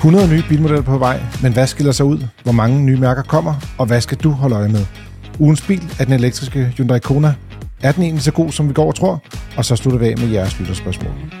100 0.00 0.28
nye 0.28 0.42
bilmodeller 0.48 0.82
på 0.82 0.98
vej, 0.98 1.20
men 1.42 1.52
hvad 1.52 1.66
skiller 1.66 1.92
sig 1.92 2.06
ud? 2.06 2.26
Hvor 2.42 2.52
mange 2.52 2.80
nye 2.82 2.96
mærker 2.96 3.22
kommer? 3.22 3.54
Og 3.78 3.86
hvad 3.86 4.00
skal 4.00 4.18
du 4.18 4.30
holde 4.30 4.56
øje 4.56 4.68
med? 4.68 4.86
Ugens 5.38 5.62
bil 5.62 5.82
er 5.98 6.04
den 6.04 6.12
elektriske 6.12 6.64
Hyundai 6.76 6.98
Kona. 6.98 7.34
Er 7.82 7.92
den 7.92 8.02
egentlig 8.02 8.22
så 8.22 8.32
god, 8.32 8.50
som 8.50 8.68
vi 8.68 8.72
går 8.72 8.86
og 8.86 8.94
tror? 8.94 9.22
Og 9.56 9.64
så 9.64 9.76
slutter 9.76 9.98
vi 9.98 10.06
af 10.06 10.18
med 10.18 10.28
jeres 10.28 10.58
lytterspørgsmål. 10.60 11.39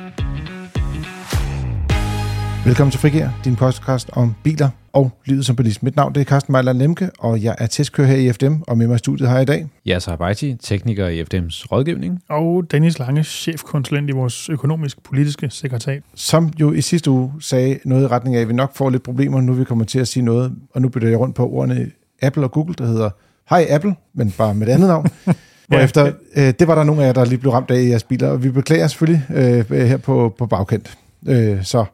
Velkommen 2.64 2.90
til 2.90 3.00
Frigær, 3.00 3.28
din 3.44 3.56
podcast 3.56 4.10
om 4.12 4.34
biler 4.42 4.68
og 4.92 5.10
livet 5.26 5.46
som 5.46 5.56
bilist. 5.56 5.82
Mit 5.82 5.96
navn 5.96 6.14
det 6.14 6.20
er 6.20 6.24
Carsten 6.24 6.52
Mejland 6.52 6.78
Lemke, 6.78 7.10
og 7.18 7.42
jeg 7.42 7.54
er 7.58 7.66
testkører 7.66 8.08
her 8.08 8.16
i 8.16 8.32
FDM, 8.32 8.54
og 8.68 8.78
med 8.78 8.86
mig 8.86 8.94
i 8.94 8.98
studiet 8.98 9.28
har 9.28 9.36
jeg 9.36 9.42
i 9.42 9.46
dag. 9.46 9.66
Yasser 9.88 10.10
Habaiti, 10.10 10.54
tekniker 10.54 11.08
i 11.08 11.22
FDM's 11.22 11.66
rådgivning. 11.72 12.22
Og 12.28 12.64
Dennis 12.70 12.98
Lange, 12.98 13.24
chefkonsulent 13.24 14.10
i 14.10 14.12
vores 14.12 14.48
økonomisk-politiske 14.48 15.50
sekretariat. 15.50 16.02
Som 16.14 16.52
jo 16.60 16.72
i 16.72 16.80
sidste 16.80 17.10
uge 17.10 17.32
sagde 17.40 17.78
noget 17.84 18.02
i 18.02 18.06
retning 18.06 18.36
af, 18.36 18.40
at 18.40 18.48
vi 18.48 18.52
nok 18.52 18.76
får 18.76 18.90
lidt 18.90 19.02
problemer, 19.02 19.40
nu 19.40 19.52
vi 19.52 19.64
kommer 19.64 19.84
til 19.84 19.98
at 19.98 20.08
sige 20.08 20.22
noget, 20.22 20.52
og 20.74 20.82
nu 20.82 20.88
bytter 20.88 21.08
jeg 21.08 21.18
rundt 21.18 21.36
på 21.36 21.48
ordene 21.48 21.90
Apple 22.22 22.44
og 22.44 22.50
Google, 22.52 22.74
der 22.78 22.86
hedder 22.86 23.10
Hej 23.50 23.66
Apple, 23.70 23.94
men 24.14 24.30
bare 24.38 24.54
med 24.54 24.68
et 24.68 24.72
andet 24.72 24.88
navn. 24.88 25.06
Hvorefter, 25.68 26.12
øh, 26.36 26.54
det 26.58 26.68
var 26.68 26.74
der 26.74 26.84
nogle 26.84 27.02
af 27.02 27.06
jer, 27.06 27.12
der 27.12 27.24
lige 27.24 27.38
blev 27.38 27.52
ramt 27.52 27.70
af 27.70 27.80
i 27.80 27.88
jeres 27.88 28.04
biler, 28.04 28.28
og 28.28 28.44
vi 28.44 28.50
beklager 28.50 28.86
selvfølgelig 28.86 29.26
øh, 29.34 29.70
her 29.70 29.96
på, 29.96 30.34
på 30.38 30.46
bagkant. 30.46 30.98
Øh, 31.28 31.64
så, 31.64 31.84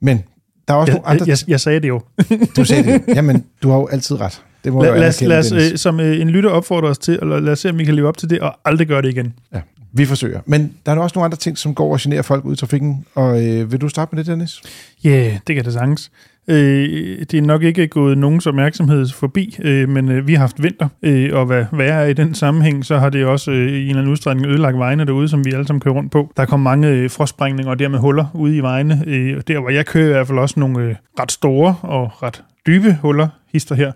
men 0.00 0.22
der 0.68 0.74
er 0.74 0.78
også 0.78 0.92
Jeg, 0.92 0.98
nogle 0.98 1.08
andre... 1.08 1.26
jeg, 1.28 1.38
jeg 1.48 1.60
sagde 1.60 1.80
det 1.80 1.88
jo. 1.88 2.00
Du 2.56 2.64
sagde 2.64 2.92
det. 2.92 3.02
Jamen, 3.16 3.44
du 3.62 3.70
har 3.70 3.76
jo 3.76 3.86
altid 3.86 4.20
ret. 4.20 4.42
Det 4.64 4.72
må 4.72 4.82
Lad, 4.82 4.98
lad, 4.98 5.08
os, 5.08 5.20
lad 5.20 5.38
os, 5.38 5.52
øh, 5.52 5.78
som 5.78 6.00
øh, 6.00 6.20
en 6.20 6.30
lytter 6.30 6.50
opfordrer 6.50 6.90
os 6.90 6.98
til, 6.98 7.18
eller 7.22 7.40
lad 7.40 7.52
os 7.52 7.58
se, 7.58 7.70
om 7.70 7.78
vi 7.78 7.84
kan 7.84 7.94
leve 7.94 8.08
op 8.08 8.16
til 8.16 8.30
det, 8.30 8.40
og 8.40 8.58
aldrig 8.64 8.88
gøre 8.88 9.02
det 9.02 9.08
igen. 9.08 9.34
Ja, 9.54 9.60
vi 9.92 10.04
forsøger. 10.04 10.40
Men 10.46 10.72
der 10.86 10.92
er 10.92 10.96
også 10.96 11.14
nogle 11.14 11.24
andre 11.24 11.38
ting, 11.38 11.58
som 11.58 11.74
går 11.74 11.92
og 11.92 11.98
generer 12.00 12.22
folk 12.22 12.44
ud 12.44 12.52
i 12.52 12.56
trafikken. 12.56 13.04
Og 13.14 13.46
øh, 13.46 13.72
vil 13.72 13.80
du 13.80 13.88
starte 13.88 14.14
med 14.14 14.24
det, 14.24 14.30
Dennis? 14.30 14.60
Ja, 15.04 15.08
yeah, 15.08 15.38
det 15.46 15.56
kan 15.56 15.64
det 15.64 15.72
sagtens. 15.72 16.10
Øh, 16.48 17.18
det 17.30 17.34
er 17.34 17.42
nok 17.42 17.62
ikke 17.62 17.86
gået 17.86 18.18
nogens 18.18 18.46
opmærksomhed 18.46 19.08
forbi, 19.08 19.56
øh, 19.62 19.88
men 19.88 20.08
øh, 20.08 20.26
vi 20.26 20.34
har 20.34 20.40
haft 20.40 20.62
vinter, 20.62 20.88
øh, 21.02 21.30
og 21.32 21.46
hvad 21.46 21.64
værre 21.72 22.04
er 22.04 22.06
i 22.06 22.12
den 22.12 22.34
sammenhæng, 22.34 22.84
så 22.84 22.98
har 22.98 23.10
det 23.10 23.24
også 23.24 23.50
øh, 23.50 23.56
i 23.56 23.82
en 23.82 23.88
eller 23.88 23.98
anden 23.98 24.12
udstrækning 24.12 24.46
ødelagt 24.46 24.78
vejene 24.78 25.04
derude, 25.04 25.28
som 25.28 25.44
vi 25.44 25.52
alle 25.52 25.66
sammen 25.66 25.80
kører 25.80 25.94
rundt 25.94 26.12
på. 26.12 26.32
Der 26.36 26.44
kom 26.44 26.60
mange 26.60 26.88
øh, 26.88 27.10
frostsprængninger 27.10 27.70
og 27.70 27.78
dermed 27.78 27.98
huller 27.98 28.26
ude 28.34 28.56
i 28.56 28.60
vejene. 28.60 29.04
Øh, 29.06 29.36
og 29.36 29.48
der, 29.48 29.60
hvor 29.60 29.70
jeg 29.70 29.86
kører, 29.86 30.08
i 30.08 30.12
hvert 30.12 30.26
fald 30.26 30.38
også 30.38 30.60
nogle 30.60 30.80
øh, 30.80 30.94
ret 31.20 31.32
store 31.32 31.76
og 31.82 32.22
ret 32.22 32.42
dybe 32.66 32.98
huller, 33.02 33.28
hister 33.52 33.74
her. 33.74 33.92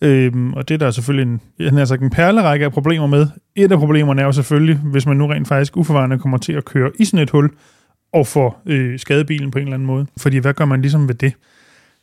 Øhm, 0.00 0.52
og 0.52 0.68
det 0.68 0.74
er 0.74 0.78
der 0.78 0.90
selvfølgelig 0.90 1.32
en, 1.32 1.40
en, 1.66 1.78
altså 1.78 1.94
en 1.94 2.10
perlerække 2.10 2.64
af 2.64 2.72
problemer 2.72 3.06
med. 3.06 3.26
Et 3.56 3.72
af 3.72 3.78
problemerne 3.78 4.20
er 4.22 4.26
jo 4.26 4.32
selvfølgelig, 4.32 4.76
hvis 4.76 5.06
man 5.06 5.16
nu 5.16 5.26
rent 5.26 5.48
faktisk 5.48 5.76
uforvarende 5.76 6.18
kommer 6.18 6.38
til 6.38 6.52
at 6.52 6.64
køre 6.64 6.90
i 6.98 7.04
sådan 7.04 7.22
et 7.22 7.30
hul, 7.30 7.50
og 8.12 8.26
får 8.26 8.62
øh, 8.66 8.98
skadebilen 8.98 9.50
på 9.50 9.58
en 9.58 9.64
eller 9.64 9.74
anden 9.74 9.86
måde. 9.86 10.06
Fordi 10.16 10.38
hvad 10.38 10.54
gør 10.54 10.64
man 10.64 10.80
ligesom 10.80 11.08
ved 11.08 11.14
det? 11.14 11.32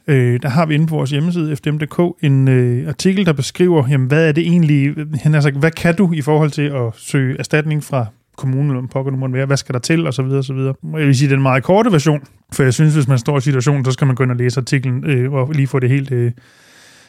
Øh, 0.07 0.39
der 0.41 0.49
har 0.49 0.65
vi 0.65 0.73
inde 0.73 0.87
på 0.87 0.95
vores 0.95 1.11
hjemmeside, 1.11 1.55
fdm.dk, 1.55 2.23
en 2.23 2.47
øh, 2.47 2.87
artikel, 2.87 3.25
der 3.25 3.33
beskriver, 3.33 3.87
jamen, 3.89 4.07
hvad 4.07 4.27
er 4.27 4.31
det 4.31 4.41
egentlig, 4.47 4.95
han 5.21 5.33
har 5.33 5.41
sagt, 5.41 5.55
hvad 5.55 5.71
kan 5.71 5.95
du 5.95 6.13
i 6.13 6.21
forhold 6.21 6.51
til 6.51 6.61
at 6.61 6.93
søge 6.95 7.39
erstatning 7.39 7.83
fra 7.83 8.05
kommunen, 8.37 8.75
eller 8.75 8.87
pokker 8.87 9.11
nu 9.11 9.17
måtte 9.17 9.33
være, 9.33 9.45
hvad 9.45 9.57
skal 9.57 9.73
der 9.73 9.79
til, 9.79 10.07
og 10.07 10.13
så 10.13 10.23
videre, 10.23 10.37
og 10.37 10.43
så 10.43 10.53
videre. 10.53 10.73
Jeg 10.83 11.07
vil 11.07 11.15
sige, 11.15 11.29
den 11.29 11.41
meget 11.41 11.63
korte 11.63 11.91
version, 11.91 12.23
for 12.53 12.63
jeg 12.63 12.73
synes, 12.73 12.93
hvis 12.93 13.07
man 13.07 13.17
står 13.17 13.37
i 13.37 13.41
situationen, 13.41 13.85
så 13.85 13.91
skal 13.91 14.07
man 14.07 14.15
gå 14.15 14.23
ind 14.23 14.31
og 14.31 14.37
læse 14.37 14.59
artiklen, 14.59 15.05
øh, 15.05 15.33
og 15.33 15.51
lige 15.51 15.67
få 15.67 15.79
det 15.79 15.89
helt 15.89 16.11
øh, 16.11 16.31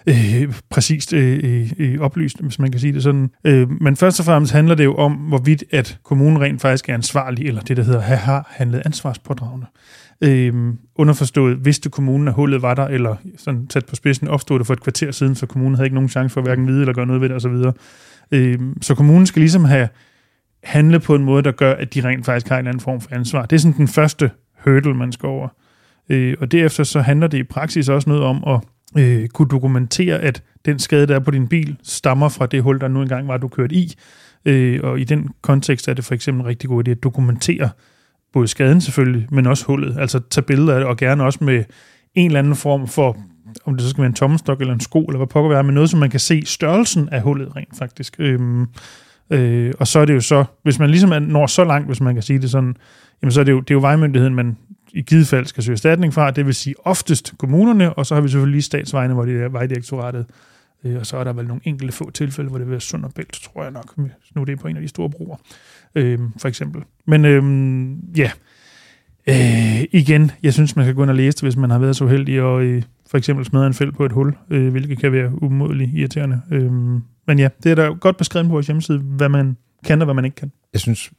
øh, 0.06 0.54
præcist 0.70 1.12
øh, 1.12 1.40
øh, 1.42 1.72
øh 1.78 2.00
oplyst, 2.00 2.40
hvis 2.40 2.58
man 2.58 2.70
kan 2.70 2.80
sige 2.80 2.92
det 2.92 3.02
sådan. 3.02 3.30
Øh, 3.44 3.70
men 3.80 3.96
først 3.96 4.20
og 4.20 4.26
fremmest 4.26 4.52
handler 4.52 4.74
det 4.74 4.84
jo 4.84 4.94
om, 4.94 5.12
hvorvidt 5.12 5.64
at 5.70 5.98
kommunen 6.04 6.40
rent 6.40 6.60
faktisk 6.60 6.88
er 6.88 6.94
ansvarlig, 6.94 7.46
eller 7.46 7.60
det, 7.60 7.76
der 7.76 7.82
hedder, 7.82 8.00
har 8.00 8.48
handlet 8.50 8.82
ansvarspådragende. 8.86 9.66
Øh, 10.20 10.74
underforstået, 10.94 11.64
vidste 11.64 11.90
kommunen, 11.90 12.28
at 12.28 12.34
hullet 12.34 12.62
var 12.62 12.74
der, 12.74 12.84
eller 12.84 13.16
sådan 13.36 13.66
tæt 13.66 13.86
på 13.86 13.96
spidsen, 13.96 14.28
opstod 14.28 14.58
det 14.58 14.66
for 14.66 14.74
et 14.74 14.80
kvarter 14.80 15.10
siden, 15.10 15.34
så 15.34 15.46
kommunen 15.46 15.74
havde 15.74 15.86
ikke 15.86 15.94
nogen 15.94 16.08
chance 16.08 16.32
for 16.32 16.40
at 16.40 16.46
hverken 16.46 16.66
vide 16.66 16.80
eller 16.80 16.92
gøre 16.92 17.06
noget 17.06 17.22
ved 17.22 17.28
det, 17.28 17.36
osv. 17.36 17.72
Øh, 18.32 18.58
så 18.82 18.94
kommunen 18.94 19.26
skal 19.26 19.40
ligesom 19.40 19.64
have 19.64 19.88
handle 20.62 21.00
på 21.00 21.14
en 21.14 21.24
måde, 21.24 21.42
der 21.42 21.52
gør, 21.52 21.72
at 21.72 21.94
de 21.94 22.04
rent 22.04 22.26
faktisk 22.26 22.48
har 22.48 22.58
en 22.58 22.66
anden 22.66 22.80
form 22.80 23.00
for 23.00 23.14
ansvar. 23.14 23.46
Det 23.46 23.56
er 23.56 23.60
sådan 23.60 23.76
den 23.76 23.88
første 23.88 24.30
hurdle, 24.64 24.94
man 24.94 25.12
skal 25.12 25.26
over. 25.26 25.48
Øh, 26.08 26.36
og 26.40 26.52
derefter 26.52 26.84
så 26.84 27.00
handler 27.00 27.26
det 27.26 27.38
i 27.38 27.42
praksis 27.42 27.88
også 27.88 28.08
noget 28.10 28.24
om 28.24 28.44
at 28.46 28.60
øh, 29.02 29.28
kunne 29.28 29.48
dokumentere, 29.48 30.18
at 30.18 30.42
den 30.64 30.78
skade, 30.78 31.06
der 31.06 31.14
er 31.14 31.20
på 31.20 31.30
din 31.30 31.48
bil, 31.48 31.76
stammer 31.82 32.28
fra 32.28 32.46
det 32.46 32.62
hul, 32.62 32.80
der 32.80 32.88
nu 32.88 33.02
engang 33.02 33.28
var, 33.28 33.36
du 33.36 33.48
kørt 33.48 33.72
i. 33.72 33.94
Øh, 34.44 34.80
og 34.82 35.00
i 35.00 35.04
den 35.04 35.28
kontekst 35.42 35.88
er 35.88 35.94
det 35.94 36.04
for 36.04 36.14
eksempel 36.14 36.40
en 36.40 36.46
rigtig 36.46 36.68
god 36.68 36.88
idé 36.88 36.90
at 36.90 37.02
dokumentere 37.02 37.70
både 38.32 38.48
skaden 38.48 38.80
selvfølgelig, 38.80 39.28
men 39.30 39.46
også 39.46 39.64
hullet. 39.64 39.98
Altså 39.98 40.20
tage 40.30 40.44
billeder 40.44 40.74
af 40.74 40.80
det, 40.80 40.88
og 40.88 40.96
gerne 40.96 41.24
også 41.24 41.44
med 41.44 41.64
en 42.14 42.26
eller 42.26 42.38
anden 42.38 42.56
form 42.56 42.88
for, 42.88 43.16
om 43.64 43.74
det 43.74 43.82
så 43.82 43.90
skal 43.90 44.02
være 44.02 44.08
en 44.08 44.14
tommestok 44.14 44.60
eller 44.60 44.74
en 44.74 44.80
sko, 44.80 45.04
eller 45.04 45.16
hvad 45.16 45.26
pokker 45.26 45.50
være, 45.50 45.64
men 45.64 45.74
noget, 45.74 45.90
som 45.90 46.00
man 46.00 46.10
kan 46.10 46.20
se 46.20 46.42
størrelsen 46.46 47.08
af 47.08 47.22
hullet 47.22 47.56
rent 47.56 47.78
faktisk. 47.78 48.16
Øhm, 48.18 48.66
øh, 49.30 49.72
og 49.78 49.86
så 49.86 49.98
er 49.98 50.04
det 50.04 50.14
jo 50.14 50.20
så, 50.20 50.44
hvis 50.62 50.78
man 50.78 50.90
ligesom 50.90 51.22
når 51.22 51.46
så 51.46 51.64
langt, 51.64 51.86
hvis 51.86 52.00
man 52.00 52.14
kan 52.14 52.22
sige 52.22 52.38
det 52.38 52.50
sådan, 52.50 52.76
jamen 53.22 53.32
så 53.32 53.40
er 53.40 53.44
det 53.44 53.52
jo, 53.52 53.60
det 53.60 53.70
er 53.70 53.74
jo 53.74 53.80
vejmyndigheden, 53.80 54.34
man 54.34 54.56
i 54.92 55.02
givet 55.02 55.28
fald 55.28 55.46
skal 55.46 55.62
søge 55.62 55.74
erstatning 55.74 56.14
fra, 56.14 56.30
det 56.30 56.46
vil 56.46 56.54
sige 56.54 56.74
oftest 56.84 57.34
kommunerne, 57.38 57.92
og 57.92 58.06
så 58.06 58.14
har 58.14 58.22
vi 58.22 58.28
selvfølgelig 58.28 58.52
lige 58.52 58.62
statsvejene, 58.62 59.14
hvor 59.14 59.24
det 59.24 59.42
er 59.42 59.48
vejdirektoratet, 59.48 60.26
øh, 60.84 60.96
og 60.96 61.06
så 61.06 61.16
er 61.16 61.24
der 61.24 61.32
vel 61.32 61.46
nogle 61.46 61.60
enkelte 61.64 61.92
få 61.92 62.10
tilfælde, 62.10 62.50
hvor 62.50 62.58
det 62.58 62.66
vil 62.66 62.70
være 62.70 62.80
Sund 62.80 63.04
og 63.04 63.12
Bælt, 63.14 63.32
tror 63.32 63.62
jeg 63.62 63.72
nok, 63.72 63.92
hvis 63.96 64.34
nu 64.34 64.44
det 64.44 64.52
er 64.52 64.56
på 64.56 64.68
en 64.68 64.76
af 64.76 64.82
de 64.82 64.88
store 64.88 65.10
broer, 65.10 65.36
øh, 65.96 66.18
for 66.38 66.48
eksempel. 66.48 66.82
Men 67.06 67.24
øh, 67.24 67.42
ja, 68.18 68.30
øh, 69.26 69.84
igen, 69.92 70.30
jeg 70.42 70.52
synes, 70.52 70.76
man 70.76 70.84
skal 70.84 70.94
gå 70.94 71.02
ind 71.02 71.10
og 71.10 71.16
læse 71.16 71.36
det, 71.36 71.42
hvis 71.42 71.56
man 71.56 71.70
har 71.70 71.78
været 71.78 71.96
så 71.96 72.04
uheldig 72.04 72.42
og 72.42 72.62
øh, 72.62 72.82
for 73.10 73.18
eksempel 73.18 73.44
smadre 73.44 73.66
en 73.66 73.74
fælde 73.74 73.92
på 73.92 74.04
et 74.04 74.12
hul, 74.12 74.36
øh, 74.50 74.70
hvilket 74.70 74.98
kan 74.98 75.12
være 75.12 75.42
umådeligt 75.42 75.90
irriterende. 75.94 76.40
Øh, 76.50 76.72
men 77.26 77.38
ja, 77.38 77.48
det 77.62 77.70
er 77.70 77.74
der 77.74 77.94
godt 77.94 78.16
beskrevet 78.16 78.46
på 78.46 78.52
vores 78.52 78.66
hjemmeside, 78.66 78.98
hvad 78.98 79.28
man 79.28 79.56
kan 79.84 80.00
og 80.00 80.04
hvad 80.04 80.14
man 80.14 80.24
ikke 80.24 80.34
kan. 80.34 80.52
Jeg 80.72 80.80
synes 80.80 81.10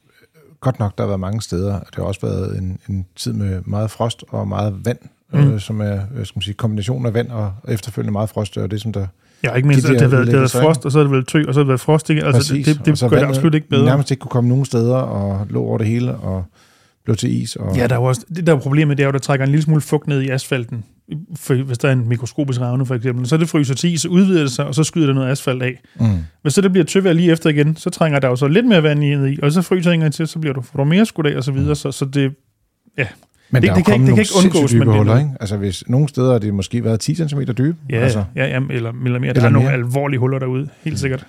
godt 0.60 0.78
nok, 0.78 0.98
der 0.98 1.04
har 1.04 1.08
været 1.08 1.20
mange 1.20 1.42
steder, 1.42 1.74
og 1.74 1.86
det 1.86 1.94
har 1.96 2.02
også 2.02 2.20
været 2.20 2.58
en, 2.58 2.78
en 2.88 3.06
tid 3.16 3.32
med 3.32 3.62
meget 3.66 3.90
frost 3.90 4.24
og 4.28 4.48
meget 4.48 4.84
vand, 4.84 4.98
mm. 5.32 5.38
Øh, 5.38 5.60
som 5.60 5.80
er 5.80 6.00
øh, 6.14 6.26
skal 6.26 6.38
man 6.38 6.42
sige, 6.42 6.54
kombinationen 6.54 7.06
af 7.06 7.14
vand 7.14 7.28
og 7.28 7.52
efterfølgende 7.68 8.12
meget 8.12 8.30
frost, 8.30 8.56
og 8.56 8.70
det 8.70 8.80
som 8.80 8.92
der 8.92 9.06
Har 9.44 9.54
ikke 9.54 9.68
mindst, 9.68 9.86
De 9.86 9.92
at 9.94 10.00
det 10.00 10.02
har 10.02 10.08
været, 10.16 10.26
det 10.26 10.34
har 10.34 10.40
været 10.40 10.50
frost, 10.50 10.84
og 10.84 10.92
så 10.92 10.98
har 10.98 11.02
det 11.04 11.12
været 11.12 11.26
tø, 11.26 11.44
og 11.48 11.54
så 11.54 11.60
har 11.60 11.64
det 11.64 11.68
været 11.68 11.80
frost. 11.80 12.10
Ikke? 12.10 12.24
Altså, 12.24 12.38
Præcis, 12.38 12.66
det, 12.66 12.86
det, 12.86 13.00
det 13.00 13.10
gør 13.10 13.18
det 13.18 13.26
absolut 13.26 13.54
ikke 13.54 13.68
bedre. 13.68 13.84
nærmest 13.84 14.10
ikke 14.10 14.20
kunne 14.20 14.30
komme 14.30 14.48
nogen 14.48 14.64
steder, 14.64 14.96
og 14.96 15.46
lå 15.50 15.62
over 15.62 15.78
det 15.78 15.86
hele, 15.86 16.14
og 16.14 16.44
blev 17.04 17.16
til 17.16 17.42
is. 17.42 17.56
Og, 17.56 17.76
Ja, 17.76 17.86
der 17.86 17.94
er 17.94 17.98
også, 17.98 18.24
det 18.36 18.46
der 18.46 18.54
er 18.54 18.58
problemet, 18.60 18.96
det 18.98 19.02
er 19.02 19.06
jo, 19.06 19.12
der 19.12 19.18
trækker 19.18 19.46
en 19.46 19.50
lille 19.50 19.62
smule 19.64 19.80
fugt 19.80 20.06
ned 20.06 20.20
i 20.22 20.28
asfalten. 20.28 20.84
For, 21.36 21.54
hvis 21.54 21.78
der 21.78 21.88
er 21.88 21.92
en 21.92 22.08
mikroskopisk 22.08 22.60
ravne, 22.60 22.86
for 22.86 22.94
eksempel. 22.94 23.26
Så 23.26 23.36
det 23.36 23.48
fryser 23.48 23.74
til 23.74 23.92
is, 23.92 24.00
så 24.00 24.08
udvider 24.08 24.40
det 24.40 24.50
sig, 24.52 24.64
og 24.64 24.74
så 24.74 24.84
skyder 24.84 25.06
der 25.06 25.14
noget 25.14 25.30
asfalt 25.30 25.62
af. 25.62 25.82
mm. 26.00 26.06
Hvis 26.42 26.54
så 26.54 26.60
det 26.60 26.72
bliver 26.72 26.84
tøvejr 26.84 27.12
lige 27.12 27.32
efter 27.32 27.50
igen, 27.50 27.76
så 27.76 27.90
trænger 27.90 28.18
der 28.18 28.28
jo 28.28 28.36
så 28.36 28.48
lidt 28.48 28.66
mere 28.66 28.82
vand 28.82 29.04
i, 29.04 29.38
og 29.42 29.52
så 29.52 29.62
fryser 29.62 29.90
det 29.90 29.94
en 29.94 30.00
gang 30.00 30.12
til, 30.14 30.26
så 30.28 30.38
bliver 30.38 30.54
du, 30.54 30.60
får 30.62 30.78
du 30.78 30.84
mere 30.84 31.06
skudt 31.06 31.26
af, 31.26 31.36
og 31.36 31.44
så 31.44 31.52
videre. 31.52 31.76
Så, 31.76 31.92
så 31.92 32.04
det, 32.04 32.32
Men 33.50 33.62
Det- 33.62 33.66
der 33.68 33.72
er 33.72 33.76
det 33.76 33.84
kan 33.84 33.94
ikke- 33.94 34.06
det 34.06 34.14
kan 34.14 34.22
ikke 34.22 34.32
undgås, 34.44 34.70
dybe 34.70 34.78
men 34.78 34.88
det 34.88 34.94
er 34.94 34.98
huller, 34.98 35.18
ikke? 35.18 35.30
Altså, 35.40 35.56
hvis 35.56 35.84
nogle 35.88 36.08
steder 36.08 36.32
har 36.32 36.38
det 36.38 36.54
måske 36.54 36.84
været 36.84 37.00
10 37.00 37.14
cm 37.14 37.40
dybe. 37.58 37.76
ja, 37.90 37.96
altså, 38.00 38.24
ja, 38.36 38.46
ja, 38.46 38.60
eller, 38.70 38.92
eller 39.04 39.18
mere. 39.18 39.20
Der 39.20 39.28
Eller 39.28 39.42
er 39.42 39.48
nogle 39.50 39.68
mere. 39.68 39.74
alvorlige 39.78 40.20
huller 40.20 40.38
derude, 40.38 40.68
helt 40.84 40.98
sikkert. 40.98 41.26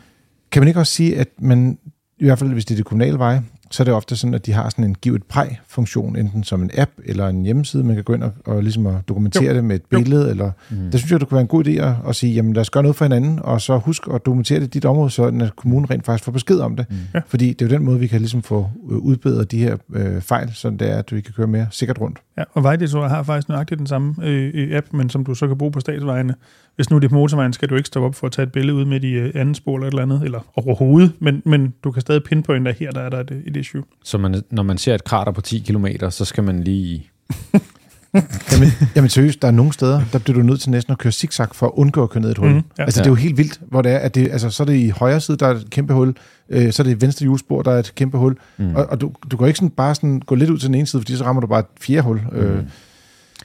Kan 0.51 0.61
man 0.61 0.67
ikke 0.67 0.79
også 0.79 0.93
sige, 0.93 1.17
at 1.17 1.27
man, 1.39 1.77
i 2.19 2.25
hvert 2.25 2.39
fald 2.39 2.53
hvis 2.53 2.65
det 2.65 2.73
er 2.73 2.77
det 2.77 2.85
kommunale 2.85 3.17
veje, 3.17 3.41
så 3.71 3.83
er 3.83 3.85
det 3.85 3.93
ofte 3.93 4.15
sådan, 4.15 4.33
at 4.33 4.45
de 4.45 4.51
har 4.53 4.69
sådan 4.69 4.85
en 4.85 4.95
giv 5.01 5.13
et 5.15 5.23
præg-funktion, 5.23 6.15
enten 6.15 6.43
som 6.43 6.63
en 6.63 6.71
app 6.77 6.91
eller 7.05 7.27
en 7.27 7.43
hjemmeside, 7.43 7.83
man 7.83 7.95
kan 7.95 8.03
gå 8.03 8.13
ind 8.13 8.23
og, 8.23 8.31
og 8.45 8.63
ligesom 8.63 8.85
at 8.87 8.95
dokumentere 9.07 9.43
jo. 9.43 9.53
det 9.53 9.63
med 9.63 9.75
et 9.75 9.81
Jo. 9.93 9.97
billede. 9.99 10.29
Eller, 10.29 10.51
Mm. 10.71 10.91
Der 10.91 10.97
synes 10.97 11.11
jeg, 11.11 11.19
det 11.19 11.27
kunne 11.29 11.35
være 11.35 11.41
en 11.41 11.47
god 11.47 11.67
idé 11.67 11.69
at, 11.71 11.93
at 12.07 12.15
sige, 12.15 12.33
jamen 12.33 12.53
lad 12.53 12.61
os 12.61 12.69
gøre 12.69 12.83
noget 12.83 12.95
for 12.95 13.05
hinanden, 13.05 13.39
og 13.43 13.61
så 13.61 13.77
husk 13.77 14.03
at 14.13 14.25
dokumentere 14.25 14.59
det 14.59 14.65
i 14.65 14.69
dit 14.69 14.85
område, 14.85 15.09
så 15.09 15.23
at 15.23 15.55
kommunen 15.55 15.89
rent 15.89 16.05
faktisk 16.05 16.23
får 16.25 16.31
besked 16.31 16.59
om 16.59 16.75
det. 16.75 16.85
Mm. 16.89 16.95
Ja. 17.13 17.21
Fordi 17.27 17.53
det 17.53 17.61
er 17.61 17.69
jo 17.69 17.75
den 17.77 17.85
måde, 17.85 17.99
vi 17.99 18.07
kan 18.07 18.19
ligesom 18.19 18.41
få 18.41 18.69
øh, 18.91 18.97
udbedret 18.97 19.51
de 19.51 19.57
her 19.59 19.77
øh, 19.93 20.21
fejl, 20.21 20.51
så 20.53 20.69
det 20.69 20.81
er, 20.91 20.97
at 20.97 21.15
vi 21.15 21.21
kan 21.21 21.33
køre 21.33 21.47
mere 21.47 21.67
sikkert 21.71 22.01
rundt. 22.01 22.19
Ja, 22.37 22.43
og 22.53 22.63
Vejdirektoratet 22.63 23.15
har 23.15 23.23
faktisk 23.23 23.49
nøjagtigt 23.49 23.79
den 23.79 23.87
samme 23.87 24.15
øh, 24.23 24.51
øh, 24.53 24.77
app, 24.77 24.87
men 24.93 25.09
som 25.09 25.25
du 25.25 25.35
så 25.35 25.47
kan 25.47 25.57
bruge 25.57 25.71
på 25.71 25.79
statsvejene. 25.79 26.35
Hvis 26.75 26.89
nu 26.89 26.97
det 26.97 27.05
er 27.05 27.09
på 27.09 27.15
motorvejen, 27.15 27.53
skal 27.53 27.69
du 27.69 27.75
ikke 27.75 27.87
stoppe 27.87 28.07
op 28.07 28.15
for 28.15 28.27
at 28.27 28.33
tage 28.33 28.43
et 28.43 28.51
billede 28.51 28.77
ud 28.77 28.85
midt 28.85 29.03
i 29.03 29.11
øh, 29.11 29.31
anden 29.35 29.55
spor 29.55 29.75
eller 29.75 29.87
et 29.87 29.91
eller 29.91 30.03
andet, 30.03 30.21
eller 30.23 30.39
overhovedet, 30.55 31.11
men, 31.19 31.41
men 31.45 31.73
du 31.83 31.91
kan 31.91 32.01
stadig 32.01 32.23
pinpointe, 32.23 32.69
at 32.69 32.75
her 32.77 32.91
der 32.91 33.01
er 33.01 33.09
der 33.09 33.19
et, 33.19 33.41
et 33.47 33.57
issue. 33.59 33.83
Så 34.03 34.17
man, 34.17 34.41
når 34.51 34.63
man 34.63 34.77
ser 34.77 34.95
et 34.95 35.03
krater 35.03 35.31
på 35.31 35.41
10 35.41 35.59
km, 35.59 35.85
så 36.09 36.25
skal 36.25 36.43
man 36.43 36.63
lige... 36.63 37.09
Jamen, 38.51 38.69
jamen 38.95 39.09
seriøst, 39.09 39.41
der 39.41 39.47
er 39.47 39.51
nogle 39.51 39.73
steder, 39.73 40.01
der 40.13 40.19
bliver 40.19 40.37
du 40.37 40.43
nødt 40.43 40.61
til 40.61 40.69
næsten 40.71 40.91
at 40.91 40.97
køre 40.97 41.11
zigzag 41.11 41.47
for 41.53 41.65
at 41.65 41.71
undgå 41.75 42.03
at 42.03 42.09
køre 42.09 42.21
ned 42.21 42.29
i 42.29 42.31
et 42.31 42.37
hul. 42.37 42.49
Mm, 42.49 42.55
ja. 42.77 42.83
Altså, 42.83 42.99
det 42.99 43.05
er 43.05 43.11
jo 43.11 43.15
helt 43.15 43.37
vildt, 43.37 43.59
hvor 43.69 43.81
det 43.81 43.91
er, 43.91 43.97
at 43.97 44.15
det, 44.15 44.31
altså, 44.31 44.49
så 44.49 44.63
er 44.63 44.67
det 44.67 44.75
i 44.75 44.89
højre 44.89 45.19
side, 45.21 45.37
der 45.37 45.47
er 45.47 45.51
et 45.55 45.69
kæmpe 45.69 45.93
hul, 45.93 46.15
øh, 46.49 46.71
så 46.73 46.81
er 46.81 46.83
det 46.83 46.91
i 46.97 47.01
venstre 47.01 47.23
hjulspor, 47.23 47.61
der 47.61 47.71
er 47.71 47.79
et 47.79 47.95
kæmpe 47.95 48.17
hul, 48.17 48.37
Mm. 48.57 48.65
mm. 48.65 48.75
og, 48.75 48.85
og 48.89 49.01
du, 49.01 49.11
du 49.31 49.37
kan 49.37 49.47
ikke 49.47 49.57
sådan 49.57 49.69
bare 49.69 49.95
sådan 49.95 50.19
gå 50.19 50.35
lidt 50.35 50.49
ud 50.49 50.57
til 50.57 50.67
den 50.67 50.75
ene 50.75 50.87
side, 50.87 51.01
fordi 51.01 51.15
så 51.15 51.23
rammer 51.23 51.41
du 51.41 51.47
bare 51.47 51.59
et 51.59 51.65
fjerde 51.81 52.01
hul. 52.01 52.21
Mm. 52.31 52.37
Øh, 52.37 52.63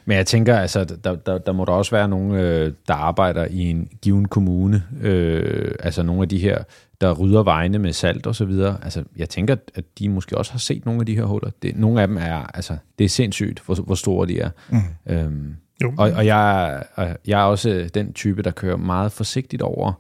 Men 0.05 0.17
jeg 0.17 0.27
tænker, 0.27 0.57
altså, 0.59 0.85
der, 0.85 1.15
der, 1.15 1.39
der 1.39 1.53
må 1.53 1.65
der 1.65 1.73
også 1.73 1.91
være 1.91 2.09
nogen, 2.09 2.33
øh, 2.33 2.73
der 2.89 2.95
arbejder 2.95 3.47
i 3.51 3.61
en 3.71 3.89
given 4.03 4.25
kommune, 4.29 4.83
øh, 5.03 5.71
altså 5.81 6.03
nogle 6.03 6.23
af 6.23 6.29
de 6.29 6.39
her, 6.39 6.59
der 7.05 7.13
rydder 7.15 7.43
vejene 7.43 7.79
med 7.79 7.93
salt 7.93 8.27
og 8.27 8.35
så 8.35 8.45
videre. 8.45 8.77
Altså, 8.83 9.05
jeg 9.17 9.29
tænker, 9.29 9.57
at 9.75 9.85
de 9.99 10.09
måske 10.09 10.39
også 10.39 10.53
har 10.53 10.59
set 10.59 10.85
nogle 10.87 11.01
af 11.01 11.07
de 11.07 11.15
her 11.17 11.25
huller. 11.25 11.51
Det, 11.63 11.77
nogle 11.77 12.01
af 12.03 12.09
dem 12.09 12.17
er, 12.17 12.51
altså, 12.57 12.77
det 12.99 13.05
er 13.05 13.09
sindssygt, 13.09 13.63
hvor, 13.67 13.75
hvor 13.75 13.95
store 13.95 14.27
de 14.29 14.41
er. 14.41 14.51
Mm. 14.71 14.79
Øhm, 15.07 15.55
Jo. 15.83 15.93
Og, 15.99 16.11
og 16.11 16.27
jeg, 16.27 16.75
er- 16.97 17.17
jeg 17.27 17.41
er 17.41 17.45
også 17.45 17.89
den 17.95 18.13
type, 18.13 18.43
der 18.43 18.51
kører 18.51 18.77
meget 18.77 19.13
forsigtigt 19.13 19.63
over 19.63 19.93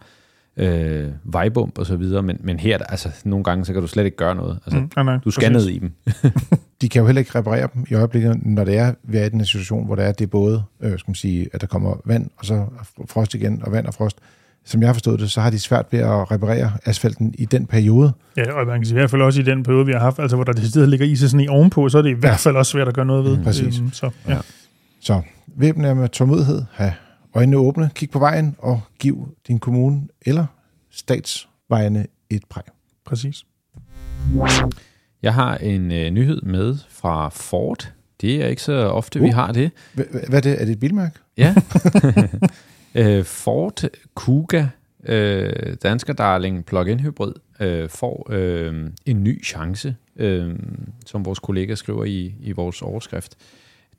øh, 0.56 1.08
vejbump 1.24 1.78
og 1.78 1.86
så 1.86 1.96
videre, 1.96 2.22
men, 2.22 2.36
men 2.40 2.58
her, 2.58 2.78
altså, 2.78 3.08
nogle 3.24 3.44
gange, 3.44 3.64
så 3.64 3.72
kan 3.72 3.82
du 3.82 3.88
slet 3.88 4.04
ikke 4.04 4.16
gøre 4.16 4.34
noget. 4.34 4.58
Altså, 4.66 4.80
Mm, 4.80 4.90
nej, 4.96 5.04
nej, 5.04 5.18
du 5.24 5.30
skal 5.30 5.52
præcis. 5.52 5.66
ned 5.66 5.74
i 5.74 5.78
dem. 5.78 5.92
De 6.80 6.88
kan 6.88 7.00
jo 7.00 7.06
heller 7.06 7.20
ikke 7.20 7.38
reparere 7.38 7.68
dem 7.74 7.84
i 7.90 7.94
øjeblikket, 7.94 8.46
når 8.46 8.64
det 8.64 8.76
er, 8.78 8.94
vi 9.02 9.16
er 9.18 9.24
i 9.24 9.28
den 9.28 9.44
situation, 9.44 9.86
hvor 9.86 9.94
det 9.94 10.04
er, 10.04 10.12
det 10.12 10.24
er 10.24 10.28
både, 10.28 10.62
øh, 10.80 10.98
skal 10.98 11.10
man 11.10 11.14
sige, 11.14 11.48
at 11.52 11.60
der 11.60 11.66
kommer 11.66 11.96
vand, 12.04 12.30
og 12.36 12.44
så 12.46 12.66
frost 13.08 13.34
igen, 13.34 13.62
og 13.62 13.72
vand 13.72 13.86
og 13.86 13.94
frost. 13.94 14.16
Som 14.66 14.80
jeg 14.80 14.88
har 14.88 14.92
forstået 14.92 15.20
det, 15.20 15.30
så 15.30 15.40
har 15.40 15.50
de 15.50 15.58
svært 15.58 15.86
ved 15.90 15.98
at 16.00 16.30
reparere 16.30 16.72
asfalten 16.84 17.34
i 17.38 17.44
den 17.44 17.66
periode. 17.66 18.12
Ja, 18.36 18.52
og 18.52 18.66
man 18.66 18.78
kan 18.80 18.86
sige, 18.86 18.94
i 18.94 18.98
hvert 18.98 19.10
fald 19.10 19.22
også 19.22 19.40
i 19.40 19.44
den 19.44 19.62
periode, 19.62 19.86
vi 19.86 19.92
har 19.92 19.98
haft, 19.98 20.18
altså 20.18 20.36
hvor 20.36 20.44
der 20.44 20.52
decideret 20.52 20.88
ligger 20.88 21.06
is 21.06 21.18
sådan 21.18 21.40
i 21.40 21.48
ovenpå, 21.48 21.88
så 21.88 21.98
er 21.98 22.02
det 22.02 22.10
i 22.10 22.12
hvert 22.20 22.38
fald 22.38 22.56
også 22.56 22.72
svært 22.72 22.88
at 22.88 22.94
gøre 22.94 23.06
noget 23.06 23.24
ved. 23.24 23.36
Mm, 23.36 23.44
præcis. 23.44 23.78
Øhm, 23.78 23.92
så, 23.92 24.10
ja. 24.28 24.32
Ja. 24.32 24.40
Så 25.00 25.22
væbn 25.56 25.84
jer 25.84 25.94
med 25.94 26.08
tålmodighed, 26.08 26.62
have 26.72 26.92
øjnene 27.34 27.56
åbne, 27.56 27.90
kig 27.94 28.10
på 28.10 28.18
vejen, 28.18 28.56
og 28.58 28.80
giv 28.98 29.28
din 29.48 29.58
kommune 29.58 30.02
eller 30.26 30.46
statsvejene 30.90 32.06
et 32.30 32.42
præg. 32.50 32.62
Præcis. 33.06 33.44
Jeg 35.22 35.34
har 35.34 35.56
en 35.56 35.92
øh, 35.92 36.10
nyhed 36.10 36.42
med 36.42 36.76
fra 36.88 37.28
Ford. 37.28 37.92
Det 38.20 38.44
er 38.44 38.46
ikke 38.46 38.62
så 38.62 38.72
ofte, 38.72 39.20
uh. 39.20 39.26
vi 39.26 39.30
har 39.30 39.52
det. 39.52 39.70
Hvad 39.92 40.34
er 40.34 40.40
det? 40.40 40.60
Er 40.60 40.64
det 40.64 40.72
et 40.72 40.80
bilmærke? 40.80 41.18
Ja. 41.36 41.54
øh, 42.94 43.24
Ford 43.24 43.82
Kuga, 44.14 44.66
øh, 45.04 45.76
dansker 45.82 46.12
darling 46.12 46.64
plug-in 46.64 47.00
hybrid, 47.00 47.32
øh, 47.60 47.88
får 47.88 48.26
øh, 48.30 48.90
en 49.06 49.24
ny 49.24 49.44
chance, 49.44 49.96
øh, 50.16 50.54
som 51.06 51.24
vores 51.24 51.38
kollega 51.38 51.74
skriver 51.74 52.04
i, 52.04 52.34
i 52.40 52.52
vores 52.52 52.82
overskrift. 52.82 53.36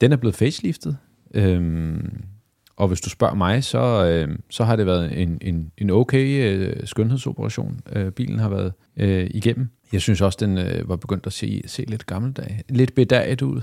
Den 0.02 0.12
er 0.12 0.16
blevet 0.16 0.36
faceliftet, 0.36 0.98
øh, 1.34 1.98
og 2.76 2.88
hvis 2.88 3.02
du 3.02 3.10
spørger 3.10 3.36
mig, 3.36 3.64
så, 3.64 4.06
øh, 4.06 4.38
så 4.50 4.64
har 4.64 4.76
det 4.76 4.86
været 4.86 5.22
en, 5.22 5.38
en, 5.42 5.72
en 5.78 5.90
okay 5.90 6.44
øh, 6.44 6.88
skønhedsoperation, 6.88 7.80
øh, 7.92 8.12
bilen 8.12 8.40
har 8.40 8.50
været 8.50 8.74
øh, 8.98 9.28
igennem. 9.34 9.70
Jeg 9.94 10.02
synes 10.02 10.22
også, 10.22 10.38
den 10.42 10.58
øh, 10.58 10.90
var 10.90 10.96
begyndt 10.96 11.28
at 11.28 11.34
se, 11.34 11.62
se 11.66 11.86
lidt 11.88 12.06
gammeldag, 12.06 12.64
lidt 12.70 12.96
bedaget 12.96 13.42
ud. 13.42 13.62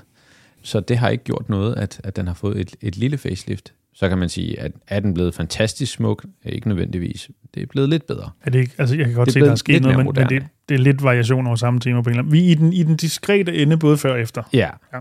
Så 0.62 0.80
det 0.80 0.98
har 0.98 1.08
ikke 1.08 1.24
gjort 1.24 1.48
noget, 1.48 1.74
at, 1.74 2.00
at 2.04 2.16
den 2.16 2.26
har 2.26 2.34
fået 2.34 2.60
et, 2.60 2.76
et 2.80 2.96
lille 2.96 3.18
facelift. 3.18 3.72
Så 3.94 4.08
kan 4.08 4.18
man 4.18 4.28
sige, 4.28 4.60
at 4.60 4.72
er 4.88 5.00
den 5.00 5.14
blevet 5.14 5.34
fantastisk 5.34 5.92
smuk? 5.92 6.24
Ikke 6.44 6.68
nødvendigvis. 6.68 7.30
Det 7.54 7.62
er 7.62 7.66
blevet 7.66 7.88
lidt 7.88 8.06
bedre. 8.06 8.30
Er 8.42 8.50
det 8.50 8.58
ikke, 8.58 8.72
altså 8.78 8.96
jeg 8.96 9.06
kan 9.06 9.14
godt 9.14 9.26
Det 9.26 9.32
se, 9.32 9.40
at 9.40 9.44
der 9.44 9.50
er 9.50 9.54
sket 9.56 9.82
noget, 9.82 9.96
men, 9.96 10.06
men 10.06 10.14
det, 10.14 10.24
moderne. 10.24 10.48
det 10.68 10.74
er 10.74 10.78
lidt 10.78 11.02
variation 11.02 11.46
over 11.46 11.56
samme 11.56 11.80
tema 11.80 12.00
på 12.02 12.08
en 12.08 12.10
eller 12.10 12.22
anden. 12.22 12.32
Vi 12.32 12.46
er 12.46 12.50
i 12.50 12.54
den, 12.54 12.72
i 12.72 12.82
den 12.82 12.96
diskrete 12.96 13.54
ende, 13.56 13.76
både 13.76 13.96
før 13.98 14.12
og 14.12 14.20
efter. 14.20 14.42
Ja. 14.52 14.68
Ja. 14.94 14.98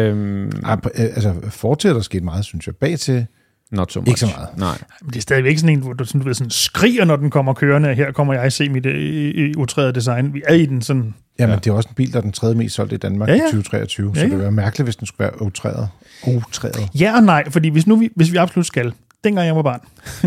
Øhm, 0.00 0.50
på- 0.82 0.90
øh, 0.94 1.04
altså, 1.04 1.34
fortsætter 1.50 1.94
der 1.96 2.02
sket 2.02 2.22
meget, 2.22 2.44
synes 2.44 2.66
jeg. 2.66 2.76
Bag 2.76 2.98
til, 2.98 3.26
not 3.74 3.92
so 3.92 4.00
much. 4.00 4.08
Ikke 4.08 4.20
så 4.20 4.26
meget. 4.26 4.48
Nej. 4.58 4.78
Men 5.02 5.10
det 5.10 5.16
er 5.16 5.20
stadigvæk 5.20 5.58
sådan 5.58 5.76
en, 5.76 5.82
hvor 5.82 5.92
du, 5.92 6.04
sådan, 6.04 6.20
du 6.20 6.24
ved, 6.26 6.34
sådan 6.34 6.50
skriger, 6.50 7.04
når 7.04 7.16
den 7.16 7.30
kommer 7.30 7.54
kørende, 7.54 7.94
her 7.94 8.12
kommer 8.12 8.34
jeg 8.34 8.52
se 8.52 8.68
mit 8.68 8.86
øh, 8.86 9.54
design. 9.94 10.34
Vi 10.34 10.42
er 10.46 10.54
i 10.54 10.66
den 10.66 10.82
sådan, 10.82 11.14
jamen, 11.38 11.52
Ja. 11.54 11.58
det 11.58 11.66
er 11.66 11.72
også 11.74 11.88
en 11.88 11.94
bil, 11.94 12.12
der 12.12 12.16
er 12.18 12.22
den 12.22 12.32
tredje 12.32 12.54
mest 12.54 12.74
solgte 12.74 12.94
i 12.94 12.98
Danmark 12.98 13.28
Ja, 13.28 13.34
ja, 13.34 13.40
i 13.40 13.44
2023, 13.44 14.08
Ja, 14.08 14.14
så 14.14 14.20
ja. 14.20 14.24
det 14.24 14.30
ville 14.30 14.42
være 14.42 14.52
mærkeligt, 14.52 14.86
hvis 14.86 14.96
den 14.96 15.06
skulle 15.06 15.18
være 15.30 15.42
utræet. 15.42 15.88
Utræet. 16.26 16.88
Ja 17.00 17.16
og 17.16 17.22
nej, 17.22 17.50
fordi 17.50 17.68
hvis, 17.68 17.86
nu 17.86 17.96
vi, 17.96 18.08
hvis 18.16 18.32
vi 18.32 18.36
absolut 18.36 18.66
skal, 18.66 18.92
dengang 19.24 19.46
jeg 19.46 19.56
var 19.56 19.62
barn, 19.62 19.80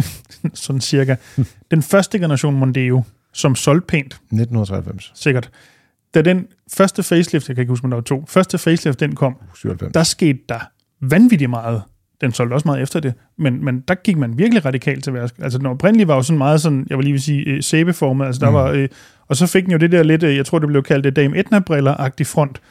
sådan 0.54 0.82
cirka, 0.82 1.16
den 1.72 1.82
første 1.84 2.20
generation 2.20 2.56
Mondeo, 2.56 3.04
som 3.34 3.56
solgte 3.56 3.88
pænt, 3.88 4.14
1993, 4.14 5.12
sikkert, 5.16 5.50
da 6.14 6.22
den 6.22 6.48
første 6.74 7.04
facelift, 7.04 7.48
jeg 7.48 7.56
kan 7.56 7.62
ikke 7.62 7.70
huske, 7.70 7.84
om 7.84 7.90
der 7.92 7.96
var 7.98 8.02
to, 8.04 8.26
første 8.28 8.58
facelift, 8.58 9.00
den 9.00 9.16
kom, 9.16 9.36
97. 9.56 9.94
der 9.94 10.04
skete 10.04 10.40
der 10.50 10.60
vanvittigt 11.02 11.50
meget. 11.50 11.82
Den 12.22 12.32
solgte 12.34 12.54
også 12.54 12.68
meget 12.68 12.82
efter 12.82 13.00
det, 13.00 13.14
men, 13.38 13.66
men 13.66 13.84
der 13.88 13.96
gik 13.96 14.18
man 14.18 14.38
virkelig 14.38 14.66
radikalt 14.66 15.04
til 15.04 15.14
værks. 15.14 15.34
Altså 15.42 15.58
den 15.58 15.66
oprindelige 15.68 16.08
var 16.08 16.16
jo 16.16 16.22
sådan 16.24 16.38
meget 16.38 16.62
sådan, 16.62 16.88
jeg 16.90 16.98
vil 16.98 17.04
lige 17.04 17.12
vil 17.14 17.22
sige, 17.22 17.44
øh, 17.46 17.64
sæbeformet, 17.64 18.26
altså 18.26 18.40
der 18.40 18.50
Mm. 18.50 18.54
var, 18.56 18.66
øh, 18.72 18.88
og 19.28 19.36
så 19.36 19.48
fik 19.48 19.64
den 19.64 19.72
jo 19.72 19.78
det 19.78 19.92
der 19.92 20.04
lidt, 20.04 20.24
øh, 20.24 20.36
jeg 20.36 20.46
tror 20.46 20.60
det 20.60 20.68
blev 20.68 20.84
kaldt 20.84 21.04
det 21.04 21.16
Dame 21.16 21.38
Etna-briller-agtig 21.38 22.28
front. 22.28 22.62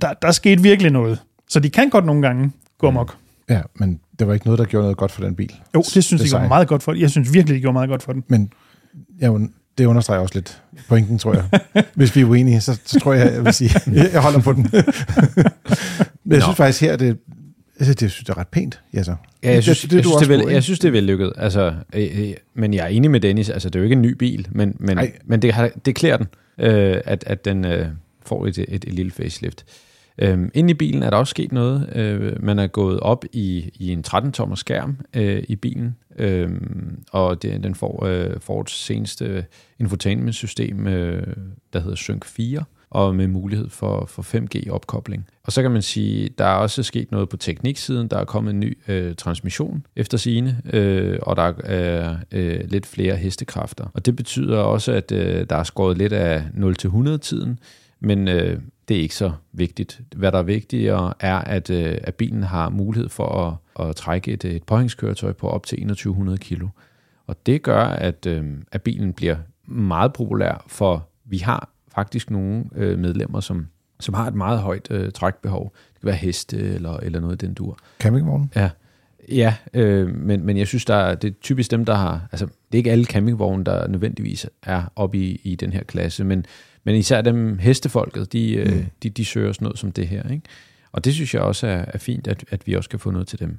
Der, 0.00 0.12
der 0.22 0.30
skete 0.30 0.62
virkelig 0.62 0.92
noget. 0.92 1.18
Så 1.48 1.60
de 1.60 1.70
kan 1.70 1.90
godt 1.90 2.06
nogle 2.06 2.22
gange 2.22 2.52
gå 2.78 2.88
amok. 2.88 3.16
Ja, 3.48 3.60
men 3.74 4.00
det 4.18 4.26
var 4.26 4.34
ikke 4.34 4.46
noget, 4.46 4.58
der 4.58 4.64
gjorde 4.64 4.84
noget 4.84 4.96
godt 4.96 5.12
for 5.12 5.22
den 5.22 5.34
bil. 5.34 5.52
Jo, 5.74 5.82
det 5.94 6.04
synes 6.04 6.22
jeg 6.22 6.30
gjorde 6.30 6.48
meget 6.48 6.68
godt 6.68 6.82
for 6.82 6.92
Jeg 6.92 7.10
synes 7.10 7.32
virkelig, 7.34 7.54
det 7.54 7.62
gjorde 7.62 7.72
meget 7.72 7.88
godt 7.88 8.02
for 8.02 8.12
den. 8.12 8.24
Men 8.28 8.52
ja, 9.20 9.32
det 9.78 9.84
understreger 9.86 10.20
også 10.20 10.34
lidt 10.34 10.62
pointen, 10.88 11.18
tror 11.18 11.34
jeg. 11.34 11.60
Hvis 11.94 12.16
vi 12.16 12.20
er 12.20 12.24
uenige, 12.24 12.60
så, 12.60 12.80
så 12.84 13.00
tror 13.00 13.12
jeg, 13.12 13.32
jeg 13.34 13.44
vil 13.44 13.52
sige, 13.54 13.70
jeg 14.12 14.20
holder 14.22 14.40
på 14.40 14.52
den. 14.52 14.62
Men 14.72 16.32
jeg 16.32 16.38
Nå. 16.38 16.40
synes 16.40 16.56
faktisk 16.56 16.80
her, 16.80 16.96
det, 16.96 17.18
altså, 17.80 17.94
det, 17.94 18.10
synes, 18.10 18.24
det 18.24 18.28
er 18.28 18.38
ret 18.38 18.48
pænt. 18.48 18.80
Ja, 18.94 19.02
så. 19.02 19.14
Ja, 19.42 19.52
jeg 19.52 19.62
synes, 19.62 19.80
det, 19.80 19.90
det, 19.90 19.96
jeg, 19.96 20.04
synes, 20.04 20.16
det 20.16 20.34
er 20.34 20.38
vel, 20.38 20.52
jeg 20.52 20.62
synes, 20.62 20.78
det 20.78 20.88
er 20.88 20.92
vellykket. 20.92 21.32
Altså, 21.36 21.74
øh, 21.94 22.20
øh, 22.20 22.34
men 22.54 22.74
jeg 22.74 22.84
er 22.84 22.88
enig 22.88 23.10
med 23.10 23.20
Dennis. 23.20 23.50
Altså, 23.50 23.68
det 23.68 23.76
er 23.76 23.80
jo 23.80 23.84
ikke 23.84 23.96
en 23.96 24.02
ny 24.02 24.12
bil, 24.12 24.48
men, 24.50 24.76
men, 24.78 24.98
men 25.24 25.42
det, 25.42 25.52
har, 25.52 25.70
det 25.84 25.94
klæder 25.94 26.16
den, 26.16 26.26
øh, 26.58 27.00
at, 27.04 27.24
at 27.26 27.44
den 27.44 27.64
øh, 27.64 27.86
får 28.26 28.46
et, 28.46 28.58
et, 28.58 28.68
et 28.68 28.92
lille 28.92 29.10
facelift. 29.10 29.64
Øhm, 30.18 30.50
inde 30.54 30.70
i 30.70 30.74
bilen 30.74 31.02
er 31.02 31.10
der 31.10 31.16
også 31.16 31.30
sket 31.30 31.52
noget. 31.52 31.96
Øh, 31.96 32.42
man 32.42 32.58
er 32.58 32.66
gået 32.66 33.00
op 33.00 33.24
i, 33.32 33.70
i 33.74 33.92
en 33.92 34.04
13-tommer 34.08 34.56
skærm 34.56 34.96
øh, 35.16 35.42
i 35.48 35.56
bilen, 35.56 35.96
øh, 36.18 36.50
og 37.12 37.42
det, 37.42 37.62
den 37.62 37.74
får 37.74 38.04
øh, 38.06 38.40
Fords 38.40 38.72
seneste 38.72 39.44
infotainment-system, 39.78 40.86
øh, 40.86 41.36
der 41.72 41.80
hedder 41.80 41.96
Sync 41.96 42.24
4, 42.26 42.64
og 42.90 43.14
med 43.14 43.28
mulighed 43.28 43.68
for, 43.68 44.06
for 44.06 44.22
5G-opkobling. 44.22 45.26
Og 45.44 45.52
så 45.52 45.62
kan 45.62 45.70
man 45.70 45.82
sige, 45.82 46.28
der 46.38 46.44
er 46.44 46.54
også 46.54 46.82
sket 46.82 47.10
noget 47.10 47.28
på 47.28 47.36
tekniksiden. 47.36 48.08
Der 48.08 48.18
er 48.18 48.24
kommet 48.24 48.50
en 48.50 48.60
ny 48.60 48.78
øh, 48.88 49.14
transmission 49.14 49.86
efter 49.96 50.18
sine, 50.18 50.62
øh, 50.72 51.18
og 51.22 51.36
der 51.36 51.52
er 51.64 52.16
øh, 52.32 52.60
lidt 52.64 52.86
flere 52.86 53.16
hestekræfter. 53.16 53.86
Og 53.94 54.06
det 54.06 54.16
betyder 54.16 54.58
også, 54.58 54.92
at 54.92 55.12
øh, 55.12 55.46
der 55.50 55.56
er 55.56 55.62
skåret 55.62 55.98
lidt 55.98 56.12
af 56.12 56.44
0-100-tiden, 56.54 57.58
men 58.00 58.28
øh, 58.28 58.60
det 58.88 58.96
er 58.96 59.02
ikke 59.02 59.14
så 59.14 59.32
vigtigt. 59.52 60.00
Hvad 60.16 60.32
der 60.32 60.38
er 60.38 60.42
vigtigere 60.42 61.14
er, 61.20 61.38
at, 61.38 61.70
øh, 61.70 61.98
at 62.02 62.14
bilen 62.14 62.42
har 62.42 62.68
mulighed 62.68 63.08
for 63.08 63.58
at, 63.78 63.88
at 63.88 63.96
trække 63.96 64.32
et, 64.32 64.44
et 64.44 64.62
påhængskøretøj 64.62 65.32
på 65.32 65.48
op 65.48 65.66
til 65.66 65.78
2100 65.78 66.38
kilo. 66.38 66.68
Og 67.26 67.46
det 67.46 67.62
gør, 67.62 67.84
at, 67.84 68.26
øh, 68.26 68.44
at 68.72 68.82
bilen 68.82 69.12
bliver 69.12 69.36
meget 69.66 70.12
populær, 70.12 70.64
for 70.66 71.08
vi 71.24 71.38
har 71.38 71.68
faktisk 71.94 72.30
nogle 72.30 72.64
øh, 72.76 72.98
medlemmer, 72.98 73.40
som, 73.40 73.66
som 74.00 74.14
har 74.14 74.26
et 74.26 74.34
meget 74.34 74.58
højt 74.58 74.88
øh, 74.90 75.12
trækbehov. 75.12 75.72
Det 75.94 76.00
kan 76.00 76.06
være 76.06 76.16
heste 76.16 76.56
eller, 76.56 76.96
eller 76.96 77.20
noget 77.20 77.42
i 77.42 77.46
den 77.46 77.54
dur. 77.54 77.78
Campingvognen? 77.98 78.52
Ja, 78.56 78.70
ja 79.28 79.54
øh, 79.74 80.14
men, 80.14 80.46
men 80.46 80.56
jeg 80.56 80.66
synes, 80.66 80.84
der 80.84 80.94
er, 80.94 81.14
det 81.14 81.30
er 81.30 81.34
typisk 81.40 81.70
dem, 81.70 81.84
der 81.84 81.94
har... 81.94 82.28
Altså, 82.32 82.46
det 82.46 82.74
er 82.74 82.78
ikke 82.78 82.92
alle 82.92 83.04
campingvogne, 83.04 83.64
der 83.64 83.88
nødvendigvis 83.88 84.46
er 84.62 84.82
oppe 84.96 85.18
i, 85.18 85.40
i 85.44 85.56
den 85.56 85.72
her 85.72 85.82
klasse, 85.82 86.24
men, 86.24 86.46
men 86.84 86.94
især 86.94 87.20
dem 87.20 87.58
hestefolket, 87.58 88.32
de, 88.32 88.62
mm. 88.66 88.72
øh, 88.72 88.86
de, 89.02 89.10
de 89.10 89.24
søger 89.24 89.52
sådan 89.52 89.64
noget 89.64 89.78
som 89.78 89.92
det 89.92 90.08
her. 90.08 90.28
Ikke? 90.30 90.42
Og 90.92 91.04
det 91.04 91.14
synes 91.14 91.34
jeg 91.34 91.42
også 91.42 91.66
er, 91.66 91.84
er 91.88 91.98
fint, 91.98 92.26
at, 92.26 92.44
at 92.50 92.66
vi 92.66 92.74
også 92.74 92.90
kan 92.90 92.98
få 92.98 93.10
noget 93.10 93.28
til 93.28 93.38
dem. 93.38 93.58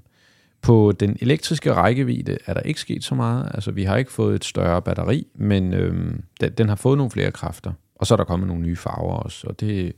På 0.62 0.92
den 1.00 1.18
elektriske 1.22 1.74
rækkevidde 1.74 2.38
er 2.46 2.54
der 2.54 2.62
ikke 2.62 2.80
sket 2.80 3.04
så 3.04 3.16
meget. 3.16 3.52
Altså, 3.54 3.72
vi 3.72 3.84
har 3.84 3.98
ikke 3.98 4.12
fået 4.12 4.36
et 4.36 4.46
større 4.46 4.82
batteri, 4.82 5.28
men 5.36 5.74
øhm, 5.74 6.24
den, 6.42 6.52
den 6.52 6.70
har 6.70 6.76
fået 6.76 6.98
nogle 6.98 7.12
flere 7.12 7.32
kræfter. 7.32 7.72
Og 8.02 8.08
så 8.08 8.14
er 8.14 8.18
der 8.18 8.24
kommet 8.24 8.48
nogle 8.48 8.64
nye 8.64 8.76
farver 8.76 9.14
også, 9.14 9.48
og 9.48 9.60
det, 9.60 9.94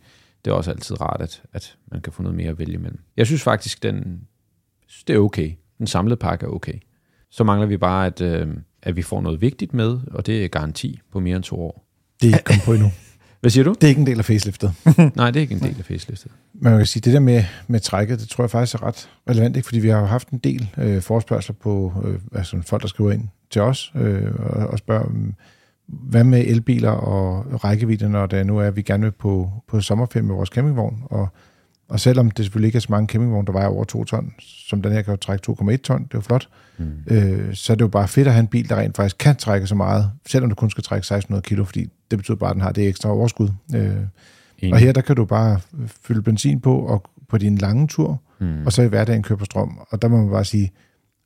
det 0.45 0.51
er 0.51 0.55
også 0.55 0.71
altid 0.71 1.01
rart, 1.01 1.21
at, 1.21 1.43
at 1.53 1.77
man 1.91 2.01
kan 2.01 2.13
få 2.13 2.23
noget 2.23 2.35
mere 2.35 2.49
at 2.49 2.59
vælge 2.59 2.73
imellem. 2.73 2.99
Jeg 3.17 3.25
synes 3.25 3.43
faktisk, 3.43 3.83
den, 3.83 4.21
synes, 4.87 5.03
det 5.03 5.15
er 5.15 5.19
okay. 5.19 5.51
Den 5.77 5.87
samlede 5.87 6.17
pakke 6.17 6.45
er 6.45 6.49
okay. 6.49 6.73
Så 7.29 7.43
mangler 7.43 7.67
vi 7.67 7.77
bare, 7.77 8.05
at, 8.05 8.21
øh, 8.21 8.47
at 8.81 8.95
vi 8.95 9.01
får 9.01 9.21
noget 9.21 9.41
vigtigt 9.41 9.73
med, 9.73 9.99
og 10.11 10.25
det 10.25 10.43
er 10.43 10.47
garanti 10.47 10.99
på 11.11 11.19
mere 11.19 11.35
end 11.35 11.43
to 11.43 11.61
år. 11.61 11.85
Det 12.21 12.29
er 12.29 12.33
ikke 12.33 12.43
kommet 12.43 12.63
på 12.65 12.73
endnu. 12.73 12.91
Hvad 13.41 13.51
siger 13.51 13.63
du? 13.63 13.73
Det 13.73 13.83
er 13.83 13.87
ikke 13.87 14.01
en 14.01 14.07
del 14.07 14.19
af 14.19 14.25
faceliftet. 14.25 14.73
Nej, 15.15 15.31
det 15.31 15.39
er 15.39 15.41
ikke 15.41 15.55
en 15.55 15.61
del 15.61 15.75
af 15.79 15.85
facelistet. 15.85 16.31
Men 16.53 16.71
man 16.71 16.79
kan 16.79 16.85
sige, 16.85 17.01
det 17.01 17.13
der 17.13 17.19
med, 17.19 17.43
med 17.67 17.79
trækket, 17.79 18.19
det 18.19 18.29
tror 18.29 18.43
jeg 18.43 18.51
faktisk 18.51 18.75
er 18.75 18.83
ret 18.83 19.09
relevant, 19.29 19.55
ikke? 19.55 19.65
fordi 19.65 19.79
vi 19.79 19.89
har 19.89 19.99
jo 19.99 20.05
haft 20.05 20.29
en 20.29 20.37
del 20.37 20.69
øh, 20.77 21.01
forespørgseler 21.01 21.55
på 21.61 21.93
øh, 22.05 22.19
altså 22.35 22.61
folk, 22.61 22.81
der 22.81 22.87
skriver 22.87 23.11
ind 23.11 23.27
til 23.51 23.61
os 23.61 23.91
øh, 23.95 24.31
og, 24.39 24.67
og 24.67 24.77
spørger, 24.77 25.05
mm, 25.05 25.33
hvad 25.87 26.23
med 26.23 26.43
elbiler 26.47 26.89
og 26.91 27.63
rækkevidde, 27.63 28.09
når 28.09 28.25
det 28.25 28.45
nu 28.47 28.57
er, 28.57 28.63
at 28.63 28.75
vi 28.75 28.81
gerne 28.81 29.03
vil 29.03 29.11
på, 29.11 29.51
på 29.67 29.81
sommerferie 29.81 30.25
med 30.25 30.35
vores 30.35 30.49
campingvogn. 30.49 31.03
Og, 31.05 31.27
og 31.89 31.99
selvom 31.99 32.31
det 32.31 32.45
selvfølgelig 32.45 32.67
ikke 32.67 32.75
er 32.75 32.79
så 32.81 32.87
mange 32.89 33.07
campingvogne, 33.07 33.45
der 33.45 33.51
vejer 33.51 33.67
over 33.67 33.83
2 33.83 34.03
ton, 34.03 34.33
som 34.39 34.81
den 34.81 34.91
her 34.91 35.01
kan 35.01 35.11
jo 35.13 35.17
trække 35.17 35.51
2,1 35.51 35.75
ton, 35.77 36.03
det 36.03 36.13
er 36.13 36.17
jo 36.17 36.21
flot, 36.21 36.49
Mm. 36.77 36.85
øh, 37.07 37.55
så 37.55 37.73
er 37.73 37.75
det 37.77 37.81
jo 37.81 37.87
bare 37.87 38.07
fedt 38.07 38.27
at 38.27 38.33
have 38.33 38.39
en 38.41 38.47
bil, 38.47 38.69
der 38.69 38.75
rent 38.75 38.95
faktisk 38.95 39.17
kan 39.17 39.35
trække 39.35 39.67
så 39.67 39.75
meget, 39.75 40.11
selvom 40.27 40.49
du 40.49 40.55
kun 40.55 40.69
skal 40.69 40.83
trække 40.83 40.99
1600 41.03 41.41
kilo, 41.43 41.63
fordi 41.63 41.87
det 42.11 42.19
betyder 42.19 42.37
bare, 42.37 42.49
at 42.49 42.53
den 42.53 42.61
har 42.61 42.71
det 42.71 42.87
ekstra 42.87 43.09
overskud. 43.09 43.49
Øh, 43.75 43.95
Enig. 44.59 44.73
og 44.73 44.79
her 44.79 44.91
der 44.91 45.01
kan 45.01 45.15
du 45.15 45.25
bare 45.25 45.59
fylde 46.03 46.21
benzin 46.21 46.59
på 46.61 46.79
og 46.79 47.03
på 47.29 47.37
din 47.37 47.57
lange 47.57 47.87
tur, 47.87 48.21
Mm. 48.39 48.65
og 48.65 48.73
så 48.73 48.81
i 48.81 48.87
hverdagen 48.87 49.23
køre 49.23 49.37
på 49.37 49.45
strøm. 49.45 49.77
Og 49.89 50.01
der 50.01 50.07
må 50.07 50.17
man 50.17 50.29
bare 50.29 50.45
sige, 50.45 50.71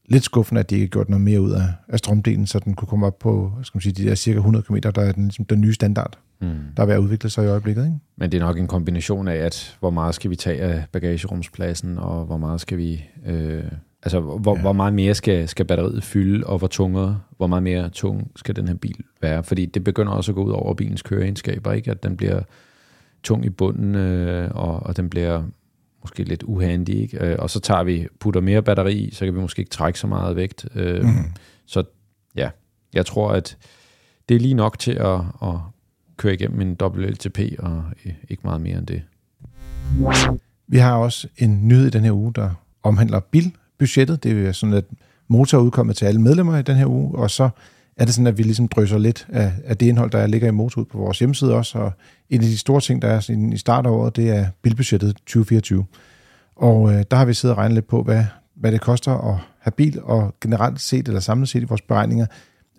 lidt 0.08 0.24
skuffende, 0.24 0.60
at 0.60 0.70
de 0.70 0.76
ikke 0.76 0.86
har 0.86 0.90
gjort 0.90 1.10
noget 1.10 1.22
mere 1.24 1.42
ud 1.42 1.52
af, 1.52 1.64
af 1.88 2.00
strømdelen, 2.00 2.48
så 2.48 2.60
den 2.60 2.74
kunne 2.74 2.88
komme 2.88 3.06
op 3.06 3.20
på 3.20 3.52
skal 3.64 3.78
man 3.78 3.82
sige, 3.82 3.94
de 3.94 4.10
der 4.10 4.16
cirka 4.16 4.38
100 4.38 4.66
km, 4.66 4.76
der 4.76 5.02
er 5.02 5.12
den, 5.12 5.24
ligesom, 5.24 5.46
den 5.46 5.62
nye 5.62 5.74
standard, 5.74 6.18
Mm. 6.42 6.48
der 6.78 6.84
er 6.84 6.88
ved 6.88 6.94
at 6.94 7.00
udvikle 7.00 7.30
sig 7.30 7.46
i 7.46 7.48
øjeblikket. 7.48 7.86
Ikke? 7.86 7.98
Men 8.18 8.32
det 8.32 8.42
er 8.42 8.46
nok 8.46 8.58
en 8.60 8.68
kombination 8.68 9.28
af, 9.28 9.36
at 9.36 9.78
hvor 9.80 9.90
meget 9.90 10.16
skal 10.16 10.32
vi 10.32 10.36
tage 10.36 10.62
af 10.62 10.84
bagagerumspladsen, 10.92 11.98
og 11.98 12.26
hvor 12.26 12.38
meget 12.38 12.62
skal 12.62 12.78
vi... 12.78 13.06
Øh, 13.26 13.64
Altså, 14.04 14.20
hvor, 14.20 14.56
ja. 14.56 14.62
hvor 14.62 14.74
meget 14.74 14.94
mere 14.94 15.14
skal, 15.16 15.48
skal 15.48 15.66
batteriet 15.66 16.04
fylde, 16.04 16.48
og 16.48 16.58
hvor 16.58 16.68
tungere, 16.68 17.20
hvor 17.38 17.48
meget 17.48 17.64
mere 17.64 17.90
tung 17.90 18.32
skal 18.36 18.56
den 18.56 18.68
her 18.68 18.76
bil 18.76 19.04
være? 19.22 19.44
Fordi 19.44 19.66
det 19.66 19.84
begynder 19.84 20.12
også 20.12 20.32
at 20.32 20.36
gå 20.36 20.44
ud 20.44 20.52
over 20.52 20.74
bilens 20.74 21.02
køreegenskaber, 21.02 21.72
ikke? 21.72 21.92
At 21.92 22.04
den 22.04 22.18
bliver 22.18 22.42
tung 23.24 23.46
i 23.46 23.50
bunden, 23.50 23.96
øh, 23.96 24.52
og, 24.54 24.84
og 24.84 24.98
den 24.98 25.10
bliver 25.10 25.44
måske 26.08 26.24
lidt 26.24 26.44
uhandig, 26.44 27.02
ikke? 27.02 27.26
Øh, 27.26 27.36
og 27.40 27.50
så 27.50 27.60
tager 27.60 27.84
vi, 27.84 28.08
putter 28.20 28.42
mere 28.42 28.62
batteri 28.62 28.94
i, 28.94 29.14
så 29.14 29.26
kan 29.26 29.36
vi 29.36 29.40
måske 29.40 29.60
ikke 29.60 29.70
trække 29.70 30.00
så 30.00 30.08
meget 30.08 30.36
vægt. 30.36 30.66
Øh, 30.76 31.04
mm. 31.04 31.34
Så 31.66 31.84
ja, 32.36 32.50
jeg 32.94 33.06
tror, 33.06 33.32
at 33.32 33.58
det 34.30 34.36
er 34.36 34.40
lige 34.40 34.54
nok 34.54 34.80
til 34.80 34.92
at, 34.92 35.20
at 35.44 35.56
køre 36.18 36.34
igennem 36.34 36.62
en 36.62 36.78
WLTP, 36.82 37.40
og 37.60 37.84
ikke 38.30 38.42
meget 38.44 38.62
mere 38.62 38.78
end 38.78 38.88
det. 38.88 39.02
Vi 40.68 40.78
har 40.78 40.96
også 40.96 41.28
en 41.38 41.68
nyhed 41.68 41.88
i 41.88 41.90
den 41.90 42.04
her 42.04 42.12
uge, 42.12 42.34
der 42.34 42.50
omhandler 42.84 43.20
bilbudgettet. 43.20 44.24
Det 44.24 44.48
er 44.48 44.52
sådan, 44.52 44.74
at 44.74 44.86
motor 45.28 45.58
er 45.58 45.62
udkommet 45.62 45.96
til 45.96 46.06
alle 46.06 46.22
medlemmer 46.22 46.58
i 46.58 46.62
den 46.62 46.76
her 46.76 46.86
uge, 46.86 47.18
og 47.18 47.32
så 47.32 47.50
er 47.98 48.06
det 48.06 48.14
sådan, 48.14 48.28
at 48.28 48.38
vi 48.38 48.44
ligesom 48.44 48.68
drysser 48.68 48.98
lidt 48.98 49.28
af, 49.30 49.52
af 49.66 49.78
det 49.78 49.86
indhold, 49.86 50.12
der 50.12 50.28
ligger 50.28 50.48
i 50.48 50.52
motor 50.52 50.82
ud 50.82 50.86
på 50.86 50.98
vores 50.98 51.20
hjemmeside 51.20 51.54
også. 51.54 51.78
Og 51.78 51.92
en 52.30 52.42
af 52.42 52.48
de 52.48 52.58
store 52.58 52.82
ting, 52.82 53.02
der 53.02 53.08
er 53.08 53.32
i 53.54 53.58
start 53.58 53.86
af 53.86 53.90
året, 53.90 54.16
det 54.16 54.30
er 54.30 54.46
bilbudgettet 54.62 55.16
2024. 55.16 55.86
Og 56.56 56.94
øh, 56.94 57.04
der 57.12 57.18
har 57.18 57.26
vi 57.26 57.34
siddet 57.34 57.56
og 57.56 57.58
regnet 57.58 57.74
lidt 57.74 57.88
på, 57.88 58.04
hvad, 58.04 58.24
hvad 58.56 58.72
det 58.72 58.82
koster 58.82 59.12
at 59.12 59.38
have 59.60 59.72
bil, 59.72 60.00
og 60.04 60.36
generelt 60.42 60.82
set, 60.82 61.08
eller 61.08 61.20
samlet 61.20 61.50
set 61.50 61.62
i 61.62 61.66
vores 61.66 61.82
beregninger, 61.82 62.26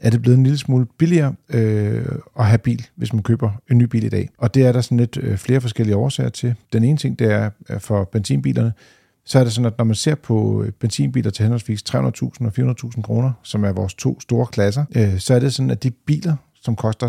er 0.00 0.10
det 0.10 0.22
blevet 0.22 0.38
en 0.38 0.44
lille 0.44 0.58
smule 0.58 0.86
billigere 0.98 1.34
øh, 1.48 2.06
at 2.38 2.46
have 2.46 2.58
bil, 2.58 2.86
hvis 2.96 3.12
man 3.12 3.22
køber 3.22 3.50
en 3.70 3.78
ny 3.78 3.82
bil 3.82 4.04
i 4.04 4.08
dag. 4.08 4.28
Og 4.38 4.54
det 4.54 4.66
er 4.66 4.72
der 4.72 4.80
sådan 4.80 4.98
lidt 4.98 5.18
øh, 5.22 5.36
flere 5.36 5.60
forskellige 5.60 5.96
årsager 5.96 6.30
til. 6.30 6.54
Den 6.72 6.84
ene 6.84 6.98
ting, 6.98 7.18
det 7.18 7.32
er 7.32 7.50
øh, 7.70 7.80
for 7.80 8.04
benzinbilerne, 8.04 8.72
så 9.28 9.38
er 9.38 9.44
det 9.44 9.52
sådan, 9.52 9.66
at 9.66 9.78
når 9.78 9.84
man 9.84 9.94
ser 9.94 10.14
på 10.14 10.62
øh, 10.62 10.72
benzinbiler 10.72 11.30
til 11.30 11.42
henholdsvis 11.42 11.82
300.000 11.90 11.96
og 12.00 12.52
400.000 12.58 13.02
kroner, 13.02 13.32
som 13.42 13.64
er 13.64 13.72
vores 13.72 13.94
to 13.94 14.20
store 14.20 14.46
klasser, 14.46 14.84
øh, 14.96 15.18
så 15.18 15.34
er 15.34 15.38
det 15.38 15.54
sådan, 15.54 15.70
at 15.70 15.82
de 15.82 15.90
biler, 15.90 16.36
som 16.62 16.76
koster 16.76 17.08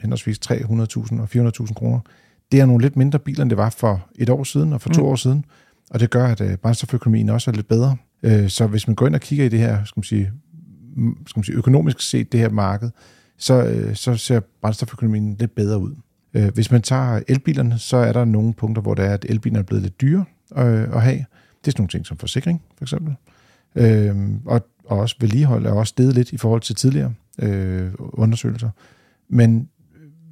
henholdsvis 0.00 0.38
300.000 0.50 1.20
og 1.20 1.28
400.000 1.34 1.74
kroner, 1.74 2.00
det 2.52 2.60
er 2.60 2.66
nogle 2.66 2.82
lidt 2.82 2.96
mindre 2.96 3.18
biler, 3.18 3.42
end 3.42 3.50
det 3.50 3.58
var 3.58 3.70
for 3.70 4.06
et 4.18 4.30
år 4.30 4.44
siden 4.44 4.72
og 4.72 4.80
for 4.80 4.88
to 4.88 5.02
mm. 5.02 5.08
år 5.08 5.16
siden. 5.16 5.44
Og 5.90 6.00
det 6.00 6.10
gør, 6.10 6.26
at 6.26 6.40
øh, 6.40 6.56
brændstoføkonomien 6.56 7.28
også 7.28 7.50
er 7.50 7.54
lidt 7.54 7.68
bedre. 7.68 7.96
Øh, 8.22 8.48
så 8.48 8.66
hvis 8.66 8.86
man 8.86 8.96
går 8.96 9.06
ind 9.06 9.14
og 9.14 9.20
kigger 9.20 9.44
i 9.44 9.48
det 9.48 9.58
her, 9.58 9.84
skal 9.84 9.98
man 10.00 10.04
sige, 10.04 10.32
skal 11.26 11.38
man 11.38 11.44
sige, 11.44 11.56
økonomisk 11.56 12.00
set 12.00 12.32
det 12.32 12.40
her 12.40 12.50
marked, 12.50 12.90
så, 13.38 13.64
øh, 13.64 13.94
så 13.94 14.16
ser 14.16 14.40
brændstoføkonomien 14.62 15.36
lidt 15.38 15.54
bedre 15.54 15.78
ud. 15.78 15.94
Øh, 16.34 16.54
hvis 16.54 16.70
man 16.70 16.82
tager 16.82 17.20
elbilerne, 17.28 17.78
så 17.78 17.96
er 17.96 18.12
der 18.12 18.24
nogle 18.24 18.54
punkter, 18.54 18.82
hvor 18.82 18.94
det 18.94 19.04
er, 19.04 19.14
at 19.14 19.26
elbilerne 19.28 19.58
er 19.58 19.62
blevet 19.62 19.82
lidt 19.82 20.00
dyre 20.00 20.24
øh, 20.56 20.96
at 20.96 21.02
have. 21.02 21.24
Det 21.60 21.68
er 21.68 21.70
sådan 21.70 21.80
nogle 21.80 21.88
ting 21.88 22.06
som 22.06 22.16
forsikring, 22.16 22.62
for 22.78 22.84
eksempel. 22.84 23.14
Øh, 23.74 24.16
og, 24.46 24.66
og 24.84 24.98
også 24.98 25.16
vedligehold 25.20 25.66
er 25.66 25.72
også 25.72 25.90
steget 25.90 26.14
lidt 26.14 26.32
i 26.32 26.36
forhold 26.36 26.60
til 26.60 26.74
tidligere 26.74 27.14
øh, 27.38 27.90
undersøgelser. 27.98 28.70
Men 29.28 29.68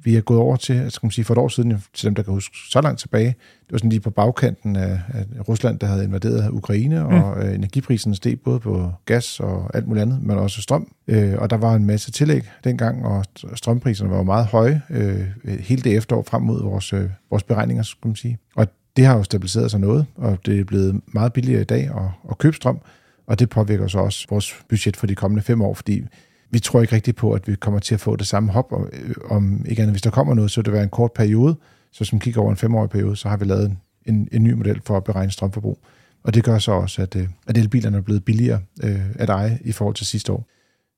vi 0.03 0.15
er 0.15 0.21
gået 0.21 0.39
over 0.39 0.55
til, 0.55 0.91
skal 0.91 1.05
man 1.05 1.11
sige, 1.11 1.25
for 1.25 1.33
et 1.33 1.37
år 1.37 1.47
siden, 1.47 1.83
til 1.93 2.05
dem, 2.05 2.15
der 2.15 2.23
kan 2.23 2.33
huske 2.33 2.57
så 2.69 2.81
langt 2.81 2.99
tilbage, 2.99 3.27
det 3.27 3.71
var 3.71 3.77
sådan 3.77 3.89
lige 3.89 3.99
på 3.99 4.09
bagkanten 4.09 4.75
af, 4.75 5.01
af 5.13 5.49
Rusland, 5.49 5.79
der 5.79 5.87
havde 5.87 6.03
invaderet 6.03 6.49
Ukraine, 6.49 7.03
mm. 7.03 7.05
og 7.05 7.45
øh, 7.45 7.55
energipriserne 7.55 8.15
steg 8.15 8.39
både 8.39 8.59
på 8.59 8.91
gas 9.05 9.39
og 9.39 9.69
alt 9.73 9.87
muligt 9.87 10.01
andet, 10.01 10.23
men 10.23 10.37
også 10.37 10.61
strøm. 10.61 10.91
Øh, 11.07 11.33
og 11.37 11.49
der 11.49 11.57
var 11.57 11.75
en 11.75 11.85
masse 11.85 12.11
tillæg 12.11 12.43
dengang, 12.63 13.05
og 13.05 13.25
strømpriserne 13.55 14.09
var 14.09 14.23
meget 14.23 14.45
høje 14.45 14.81
øh, 14.89 15.25
hele 15.43 15.81
det 15.81 15.97
efterår 15.97 16.23
frem 16.23 16.41
mod 16.41 16.63
vores, 16.63 16.93
øh, 16.93 17.09
vores 17.29 17.43
beregninger, 17.43 17.83
skal 17.83 18.07
man 18.07 18.15
sige. 18.15 18.37
Og 18.55 18.67
det 18.97 19.05
har 19.05 19.17
jo 19.17 19.23
stabiliseret 19.23 19.71
sig 19.71 19.79
noget, 19.79 20.05
og 20.15 20.37
det 20.45 20.59
er 20.59 20.63
blevet 20.63 21.01
meget 21.07 21.33
billigere 21.33 21.61
i 21.61 21.65
dag 21.65 21.83
at, 21.83 22.29
at 22.29 22.37
købe 22.37 22.55
strøm, 22.55 22.79
og 23.27 23.39
det 23.39 23.49
påvirker 23.49 23.87
så 23.87 23.99
også 23.99 24.27
vores 24.29 24.55
budget 24.69 24.97
for 24.97 25.07
de 25.07 25.15
kommende 25.15 25.43
fem 25.43 25.61
år, 25.61 25.73
fordi 25.73 26.03
vi 26.51 26.59
tror 26.59 26.81
ikke 26.81 26.95
rigtigt 26.95 27.17
på, 27.17 27.31
at 27.31 27.47
vi 27.47 27.55
kommer 27.55 27.79
til 27.79 27.93
at 27.93 28.01
få 28.01 28.15
det 28.15 28.27
samme 28.27 28.51
hop. 28.51 28.71
Om, 28.71 28.89
øh, 28.93 29.15
om 29.29 29.65
ikke 29.65 29.81
andet, 29.81 29.93
hvis 29.93 30.01
der 30.01 30.09
kommer 30.09 30.33
noget, 30.33 30.51
så 30.51 30.59
vil 30.59 30.65
det 30.65 30.73
være 30.73 30.83
en 30.83 30.89
kort 30.89 31.11
periode. 31.11 31.55
Så 31.91 32.05
som 32.05 32.19
kigger 32.19 32.41
over 32.41 32.51
en 32.51 32.57
femårig 32.57 32.89
periode, 32.89 33.15
så 33.15 33.29
har 33.29 33.37
vi 33.37 33.45
lavet 33.45 33.77
en, 34.05 34.27
en 34.31 34.43
ny 34.43 34.51
model 34.51 34.81
for 34.85 34.97
at 34.97 35.03
beregne 35.03 35.31
strømforbrug. 35.31 35.79
Og 36.23 36.33
det 36.33 36.43
gør 36.43 36.57
så 36.57 36.71
også, 36.71 37.01
at, 37.01 37.15
øh, 37.15 37.27
at 37.47 37.57
elbilerne 37.57 37.97
er 37.97 38.01
blevet 38.01 38.25
billigere 38.25 38.59
øh, 38.83 39.01
at 39.15 39.29
eje 39.29 39.59
i 39.65 39.71
forhold 39.71 39.95
til 39.95 40.05
sidste 40.05 40.31
år. 40.31 40.47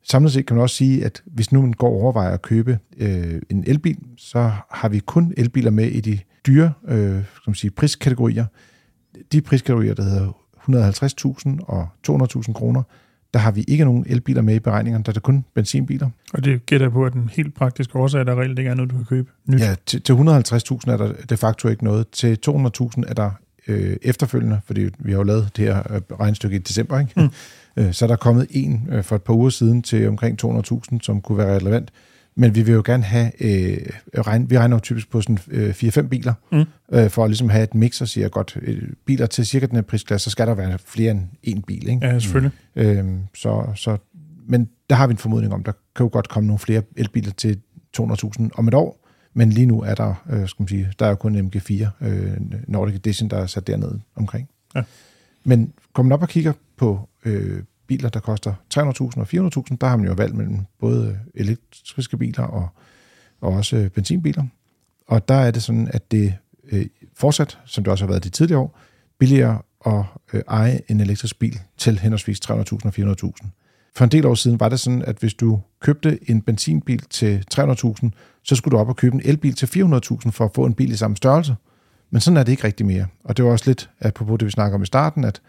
Samlet 0.04 0.32
set 0.32 0.46
kan 0.46 0.56
man 0.56 0.64
også 0.64 0.76
sige, 0.76 1.06
at 1.06 1.24
hvis 1.26 1.52
nu 1.52 1.62
man 1.62 1.74
går 1.74 1.88
og 1.88 2.02
overvejer 2.02 2.34
at 2.34 2.42
købe 2.42 2.80
øh, 2.98 3.42
en 3.50 3.64
elbil, 3.68 3.98
så 4.18 4.52
har 4.70 4.90
vi 4.90 5.00
kun 5.00 5.34
elbiler 5.38 5.72
med 5.72 5.88
i 5.88 6.02
de 6.02 6.20
dyre 6.48 6.74
øh, 6.88 7.24
skal 7.36 7.50
man 7.50 7.56
sige, 7.56 7.72
priskategorier. 7.72 8.46
De 9.32 9.42
priskategorier, 9.42 9.94
der 9.94 10.04
hedder 10.04 10.32
150.000 10.70 11.66
og 11.66 11.88
200.000 12.08 12.54
kroner, 12.54 12.84
der 13.34 13.40
har 13.40 13.52
vi 13.52 13.66
ikke 13.68 13.86
nogen 13.86 14.06
elbiler 14.08 14.42
med 14.42 14.56
i 14.56 14.60
beregningerne, 14.60 15.04
der 15.04 15.10
er 15.12 15.14
det 15.14 15.24
kun 15.24 15.46
benzinbiler. 15.54 16.10
Og 16.34 16.44
det 16.44 16.66
gætter 16.66 16.90
på, 16.90 17.06
at 17.06 17.14
den 17.14 17.30
helt 17.34 17.56
praktiske 17.56 17.96
årsag, 17.96 18.26
der 18.26 18.40
reelt 18.40 18.60
ikke 18.60 18.72
er 18.72 18.76
noget, 18.76 18.92
du 18.92 18.96
kan 18.96 19.06
købe 19.06 19.30
nyt. 19.46 19.60
Ja, 19.60 19.76
til, 19.86 20.02
til 20.02 20.14
150.000 20.14 20.20
er 20.22 20.98
der 20.98 21.14
de 21.30 21.38
facto 21.38 21.68
ikke 21.68 21.84
noget. 21.84 22.08
Til 22.10 22.38
200.000 22.48 23.04
er 23.08 23.14
der 23.14 23.32
øh, 23.68 23.98
efterfølgende, 24.02 24.62
fordi 24.66 24.90
vi 25.00 25.12
har 25.12 25.18
jo 25.18 25.24
lavet 25.24 25.50
det 25.58 25.66
her 25.66 25.94
øh, 25.94 26.02
regnstykke 26.20 26.56
i 26.56 26.60
december, 26.60 27.00
ikke? 27.00 27.14
Mm. 27.16 27.30
Øh, 27.78 27.94
så 27.94 28.06
er 28.06 28.08
der 28.08 28.16
kommet 28.16 28.48
en 28.50 28.88
øh, 28.92 29.04
for 29.04 29.16
et 29.16 29.22
par 29.22 29.34
uger 29.34 29.50
siden 29.50 29.82
til 29.82 30.08
omkring 30.08 30.46
200.000, 30.46 30.98
som 31.02 31.22
kunne 31.22 31.38
være 31.38 31.56
relevant. 31.56 31.92
Men 32.42 32.56
vi 32.56 32.62
vil 32.62 32.74
jo 32.74 32.82
gerne 32.86 33.04
have, 33.04 33.32
øh, 33.40 33.78
regn, 34.18 34.50
vi 34.50 34.58
regner 34.58 34.76
jo 34.76 34.80
typisk 34.80 35.10
på 35.10 35.22
sådan 35.22 35.38
øh, 35.48 35.70
4-5 35.70 36.02
biler, 36.02 36.34
mm. 36.52 36.66
øh, 36.94 37.10
for 37.10 37.24
at 37.24 37.30
ligesom 37.30 37.50
have 37.50 37.64
et 37.64 37.76
mix 37.76 38.02
og 38.02 38.08
sige, 38.08 38.30
godt, 38.30 38.58
øh, 38.62 38.82
biler 39.06 39.26
til 39.26 39.46
cirka 39.46 39.66
den 39.66 39.76
her 39.76 39.82
prisklasse, 39.82 40.24
så 40.24 40.30
skal 40.30 40.48
der 40.48 40.54
være 40.54 40.78
flere 40.86 41.12
end 41.12 41.22
en 41.44 41.62
bil. 41.62 41.90
Ikke? 41.90 42.08
Ja, 42.08 42.20
selvfølgelig. 42.20 42.52
Mm. 42.76 42.82
Øh, 42.82 43.20
så, 43.36 43.72
så, 43.76 43.98
men 44.48 44.70
der 44.90 44.96
har 44.96 45.08
vi 45.08 45.12
en 45.12 45.18
formodning 45.18 45.54
om, 45.54 45.64
der 45.64 45.72
kan 45.96 46.04
jo 46.04 46.10
godt 46.14 46.30
komme 46.30 46.48
nogle 46.48 46.60
flere 46.60 46.82
elbiler 46.98 47.32
til 47.32 47.60
200.000 48.00 48.50
om 48.54 48.68
et 48.68 48.74
år, 48.74 49.08
men 49.34 49.50
lige 49.50 49.66
nu 49.66 49.82
er 49.82 49.96
der, 49.96 50.24
øh, 50.30 50.48
skal 50.48 50.62
man 50.62 50.68
sige, 50.68 50.94
der 51.00 51.06
er 51.06 51.10
jo 51.10 51.16
kun 51.16 51.52
MG4 51.56 52.06
øh, 52.06 52.38
Nordic 52.68 52.96
Edition, 52.96 53.30
der 53.30 53.38
er 53.38 53.46
sat 53.46 53.68
dernede 53.68 54.00
omkring. 54.16 54.50
Ja. 54.76 54.84
Men 55.44 55.74
man 55.98 56.12
op 56.12 56.22
og 56.22 56.30
kigger 56.30 56.54
på 56.78 57.10
øh, 57.26 57.64
biler, 57.92 58.10
der 58.10 58.20
koster 58.20 58.54
300.000 58.74 58.82
og 58.82 59.28
400.000, 59.68 59.78
der 59.82 59.88
har 59.88 59.98
man 59.98 60.08
jo 60.08 60.14
valgt 60.14 60.36
mellem 60.36 60.60
både 60.80 61.08
øh, 61.08 61.42
elektriske 61.46 62.18
biler 62.18 62.44
og, 62.44 62.70
og 63.42 63.54
også 63.54 63.78
øh, 63.78 63.90
benzinbiler. 63.90 64.44
Og 65.08 65.28
der 65.28 65.36
er 65.36 65.52
det 65.52 65.64
sådan, 65.64 65.88
at 65.94 66.12
det 66.12 66.36
øh, 66.72 66.86
fortsat, 67.18 67.58
som 67.66 67.84
det 67.84 67.92
også 67.92 68.06
har 68.06 68.12
været 68.12 68.24
de 68.24 68.30
tidligere 68.30 68.62
år, 68.62 68.80
billigere 69.20 69.62
at 69.86 70.04
øh, 70.34 70.42
eje 70.48 70.80
en 70.88 71.00
elektrisk 71.00 71.40
bil 71.40 71.60
til 71.78 72.00
henholdsvis 72.00 72.40
300.000 72.40 72.52
og 72.54 72.94
400.000. 72.98 73.48
For 73.96 74.04
en 74.04 74.12
del 74.12 74.26
år 74.26 74.36
siden 74.36 74.60
var 74.60 74.70
det 74.70 74.80
sådan, 74.80 75.02
at 75.02 75.18
hvis 75.18 75.34
du 75.34 75.62
købte 75.80 76.30
en 76.30 76.42
benzinbil 76.42 77.04
til 77.10 77.46
300.000, 77.54 78.10
så 78.44 78.56
skulle 78.56 78.72
du 78.72 78.82
op 78.82 78.90
og 78.90 78.96
købe 78.96 79.16
en 79.16 79.22
elbil 79.24 79.54
til 79.54 79.66
400.000 79.66 80.32
for 80.32 80.46
at 80.46 80.52
få 80.56 80.66
en 80.66 80.74
bil 80.74 80.92
i 80.92 80.96
samme 80.96 81.18
størrelse. 81.18 81.56
Men 82.12 82.22
sådan 82.22 82.38
er 82.38 82.44
det 82.44 82.52
ikke 82.52 82.64
rigtig 82.64 82.86
mere. 82.86 83.06
Og 83.24 83.38
det 83.38 83.46
var 83.46 83.52
også 83.52 83.66
lidt 83.68 83.90
apropos 84.02 84.40
det, 84.40 84.46
vi 84.46 84.52
snakker 84.52 84.76
om 84.76 84.84
i 84.84 84.86
starten, 84.86 85.24
at 85.24 85.42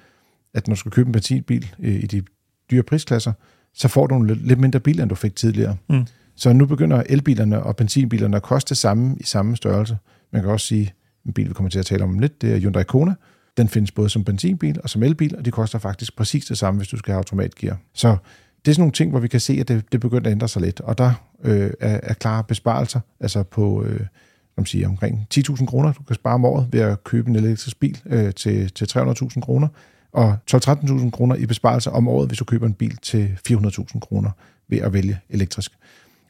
at 0.55 0.69
når 0.69 0.75
du 0.75 0.79
skal 0.79 0.93
købe 0.93 1.07
en 1.07 1.13
benzinbil 1.13 1.75
øh, 1.81 1.95
i 1.95 2.07
de 2.07 2.23
dyre 2.71 2.83
prisklasser, 2.83 3.33
så 3.75 3.89
får 3.89 4.07
du 4.07 4.23
lidt, 4.23 4.47
lidt 4.47 4.61
mindre 4.61 4.81
bil, 4.81 5.01
end 5.01 5.09
du 5.09 5.15
fik 5.15 5.37
tidligere. 5.37 5.77
Mm. 5.89 6.07
Så 6.37 6.53
nu 6.53 6.67
begynder 6.67 7.03
elbilerne 7.07 7.63
og 7.63 7.77
benzinbilerne 7.77 8.37
at 8.37 8.43
koste 8.43 8.69
det 8.69 8.77
samme 8.77 9.17
i 9.21 9.25
samme 9.25 9.57
størrelse. 9.57 9.99
Man 10.33 10.43
kan 10.43 10.51
også 10.51 10.67
sige, 10.67 10.95
en 11.27 11.33
bil, 11.33 11.49
vi 11.49 11.55
kommer 11.55 11.71
til 11.71 11.79
at 11.79 11.87
tale 11.87 12.05
om 12.05 12.19
lidt, 12.19 12.43
det 12.43 12.53
er 12.53 12.59
Hyundai 12.59 12.85
Kona. 12.85 13.15
Den 13.57 13.69
findes 13.69 13.91
både 13.93 14.09
som 14.09 14.25
benzinbil 14.25 14.81
og 14.83 14.91
som 14.91 15.03
elbil, 15.03 15.37
og 15.37 15.45
de 15.45 15.51
koster 15.51 15.79
faktisk 15.79 16.17
præcis 16.17 16.45
det 16.45 16.59
samme, 16.59 16.79
hvis 16.79 16.89
du 16.89 16.97
skal 16.97 17.13
have 17.13 17.19
automatgear. 17.19 17.79
Så 17.95 18.17
det 18.65 18.71
er 18.71 18.75
sådan 18.75 18.81
nogle 18.81 18.93
ting, 18.93 19.11
hvor 19.11 19.21
vi 19.21 19.29
kan 19.29 19.41
se, 19.41 19.53
at 19.61 19.69
det, 19.69 19.93
det 19.93 20.01
begynder 20.01 20.27
at 20.27 20.33
ændre 20.33 20.49
sig 20.49 20.63
lidt. 20.63 20.81
Og 20.81 20.99
der 20.99 21.13
øh, 21.45 21.71
er, 21.81 22.01
er 22.03 22.15
klare 22.15 22.45
besparelser, 22.45 23.01
altså 23.21 23.43
på 23.43 23.85
øh, 23.85 24.01
man 24.57 24.67
siger, 24.67 24.89
omkring 24.89 25.27
10.000 25.35 25.67
kroner, 25.67 25.93
du 25.93 26.03
kan 26.03 26.15
spare 26.15 26.35
om 26.35 26.45
året 26.45 26.69
ved 26.73 26.81
at 26.81 27.05
købe 27.05 27.31
en 27.31 27.37
elektrisk 27.37 27.81
bil 27.81 28.01
øh, 28.07 28.35
til, 28.35 28.73
til 28.73 28.85
300.000 28.85 29.41
kroner 29.41 29.69
og 30.13 30.37
12-13.000 30.51 31.11
kroner 31.11 31.37
i 31.37 31.47
besparelse 31.47 31.91
om 31.91 32.09
året, 32.09 32.29
hvis 32.29 32.39
du 32.39 32.45
køber 32.45 32.67
en 32.67 32.75
bil 32.75 32.97
til 32.97 33.39
400.000 33.49 33.99
kroner 33.99 34.31
ved 34.69 34.79
at 34.79 34.93
vælge 34.93 35.19
elektrisk. 35.31 35.73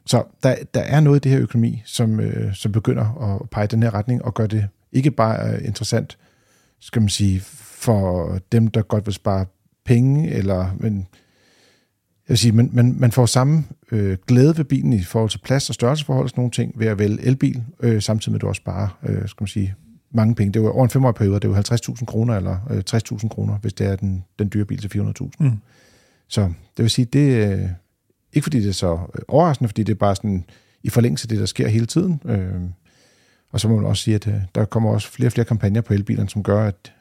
Så 0.05 0.23
der, 0.43 0.55
der 0.73 0.81
er 0.81 0.99
noget 0.99 1.17
i 1.17 1.19
det 1.19 1.31
her 1.31 1.41
økonomi, 1.41 1.81
som, 1.85 2.19
øh, 2.19 2.55
som 2.55 2.71
begynder 2.71 3.39
at 3.41 3.49
pege 3.49 3.67
den 3.67 3.83
her 3.83 3.93
retning 3.93 4.25
og 4.25 4.33
gør 4.33 4.47
det 4.47 4.67
ikke 4.91 5.11
bare 5.11 5.49
øh, 5.49 5.65
interessant, 5.65 6.17
skal 6.79 7.01
man 7.01 7.09
sige, 7.09 7.41
for 7.83 8.39
dem, 8.51 8.67
der 8.67 8.81
godt 8.81 9.05
vil 9.05 9.13
spare 9.13 9.45
penge, 9.85 10.31
eller, 10.31 10.75
men 10.79 10.97
jeg 12.27 12.29
vil 12.29 12.37
sige, 12.37 12.51
man, 12.51 12.69
man, 12.73 12.95
man 12.99 13.11
får 13.11 13.25
samme 13.25 13.63
øh, 13.91 14.17
glæde 14.27 14.57
ved 14.57 14.65
bilen 14.65 14.93
i 14.93 15.03
forhold 15.03 15.29
til 15.29 15.39
plads 15.39 15.69
og 15.69 15.75
størrelseforhold 15.75 16.25
og 16.25 16.29
sådan 16.29 16.39
nogle 16.39 16.51
ting 16.51 16.79
ved 16.79 16.87
at 16.87 16.99
vælge 16.99 17.21
elbil, 17.21 17.63
øh, 17.79 18.01
samtidig 18.01 18.31
med 18.31 18.37
at 18.37 18.41
du 18.41 18.47
også 18.47 18.59
sparer, 18.59 18.99
øh, 19.03 19.27
skal 19.27 19.43
man 19.43 19.47
sige, 19.47 19.75
mange 20.13 20.35
penge. 20.35 20.53
Det 20.53 20.59
er 20.59 20.63
jo 20.63 20.71
over 20.71 20.83
en 20.83 20.89
femårig 20.89 21.15
periode, 21.15 21.39
det 21.39 21.45
er 21.45 21.49
jo 21.49 21.93
50.000 21.95 22.05
kroner 22.05 22.37
eller 22.37 22.57
øh, 22.69 22.83
60.000 22.91 23.27
kroner, 23.27 23.57
hvis 23.57 23.73
det 23.73 23.87
er 23.87 23.95
den, 23.95 24.23
den 24.39 24.49
dyre 24.53 24.65
bil 24.65 24.81
til 24.81 24.99
400.000. 24.99 25.29
Mm. 25.39 25.51
Så 26.27 26.41
det 26.77 26.83
vil 26.83 26.89
sige, 26.89 27.05
det 27.05 27.43
er 27.43 27.53
øh, 27.53 27.69
ikke 28.33 28.43
fordi 28.43 28.59
det 28.59 28.69
er 28.69 28.73
så 28.73 28.93
øh, 28.93 29.21
overraskende, 29.27 29.67
fordi 29.67 29.83
det 29.83 29.93
er 29.93 29.97
bare 29.97 30.15
sådan 30.15 30.45
i 30.83 30.89
forlængelse 30.89 31.25
af 31.25 31.29
det, 31.29 31.39
der 31.39 31.45
sker 31.45 31.67
hele 31.67 31.85
tiden. 31.85 32.21
Øh, 32.25 32.61
og 33.51 33.59
så 33.59 33.67
må 33.67 33.75
man 33.75 33.85
også 33.85 34.03
sige, 34.03 34.15
at 34.15 34.27
øh, 34.27 34.33
der 34.55 34.65
kommer 34.65 34.91
også 34.91 35.09
flere 35.11 35.27
og 35.27 35.31
flere 35.31 35.45
kampagner 35.45 35.81
på 35.81 35.93
elbilerne, 35.93 36.29
som 36.29 36.43
gør, 36.43 36.67
at, 36.67 36.93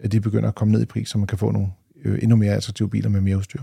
at 0.00 0.12
de 0.12 0.20
begynder 0.20 0.48
at 0.48 0.54
komme 0.54 0.72
ned 0.72 0.82
i 0.82 0.86
pris, 0.86 1.08
så 1.08 1.18
man 1.18 1.26
kan 1.26 1.38
få 1.38 1.50
nogle 1.50 1.68
øh, 2.04 2.18
endnu 2.22 2.36
mere 2.36 2.52
attraktive 2.52 2.90
biler 2.90 3.08
med 3.08 3.20
mere 3.20 3.36
udstyr. 3.36 3.62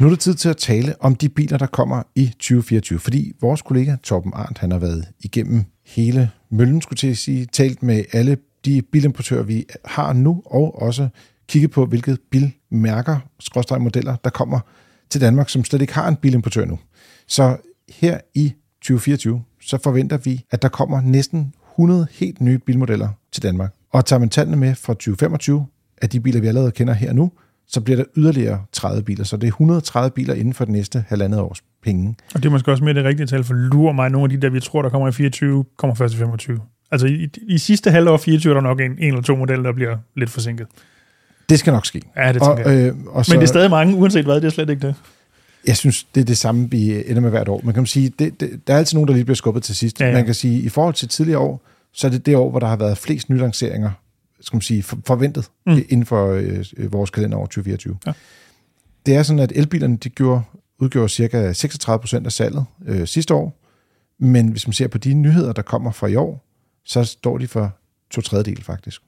Nu 0.00 0.06
er 0.06 0.10
det 0.10 0.20
tid 0.20 0.34
til 0.34 0.48
at 0.48 0.56
tale 0.56 0.94
om 1.00 1.14
de 1.14 1.28
biler, 1.28 1.58
der 1.58 1.66
kommer 1.66 2.02
i 2.14 2.26
2024, 2.26 2.98
fordi 2.98 3.32
vores 3.40 3.62
kollega 3.62 3.96
Torben 4.02 4.32
Arndt, 4.34 4.58
han 4.58 4.72
har 4.72 4.78
været 4.78 5.04
igennem 5.20 5.64
hele 5.86 6.30
møllen, 6.50 6.82
skulle 6.82 6.96
til 6.96 7.08
at 7.08 7.16
sige, 7.16 7.46
talt 7.46 7.82
med 7.82 8.04
alle 8.12 8.36
de 8.64 8.82
bilimportører, 8.82 9.42
vi 9.42 9.66
har 9.84 10.12
nu, 10.12 10.42
og 10.46 10.82
også 10.82 11.08
kigget 11.48 11.70
på, 11.70 11.86
hvilke 11.86 12.16
bilmærker, 12.30 13.18
skråstrej 13.40 13.78
modeller, 13.78 14.16
der 14.16 14.30
kommer 14.30 14.60
til 15.10 15.20
Danmark, 15.20 15.48
som 15.48 15.64
slet 15.64 15.80
ikke 15.80 15.94
har 15.94 16.08
en 16.08 16.16
bilimportør 16.16 16.64
nu. 16.64 16.78
Så 17.26 17.56
her 17.88 18.18
i 18.34 18.52
2024, 18.80 19.42
så 19.60 19.78
forventer 19.82 20.16
vi, 20.16 20.44
at 20.50 20.62
der 20.62 20.68
kommer 20.68 21.00
næsten 21.00 21.54
100 21.72 22.06
helt 22.10 22.40
nye 22.40 22.58
bilmodeller 22.58 23.08
til 23.32 23.42
Danmark. 23.42 23.74
Og 23.92 24.04
tager 24.04 24.20
man 24.20 24.28
tallene 24.28 24.56
med 24.56 24.74
fra 24.74 24.92
2025, 24.92 25.66
af 26.02 26.10
de 26.10 26.20
biler, 26.20 26.40
vi 26.40 26.46
allerede 26.46 26.70
kender 26.70 26.94
her 26.94 27.12
nu, 27.12 27.32
så 27.68 27.80
bliver 27.80 27.96
der 27.96 28.04
yderligere 28.16 28.62
30 28.72 29.02
biler. 29.02 29.24
Så 29.24 29.36
det 29.36 29.42
er 29.42 29.48
130 29.48 30.10
biler 30.10 30.34
inden 30.34 30.54
for 30.54 30.64
det 30.64 30.72
næste 30.72 31.04
halvandet 31.08 31.40
års 31.40 31.62
penge. 31.82 32.16
Og 32.34 32.42
det 32.42 32.48
er 32.48 32.50
måske 32.50 32.70
også 32.70 32.84
mere 32.84 32.94
det 32.94 33.04
rigtige 33.04 33.26
tal, 33.26 33.44
for 33.44 33.54
lurer 33.54 33.92
mig 33.92 34.10
nogle 34.10 34.24
af 34.24 34.40
de 34.40 34.46
der, 34.46 34.52
vi 34.52 34.60
tror, 34.60 34.82
der 34.82 34.88
kommer 34.88 35.08
i 35.08 35.12
24, 35.12 35.64
kommer 35.76 35.94
først 35.94 36.14
i 36.14 36.16
25. 36.16 36.58
Altså 36.90 37.06
i, 37.06 37.28
i 37.48 37.58
sidste 37.58 37.90
halvår 37.90 38.16
24 38.16 38.50
er 38.50 38.54
der 38.54 38.60
nok 38.60 38.80
en, 38.80 38.90
en 38.90 38.98
eller 38.98 39.22
to 39.22 39.36
modeller, 39.36 39.62
der 39.62 39.72
bliver 39.72 39.96
lidt 40.16 40.30
forsinket. 40.30 40.66
Det 41.48 41.58
skal 41.58 41.72
nok 41.72 41.86
ske. 41.86 42.02
Ja, 42.16 42.32
det 42.32 42.42
og, 42.42 42.58
jeg. 42.58 42.88
øh, 42.88 42.94
og 43.06 43.26
så, 43.26 43.32
Men 43.32 43.40
det 43.40 43.44
er 43.44 43.48
stadig 43.48 43.70
mange, 43.70 43.96
uanset 43.96 44.24
hvad, 44.24 44.34
det 44.34 44.44
er 44.44 44.50
slet 44.50 44.70
ikke 44.70 44.86
det. 44.86 44.94
Jeg 45.66 45.76
synes, 45.76 46.04
det 46.14 46.20
er 46.20 46.24
det 46.24 46.38
samme, 46.38 46.70
vi 46.70 47.10
ender 47.10 47.20
med 47.20 47.30
hvert 47.30 47.48
år. 47.48 47.60
Man 47.64 47.74
kan 47.74 47.86
sige, 47.86 48.12
det, 48.18 48.40
det, 48.40 48.60
der 48.66 48.74
er 48.74 48.78
altid 48.78 48.96
nogen, 48.96 49.08
der 49.08 49.14
lige 49.14 49.24
bliver 49.24 49.36
skubbet 49.36 49.62
til 49.62 49.76
sidst. 49.76 50.00
Ja, 50.00 50.06
ja. 50.06 50.12
Man 50.12 50.24
kan 50.24 50.34
sige, 50.34 50.60
i 50.60 50.68
forhold 50.68 50.94
til 50.94 51.08
tidligere 51.08 51.38
år, 51.38 51.62
så 51.92 52.06
er 52.06 52.10
det 52.10 52.26
det 52.26 52.36
år, 52.36 52.50
hvor 52.50 52.60
der 52.60 52.66
har 52.66 52.76
været 52.76 52.98
flest 52.98 53.30
nylanceringer, 53.30 53.90
skal 54.40 54.56
man 54.56 54.62
sige, 54.62 54.82
for, 54.82 54.98
forventet 55.06 55.50
Mm. 55.66 55.72
inden 55.88 56.06
for 56.06 56.26
øh, 56.76 56.92
vores 56.92 57.10
kalenderår 57.10 57.44
2024. 57.46 57.98
Ja. 58.06 58.12
Det 59.06 59.16
er 59.16 59.22
sådan, 59.22 59.40
at 59.40 59.52
elbilerne 59.54 59.96
de 59.96 60.08
gjorde, 60.08 60.42
udgjorde 60.78 61.08
cirka 61.08 61.52
36 61.52 62.00
procent 62.00 62.26
af 62.26 62.32
salget 62.32 62.64
øh, 62.86 63.06
sidste 63.06 63.34
år. 63.34 63.60
Men 64.18 64.48
hvis 64.48 64.66
man 64.66 64.72
ser 64.72 64.88
på 64.88 64.98
de 64.98 65.14
nyheder, 65.14 65.52
der 65.52 65.62
kommer 65.62 65.90
fra 65.90 66.06
i 66.06 66.14
år, 66.16 66.44
så 66.84 67.04
står 67.04 67.38
de 67.38 67.48
for 67.48 67.76
to 68.10 68.20
tredjedel 68.20 68.62
faktisk. 68.62 69.02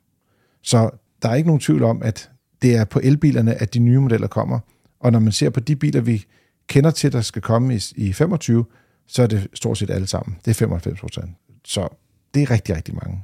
Så 0.62 0.90
der 1.22 1.28
er 1.28 1.34
ikke 1.34 1.46
nogen 1.46 1.60
tvivl 1.60 1.82
om, 1.82 2.02
at 2.02 2.30
det 2.62 2.76
er 2.76 2.84
på 2.84 3.00
elbilerne, 3.02 3.54
at 3.54 3.74
de 3.74 3.78
nye 3.78 3.98
modeller 4.00 4.26
kommer. 4.26 4.58
Og 5.00 5.12
når 5.12 5.18
man 5.18 5.32
ser 5.32 5.50
på 5.50 5.60
de 5.60 5.76
biler, 5.76 6.00
vi 6.00 6.24
kender 6.66 6.90
til, 6.90 7.12
der 7.12 7.20
skal 7.20 7.42
komme 7.42 7.74
i, 7.76 7.80
i 7.96 8.12
25, 8.12 8.64
så 9.06 9.22
er 9.22 9.26
det 9.26 9.48
stort 9.54 9.78
set 9.78 9.90
alle 9.90 10.06
sammen. 10.06 10.36
Det 10.44 10.50
er 10.50 10.54
95 10.54 11.00
procent. 11.00 11.30
Så 11.64 11.88
det 12.34 12.42
er 12.42 12.50
rigtig, 12.50 12.76
rigtig 12.76 12.94
mange. 12.94 13.22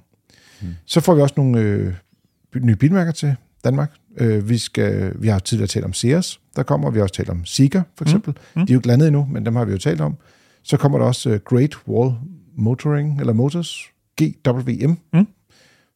Mm. 0.62 0.68
Så 0.86 1.00
får 1.00 1.14
vi 1.14 1.20
også 1.20 1.34
nogle 1.36 1.60
øh, 1.60 1.94
nye 2.56 2.76
bilmærker 2.76 3.12
til 3.12 3.36
Danmark. 3.64 3.92
Øh, 4.16 4.48
vi, 4.48 4.58
skal, 4.58 5.12
vi 5.22 5.28
har 5.28 5.38
tidligere 5.38 5.68
talt 5.68 5.84
om 5.84 5.92
Sears, 5.92 6.40
der 6.56 6.62
kommer. 6.62 6.90
Vi 6.90 6.98
har 6.98 7.02
også 7.02 7.14
talt 7.14 7.28
om 7.28 7.44
Sika, 7.44 7.80
for 7.96 8.04
eksempel. 8.04 8.32
Mm. 8.32 8.60
Mm. 8.60 8.66
De 8.66 8.72
er 8.72 8.74
jo 8.74 8.78
ikke 8.78 8.88
landet 8.88 9.06
endnu, 9.06 9.28
men 9.30 9.46
dem 9.46 9.56
har 9.56 9.64
vi 9.64 9.72
jo 9.72 9.78
talt 9.78 10.00
om. 10.00 10.16
Så 10.62 10.76
kommer 10.76 10.98
der 10.98 11.06
også 11.06 11.30
øh, 11.30 11.40
Great 11.44 11.88
Wall 11.88 12.14
Motoring, 12.56 13.20
eller 13.20 13.32
Motors, 13.32 13.84
GWM. 14.20 14.98
Mm. 15.12 15.26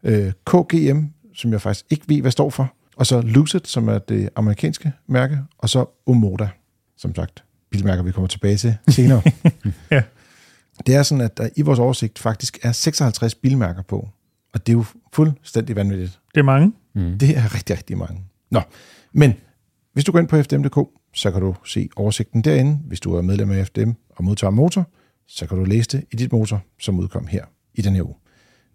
Øh, 0.04 0.32
KGM, 0.46 1.04
som 1.34 1.52
jeg 1.52 1.60
faktisk 1.60 1.86
ikke 1.90 2.04
ved, 2.08 2.20
hvad 2.20 2.30
står 2.30 2.50
for. 2.50 2.74
Og 2.96 3.06
så 3.06 3.20
Lucid, 3.20 3.60
som 3.64 3.88
er 3.88 3.98
det 3.98 4.28
amerikanske 4.36 4.92
mærke. 5.06 5.38
Og 5.58 5.68
så 5.68 5.84
Omoda, 6.06 6.48
som 6.96 7.14
sagt, 7.14 7.44
bilmærker, 7.70 8.02
vi 8.02 8.12
kommer 8.12 8.28
tilbage 8.28 8.56
til 8.56 8.76
senere. 8.88 9.22
Ja. 9.90 10.02
Det 10.86 10.94
er 10.94 11.02
sådan, 11.02 11.24
at 11.24 11.38
der 11.38 11.48
i 11.56 11.62
vores 11.62 11.78
oversigt 11.78 12.18
faktisk 12.18 12.58
er 12.62 12.72
56 12.72 13.34
bilmærker 13.34 13.82
på. 13.82 14.08
Og 14.52 14.66
det 14.66 14.72
er 14.72 14.76
jo 14.76 14.84
fuldstændig 15.12 15.76
vanvittigt. 15.76 16.20
Det 16.34 16.40
er 16.40 16.44
mange. 16.44 16.72
Mm. 16.94 17.18
Det 17.18 17.36
er 17.36 17.54
rigtig, 17.54 17.76
rigtig 17.76 17.98
mange. 17.98 18.24
Nå, 18.50 18.60
men 19.12 19.34
hvis 19.92 20.04
du 20.04 20.12
går 20.12 20.18
ind 20.18 20.28
på 20.28 20.42
FDM.dk, 20.42 20.88
så 21.14 21.30
kan 21.30 21.40
du 21.40 21.54
se 21.64 21.88
oversigten 21.96 22.42
derinde. 22.42 22.78
Hvis 22.86 23.00
du 23.00 23.14
er 23.14 23.22
medlem 23.22 23.50
af 23.50 23.66
FDM 23.66 23.90
og 24.10 24.24
modtager 24.24 24.50
motor, 24.50 24.90
så 25.28 25.46
kan 25.46 25.58
du 25.58 25.64
læse 25.64 25.88
det 25.88 26.04
i 26.12 26.16
dit 26.16 26.32
motor, 26.32 26.62
som 26.80 26.98
udkom 26.98 27.26
her 27.26 27.44
i 27.74 27.82
den 27.82 27.94
her 27.94 28.02
uge. 28.02 28.14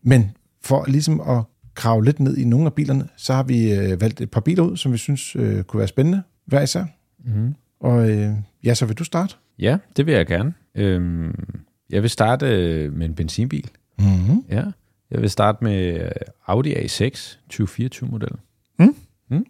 Men 0.03 0.31
for 0.61 0.85
ligesom 0.87 1.21
at 1.21 1.43
grave 1.75 2.05
lidt 2.05 2.19
ned 2.19 2.37
i 2.37 2.45
nogle 2.45 2.65
af 2.65 2.73
bilerne, 2.73 3.07
så 3.17 3.33
har 3.33 3.43
vi 3.43 3.73
øh, 3.73 4.01
valgt 4.01 4.21
et 4.21 4.31
par 4.31 4.41
biler 4.41 4.63
ud, 4.63 4.77
som 4.77 4.91
vi 4.91 4.97
synes 4.97 5.35
øh, 5.35 5.63
kunne 5.63 5.77
være 5.77 5.87
spændende 5.87 6.23
hver 6.45 6.61
især. 6.61 6.85
Mm. 7.25 7.55
Og 7.79 8.09
øh, 8.09 8.31
ja, 8.63 8.73
så 8.73 8.85
vil 8.85 8.97
du 8.97 9.03
starte? 9.03 9.35
Ja, 9.59 9.77
det 9.97 10.05
vil 10.05 10.13
jeg 10.13 10.25
gerne. 10.25 10.53
Øhm, 10.75 11.59
jeg 11.89 12.01
vil 12.01 12.09
starte 12.09 12.45
øh, 12.45 12.93
med 12.93 13.05
en 13.05 13.15
benzinbil. 13.15 13.69
Mm-hmm. 13.99 14.43
Ja. 14.49 14.63
Jeg 15.11 15.21
vil 15.21 15.29
starte 15.29 15.63
med 15.63 16.01
øh, 16.01 16.11
Audi 16.47 16.73
A6 16.73 17.37
2024-model. 17.53 18.31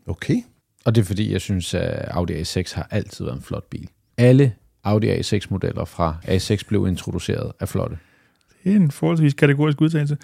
Okay. 0.08 0.42
Og 0.86 0.96
det 0.96 1.02
er 1.02 1.06
fordi, 1.06 1.32
jeg 1.32 1.42
synes, 1.42 1.74
at 1.74 2.06
Audi 2.12 2.42
A6 2.42 2.76
har 2.76 2.88
altid 2.92 3.26
været 3.26 3.36
en 3.36 3.42
flot 3.44 3.64
bil. 3.70 3.90
Alle 4.18 4.54
Audi 4.84 5.12
A6-modeller 5.12 5.86
fra 5.86 6.16
A6 6.26 6.62
blev 6.68 6.88
introduceret 6.88 7.52
af 7.60 7.70
flotte. 7.70 7.98
Det 8.64 8.72
er 8.72 8.76
en 8.76 8.92
forholdsvis 8.92 9.34
kategorisk 9.34 9.82
udtalelse. 9.82 10.18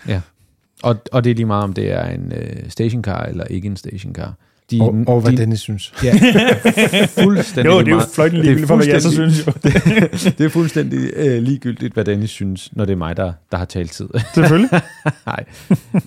Og, 0.83 0.95
og 1.11 1.23
det 1.23 1.29
er 1.31 1.35
lige 1.35 1.45
meget, 1.45 1.63
om 1.63 1.73
det 1.73 1.91
er 1.91 2.05
en 2.05 2.31
øh, 2.35 2.69
stationcar 2.69 3.25
eller 3.25 3.43
ikke 3.45 3.65
en 3.65 3.77
stationcar. 3.77 4.33
De, 4.71 4.81
Og, 4.81 4.95
og 5.07 5.21
hvad 5.21 5.31
de, 5.31 5.37
Dennis 5.37 5.59
synes. 5.59 5.93
Ja, 6.03 6.13
fuldstændig 7.23 7.71
Jo, 7.71 7.79
det 7.79 7.87
er 7.87 7.91
jo 7.91 7.99
Det 7.99 8.19
er 8.19 8.27
ligegyldigt 8.27 8.67
for, 8.67 8.75
hvad 8.75 8.85
jeg 8.87 9.01
så 9.01 9.11
synes 9.11 9.47
jo. 9.47 9.51
Det 10.37 10.45
er 10.45 10.49
fuldstændig 10.49 11.11
øh, 11.15 11.41
ligegyldigt, 11.43 11.93
hvad 11.93 12.05
Dennis 12.05 12.29
synes, 12.29 12.75
når 12.75 12.85
det 12.85 12.91
er 12.91 12.97
mig, 12.97 13.17
der, 13.17 13.33
der 13.51 13.57
har 13.57 13.65
talt 13.65 13.91
tid. 13.91 14.09
Selvfølgelig. 14.33 14.69
Nej, 15.25 15.45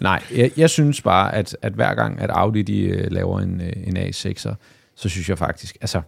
Nej 0.01 0.23
jeg, 0.37 0.51
jeg 0.57 0.71
synes 0.71 1.01
bare, 1.03 1.35
at, 1.35 1.57
at 1.63 1.73
hver 1.73 1.95
gang, 1.95 2.21
at 2.21 2.31
Audi 2.31 2.63
de, 2.63 2.81
øh, 2.81 3.11
laver 3.13 3.41
en, 3.41 3.61
øh, 3.61 3.73
en 3.87 3.97
A6'er, 3.97 4.55
så 4.97 5.09
synes 5.09 5.29
jeg 5.29 5.39
faktisk, 5.39 5.77
altså, 5.81 6.01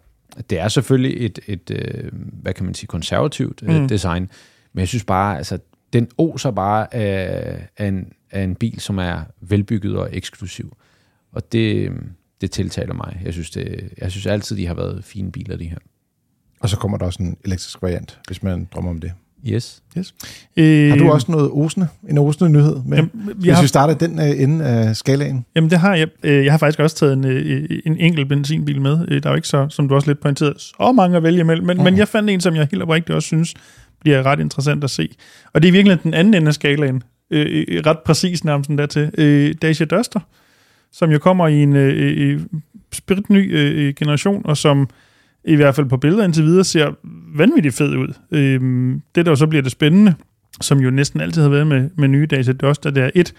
det 0.50 0.58
er 0.60 0.68
selvfølgelig 0.68 1.26
et, 1.26 1.38
et 1.46 1.70
øh, 1.70 2.10
hvad 2.42 2.52
kan 2.52 2.64
man 2.64 2.74
sige, 2.74 2.86
konservativt 2.86 3.62
øh, 3.62 3.80
Mm. 3.80 3.88
design, 3.88 4.30
men 4.72 4.80
jeg 4.80 4.88
synes 4.88 5.04
bare, 5.04 5.36
altså, 5.36 5.58
den 5.92 6.08
oser 6.18 6.50
bare 6.50 6.94
af, 6.94 7.68
af, 7.78 7.86
en, 7.88 8.12
af 8.30 8.42
en 8.42 8.54
bil, 8.54 8.80
som 8.80 8.98
er 8.98 9.20
velbygget 9.40 9.96
og 9.96 10.08
eksklusiv. 10.12 10.76
Og 11.32 11.52
det, 11.52 11.90
det 12.40 12.50
tiltaler 12.50 12.94
mig. 12.94 13.20
Jeg 13.24 13.32
synes, 13.32 13.50
det, 13.50 13.88
jeg 13.98 14.10
synes 14.10 14.26
altid, 14.26 14.56
de 14.56 14.66
har 14.66 14.74
været 14.74 15.04
fine 15.04 15.32
biler, 15.32 15.56
de 15.56 15.64
her. 15.64 15.78
Og 16.60 16.68
så 16.68 16.76
kommer 16.76 16.98
der 16.98 17.04
også 17.06 17.22
en 17.22 17.36
elektrisk 17.44 17.82
variant, 17.82 18.18
hvis 18.26 18.42
man 18.42 18.68
drømmer 18.74 18.90
om 18.90 19.00
det. 19.00 19.12
Yes. 19.48 19.82
Øh, 20.56 20.88
Har 20.90 20.96
du 20.96 21.10
også 21.10 21.30
noget 21.32 21.50
osende, 21.50 21.88
en 22.08 22.18
osende 22.18 22.50
nyhed 22.52 22.76
med? 22.86 22.96
Jamen, 22.98 23.10
Hvis 23.34 23.46
jeg 23.46 23.54
har, 23.54 23.62
vi 23.62 23.68
starter 23.68 23.94
den 23.94 24.18
øh, 24.18 24.42
ende 24.42 24.64
af 24.64 24.96
skalaen. 24.96 25.44
jamen, 25.56 25.70
det 25.70 25.78
har 25.78 25.94
jeg. 25.94 26.08
Øh, 26.22 26.44
Jeg 26.44 26.52
har 26.52 26.58
faktisk 26.58 26.80
også 26.80 26.96
taget 26.96 27.12
en, 27.12 27.24
øh, 27.24 27.80
en 27.86 27.96
enkelt 27.96 28.28
benzinbil 28.28 28.80
med. 28.80 29.06
Øh, 29.08 29.22
Der 29.22 29.28
er 29.28 29.32
jo 29.32 29.36
ikke 29.36 29.48
så, 29.48 29.66
som 29.70 29.88
du 29.88 29.94
også 29.94 30.08
lidt 30.10 30.20
pointerede, 30.20 30.54
så 30.58 30.92
mange 30.96 31.16
at 31.16 31.22
vælge 31.22 31.40
imellem. 31.40 31.66
Men, 31.66 31.76
Mm. 31.76 31.84
men 31.84 31.98
jeg 31.98 32.08
fandt 32.08 32.30
en, 32.30 32.40
som 32.40 32.54
jeg 32.56 32.68
helt 32.70 32.82
oprigtigt 32.82 33.14
også 33.16 33.26
synes 33.26 33.54
bliver 34.00 34.22
ret 34.22 34.40
interessant 34.40 34.84
at 34.84 34.90
se. 34.90 35.08
Og 35.52 35.62
det 35.62 35.68
er 35.68 35.72
virkelig 35.72 36.02
den 36.02 36.14
anden 36.14 36.34
ende 36.34 36.48
af 36.48 36.54
skalaen. 36.54 37.02
Øh, 37.30 37.64
øh, 37.68 37.82
ret 37.86 37.98
præcis 37.98 38.44
nærmest 38.44 38.70
der 38.70 38.86
til. 38.86 39.10
Øh, 39.18 39.54
Dacia 39.62 39.86
Duster, 39.86 40.20
som 40.92 41.10
jo 41.10 41.18
kommer 41.18 41.48
i 41.48 41.62
en 41.62 41.76
øh, 41.76 42.12
øh, 42.16 42.40
spritny 42.92 43.54
øh, 43.54 43.94
generation, 43.94 44.42
og 44.44 44.56
som 44.56 44.88
i 45.44 45.54
hvert 45.54 45.74
fald 45.74 45.86
på 45.86 45.96
billeder 45.96 46.24
indtil 46.24 46.44
videre 46.44 46.64
ser 46.64 46.90
vanvittigt 47.36 47.74
fed 47.74 47.96
ud. 47.96 48.14
Øh, 48.30 48.60
det, 49.14 49.26
der 49.26 49.32
jo 49.32 49.36
så 49.36 49.46
bliver 49.46 49.62
det 49.62 49.72
spændende, 49.72 50.14
som 50.60 50.78
jo 50.78 50.90
næsten 50.90 51.20
altid 51.20 51.42
har 51.42 51.48
været 51.48 51.66
med, 51.66 51.90
med 51.96 52.08
nye 52.08 52.26
Data 52.26 52.52
Duster, 52.52 52.90
det 52.90 53.02
er 53.02 53.10
et, 53.14 53.34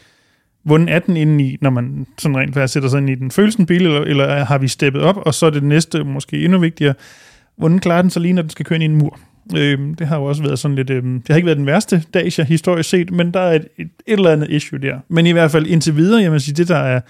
hvordan 0.64 0.90
er 0.90 1.00
den 1.00 1.18
inde 1.18 1.44
i, 1.44 1.58
når 1.62 1.70
man 1.70 2.08
sådan 2.18 2.38
rent 2.38 2.54
faktisk 2.54 2.74
sætter 2.74 2.90
sig 2.90 2.98
ind 2.98 3.10
i 3.10 3.16
den 3.16 3.32
følelsen 3.32 3.66
bil, 3.66 3.86
eller, 3.86 4.02
eller 4.02 4.46
har 4.46 4.58
vi 4.58 4.68
steppet 4.68 5.02
op, 5.02 5.18
og 5.18 5.34
så 5.34 5.46
er 5.46 5.50
det 5.50 5.64
næste 5.64 6.04
måske 6.04 6.44
endnu 6.44 6.60
vigtigere, 6.60 6.94
hvordan 7.58 7.80
klarer 7.80 8.02
den 8.02 8.12
sig 8.12 8.22
lige, 8.22 8.34
når 8.34 8.42
den 8.42 8.50
skal 8.50 8.66
køre 8.66 8.76
ind 8.76 8.84
i 8.84 8.86
en 8.86 8.96
mur? 8.96 9.20
Øh, 9.56 9.80
det 10.00 10.08
har 10.08 10.18
jo 10.18 10.24
også 10.24 10.44
været 10.44 10.60
sådan 10.60 10.76
lidt, 10.76 10.90
Øh, 10.90 11.04
det 11.04 11.24
har 11.28 11.36
ikke 11.36 11.46
været 11.46 11.58
den 11.58 11.66
værste 11.66 12.04
Dacia 12.14 12.46
historisk 12.46 12.90
set, 12.90 13.12
men 13.12 13.34
der 13.34 13.40
er 13.40 13.54
et, 13.54 13.68
et, 13.78 13.90
et 14.08 14.14
eller 14.18 14.32
andet 14.32 14.50
issue 14.50 14.80
der. 14.80 15.00
Men 15.10 15.26
i 15.26 15.32
hvert 15.32 15.52
fald 15.52 15.68
indtil 15.68 15.96
videre, 15.96 16.22
jeg 16.22 16.32
vil 16.32 16.42
sige, 16.42 16.56
det 16.56 16.68
der 16.68 16.78
er, 16.78 17.02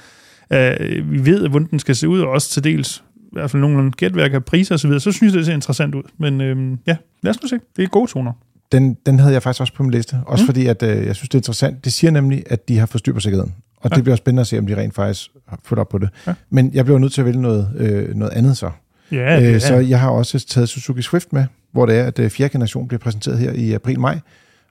er 0.50 1.02
vi 1.04 1.26
ved, 1.26 1.48
hvordan 1.50 1.68
den 1.72 1.80
skal 1.80 1.96
se 1.96 2.08
ud, 2.08 2.20
og 2.20 2.30
også 2.30 2.50
til 2.50 2.64
dels 2.64 3.04
i 3.18 3.30
hvert 3.32 3.52
fald 3.52 3.62
nogle 3.62 3.92
gætværk 3.92 4.34
af 4.34 4.46
priser 4.46 4.76
osv., 4.76 4.80
så, 4.80 4.88
videre, 4.88 5.00
så 5.00 5.12
synes 5.12 5.34
jeg, 5.34 5.38
det 5.38 5.46
ser 5.46 5.54
interessant 5.54 5.96
ud. 5.96 6.04
Men 6.18 6.42
øhm, 6.42 6.80
ja, 6.88 6.98
lad 7.24 7.30
os 7.30 7.42
nu 7.42 7.48
se. 7.48 7.60
Det 7.78 7.84
er 7.84 7.88
gode 7.88 8.12
toner. 8.12 8.34
Den, 8.72 8.98
den 9.06 9.20
havde 9.20 9.34
jeg 9.34 9.44
faktisk 9.44 9.62
også 9.62 9.74
på 9.74 9.84
min 9.84 9.92
liste. 9.92 10.18
Også 10.26 10.44
Mm. 10.44 10.46
fordi, 10.46 10.66
at 10.68 10.84
øh, 10.84 11.06
jeg 11.06 11.16
synes, 11.16 11.30
det 11.30 11.36
er 11.36 11.40
interessant. 11.40 11.86
Det 11.86 11.94
siger 11.94 12.12
nemlig, 12.12 12.44
at 12.50 12.68
de 12.68 12.78
har 12.78 12.86
fået 12.86 13.00
styr 13.00 13.14
på 13.14 13.20
sikkerheden. 13.20 13.54
Og 13.78 13.90
Ja. 13.90 13.96
det 13.96 14.04
bliver 14.04 14.16
spændende 14.16 14.42
at 14.42 14.48
se, 14.48 14.58
om 14.60 14.68
de 14.68 14.78
rent 14.78 14.96
faktisk 14.96 15.30
har 15.48 15.60
fået 15.64 15.80
op 15.80 15.90
på 15.90 15.98
det. 15.98 16.10
Ja. 16.28 16.34
Men 16.50 16.72
jeg 16.74 16.86
bliver 16.86 17.00
nødt 17.00 17.14
til 17.14 17.22
at 17.22 17.26
vælge 17.26 17.42
noget, 17.42 17.70
øh, 17.78 18.16
noget 18.16 18.32
andet 18.34 18.58
så. 18.58 18.72
Ja, 19.12 19.38
Øh, 19.42 19.44
det 19.54 19.62
så 19.62 19.76
jeg 19.76 20.00
har 20.00 20.10
også 20.10 20.40
taget 20.40 20.70
Suzuki 20.70 21.02
Swift 21.02 21.34
med, 21.34 21.46
hvor 21.72 21.86
det 21.86 21.96
er, 21.98 22.04
at 22.04 22.20
øh, 22.20 22.30
fjerde 22.30 22.52
generation 22.52 22.88
bliver 22.88 23.00
præsenteret 23.00 23.38
her 23.40 23.52
i 23.52 23.72
april-maj. 23.74 24.20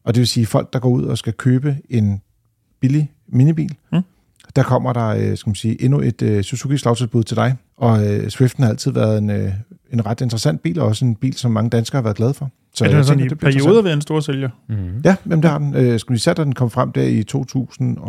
Og 0.04 0.14
det 0.14 0.20
vil 0.20 0.26
sige, 0.26 0.46
folk, 0.46 0.72
der 0.72 0.78
går 0.78 0.88
ud 0.88 1.04
og 1.04 1.18
skal 1.18 1.32
købe 1.32 1.76
en 1.90 2.20
billig 2.80 3.10
minibil, 3.28 3.74
Mm. 3.92 4.00
Der 4.57 4.62
kommer 4.62 4.92
der 4.92 5.09
øh, 5.09 5.37
skal 5.37 5.51
man 5.51 5.55
sige, 5.55 5.83
endnu 5.83 6.01
et 6.01 6.23
øh, 6.23 6.42
Suzuki 6.42 6.77
slagtilbud 6.77 7.23
til 7.23 7.37
dig. 7.37 7.57
Og 7.77 8.07
øh, 8.07 8.29
Swiften 8.29 8.62
har 8.64 8.71
altid 8.71 8.90
været 8.90 9.19
en, 9.19 9.31
øh, 9.31 9.53
en 9.92 10.07
ret 10.07 10.21
interessant 10.21 10.62
bil, 10.62 10.81
og 10.81 10.87
også 10.87 11.05
en 11.05 11.14
bil, 11.14 11.35
som 11.35 11.51
mange 11.51 11.71
danskere 11.71 11.99
har 11.99 12.03
været 12.03 12.16
glade 12.16 12.35
for. 12.35 12.51
Så 12.75 12.85
er 12.85 12.88
jeg 12.88 12.97
den 12.97 13.05
sådan 13.05 13.19
tænker, 13.19 13.27
i 13.27 13.29
det 13.29 13.38
bliver 13.38 13.53
perioder 13.53 13.83
været 13.83 13.95
en 13.95 14.01
stor 14.01 14.21
sælger? 14.21 14.49
Mm-hmm. 14.69 15.01
Ja, 15.05 15.16
jamen, 15.27 15.42
det 15.42 15.51
har 15.51 15.59
den. 15.59 15.75
Øh, 15.75 16.01
skal 16.01 16.12
vi 16.12 16.19
sige, 16.19 16.35
da 16.35 16.45
den 16.45 16.55
kom 16.55 16.71
frem 16.71 16.92
der 16.92 17.03
i 17.03 17.23
2015, 17.23 18.05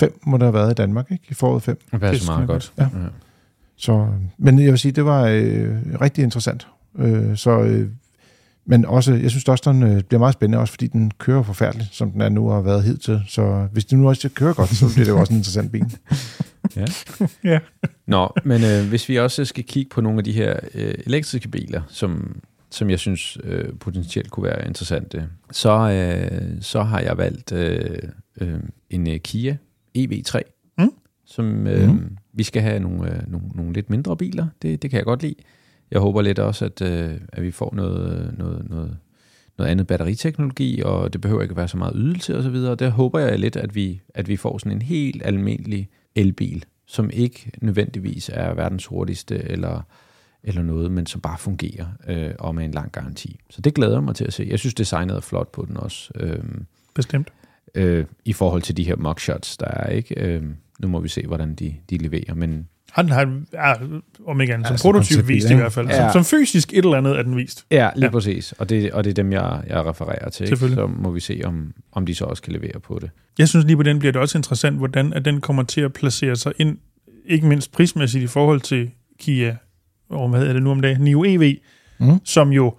fem 0.00 0.18
må 0.26 0.36
der 0.36 0.44
have 0.44 0.54
været 0.54 0.70
i 0.70 0.74
Danmark, 0.74 1.10
ikke? 1.10 1.24
I 1.30 1.34
foråret 1.34 1.62
fem. 1.62 1.78
Det 1.92 2.00
passer 2.00 2.32
Det 2.32 2.36
meget 2.36 2.48
godt. 2.48 2.72
Ja. 2.78 2.88
Så, 3.76 4.06
men 4.38 4.58
jeg 4.58 4.70
vil 4.70 4.78
sige, 4.78 4.92
det 4.92 5.04
var 5.04 5.26
øh, 5.26 5.76
rigtig 6.00 6.24
interessant. 6.24 6.66
Øh, 6.98 7.36
så, 7.36 7.60
øh, 7.60 7.88
men 8.64 8.84
også, 8.84 9.14
jeg 9.14 9.30
synes 9.30 9.48
også, 9.48 9.72
den 9.72 9.82
øh, 9.82 10.02
bliver 10.02 10.18
meget 10.18 10.32
spændende, 10.32 10.58
også 10.58 10.72
fordi 10.72 10.86
den 10.86 11.10
kører 11.18 11.42
forfærdeligt, 11.42 11.88
som 11.94 12.10
den 12.10 12.20
er 12.20 12.28
nu 12.28 12.48
og 12.48 12.54
har 12.54 12.62
været 12.62 12.82
hidtil. 12.82 13.20
Så 13.28 13.68
hvis 13.72 13.84
den 13.84 13.98
nu 13.98 14.08
også 14.08 14.28
kører 14.28 14.52
godt, 14.54 14.70
så 14.70 14.86
bliver 14.94 15.04
det 15.04 15.12
jo 15.12 15.18
også 15.20 15.32
en 15.32 15.36
interessant 15.38 15.72
bil. 15.72 15.84
Ja. 17.44 17.58
Nå, 18.06 18.32
men 18.44 18.62
øh, 18.64 18.88
hvis 18.88 19.08
vi 19.08 19.18
også 19.18 19.44
skal 19.44 19.64
kigge 19.64 19.88
på 19.90 20.00
nogle 20.00 20.18
af 20.18 20.24
de 20.24 20.32
her 20.32 20.56
øh, 20.74 20.94
elektriske 21.06 21.48
biler, 21.48 21.82
som, 21.88 22.40
som 22.70 22.90
jeg 22.90 22.98
synes 22.98 23.38
øh, 23.44 23.64
potentielt 23.80 24.30
kunne 24.30 24.44
være 24.44 24.66
interessante, 24.66 25.26
så, 25.52 25.70
øh, 25.90 26.48
så 26.60 26.82
har 26.82 27.00
jeg 27.00 27.18
valgt 27.18 27.52
øh, 27.52 27.98
øh, 28.40 28.54
en 28.90 29.08
øh, 29.10 29.18
Kia 29.20 29.56
EV3, 29.98 30.40
Mm. 30.78 30.90
som 31.26 31.66
øh, 31.66 31.88
Mhm. 31.88 32.16
vi 32.32 32.42
skal 32.42 32.62
have 32.62 32.80
nogle, 32.80 33.10
øh, 33.10 33.30
nogle, 33.32 33.46
nogle 33.54 33.72
lidt 33.72 33.90
mindre 33.90 34.16
biler. 34.16 34.46
Det, 34.62 34.82
det 34.82 34.90
kan 34.90 34.96
jeg 34.96 35.04
godt 35.04 35.22
lide. 35.22 35.34
Jeg 35.92 36.00
håber 36.00 36.22
lidt 36.22 36.38
også, 36.38 36.64
at, 36.64 36.82
øh, 36.82 37.20
at 37.32 37.42
vi 37.42 37.50
får 37.50 37.74
noget, 37.74 38.34
noget, 38.38 38.70
noget, 38.70 38.96
noget 39.58 39.70
andet 39.70 39.86
batteriteknologi, 39.86 40.82
og 40.84 41.12
det 41.12 41.20
behøver 41.20 41.42
ikke 41.42 41.52
at 41.52 41.56
være 41.56 41.68
så 41.68 41.76
meget 41.76 41.92
ydelse 41.96 42.36
og 42.36 42.42
så 42.42 42.50
videre. 42.50 42.74
Der 42.74 42.90
håber 42.90 43.18
jeg 43.18 43.38
lidt, 43.38 43.56
at 43.56 43.74
vi, 43.74 44.00
at 44.14 44.28
vi 44.28 44.36
får 44.36 44.58
sådan 44.58 44.72
en 44.72 44.82
helt 44.82 45.22
almindelig 45.24 45.88
elbil, 46.14 46.64
som 46.86 47.10
ikke 47.12 47.50
nødvendigvis 47.62 48.30
er 48.32 48.54
verdens 48.54 48.86
hurtigste 48.86 49.38
eller, 49.38 49.82
eller 50.42 50.62
noget, 50.62 50.90
men 50.90 51.06
som 51.06 51.20
bare 51.20 51.38
fungerer 51.38 51.86
øh, 52.08 52.30
og 52.38 52.54
med 52.54 52.64
en 52.64 52.70
lang 52.70 52.92
garanti. 52.92 53.40
Så 53.50 53.60
det 53.60 53.74
glæder 53.74 53.92
jeg 53.92 54.02
mig 54.02 54.14
til 54.14 54.24
at 54.24 54.32
se. 54.32 54.46
Jeg 54.50 54.58
synes, 54.58 54.74
designet 54.74 55.16
er 55.16 55.20
flot 55.20 55.52
på 55.52 55.64
den 55.68 55.76
også, 55.76 56.10
øh, 56.16 56.44
Bestemt. 56.94 57.28
øh, 57.74 58.06
i 58.24 58.32
forhold 58.32 58.62
til 58.62 58.76
de 58.76 58.84
her 58.84 58.96
mugshots, 58.96 59.56
der 59.56 59.66
er. 59.66 59.90
ikke. 59.90 60.20
Øh, 60.20 60.42
nu 60.78 60.88
må 60.88 61.00
vi 61.00 61.08
se, 61.08 61.26
hvordan 61.26 61.54
de, 61.54 61.74
de 61.90 61.98
leverer, 61.98 62.34
men 62.34 62.68
Han 62.92 63.08
har, 63.08 63.40
ja, 63.52 63.72
om 64.26 64.40
ikke 64.40 64.54
andet, 64.54 64.66
som 64.68 64.74
Altså, 64.74 64.92
konceptbil, 64.92 65.34
vist 65.36 65.50
i 65.50 65.54
hvert 65.54 65.72
fald. 65.72 65.88
Ja. 65.88 66.12
Som, 66.12 66.24
som 66.24 66.38
fysisk 66.38 66.72
et 66.72 66.78
eller 66.84 66.96
andet 66.98 67.18
er 67.18 67.22
den 67.22 67.36
vist. 67.36 67.64
Ja, 67.70 67.90
lige 67.96 68.04
Ja. 68.06 68.10
præcis. 68.10 68.52
Og 68.52 68.68
det, 68.68 68.92
og 68.92 69.04
det 69.04 69.10
er 69.10 69.14
dem, 69.14 69.32
jeg, 69.32 69.60
jeg 69.68 69.86
refererer 69.86 70.28
til. 70.30 70.44
Ikke? 70.44 70.56
Så 70.56 70.86
må 70.96 71.10
vi 71.10 71.20
se, 71.20 71.40
om, 71.44 71.72
om 71.92 72.06
de 72.06 72.14
så 72.14 72.24
også 72.24 72.42
kan 72.42 72.52
levere 72.52 72.80
på 72.80 72.98
det. 73.02 73.10
Jeg 73.38 73.48
synes 73.48 73.66
lige 73.66 73.76
på 73.76 73.82
den 73.82 73.98
bliver 73.98 74.12
det 74.12 74.20
også 74.20 74.38
interessant, 74.38 74.76
hvordan 74.76 75.12
at 75.12 75.24
den 75.24 75.40
kommer 75.40 75.62
til 75.62 75.80
at 75.80 75.92
placere 75.92 76.36
sig 76.36 76.52
ind, 76.58 76.78
ikke 77.26 77.46
mindst 77.46 77.72
prismæssigt 77.72 78.24
i 78.24 78.26
forhold 78.26 78.60
til 78.60 78.90
Kia, 79.20 79.56
og 80.10 80.28
hvad 80.28 80.38
hedder 80.40 80.52
det 80.52 80.62
nu 80.62 80.70
om 80.70 80.80
dagen, 80.80 81.00
Nio 81.00 81.24
EV, 81.26 81.54
Mm. 81.98 82.20
som 82.24 82.52
jo 82.52 82.74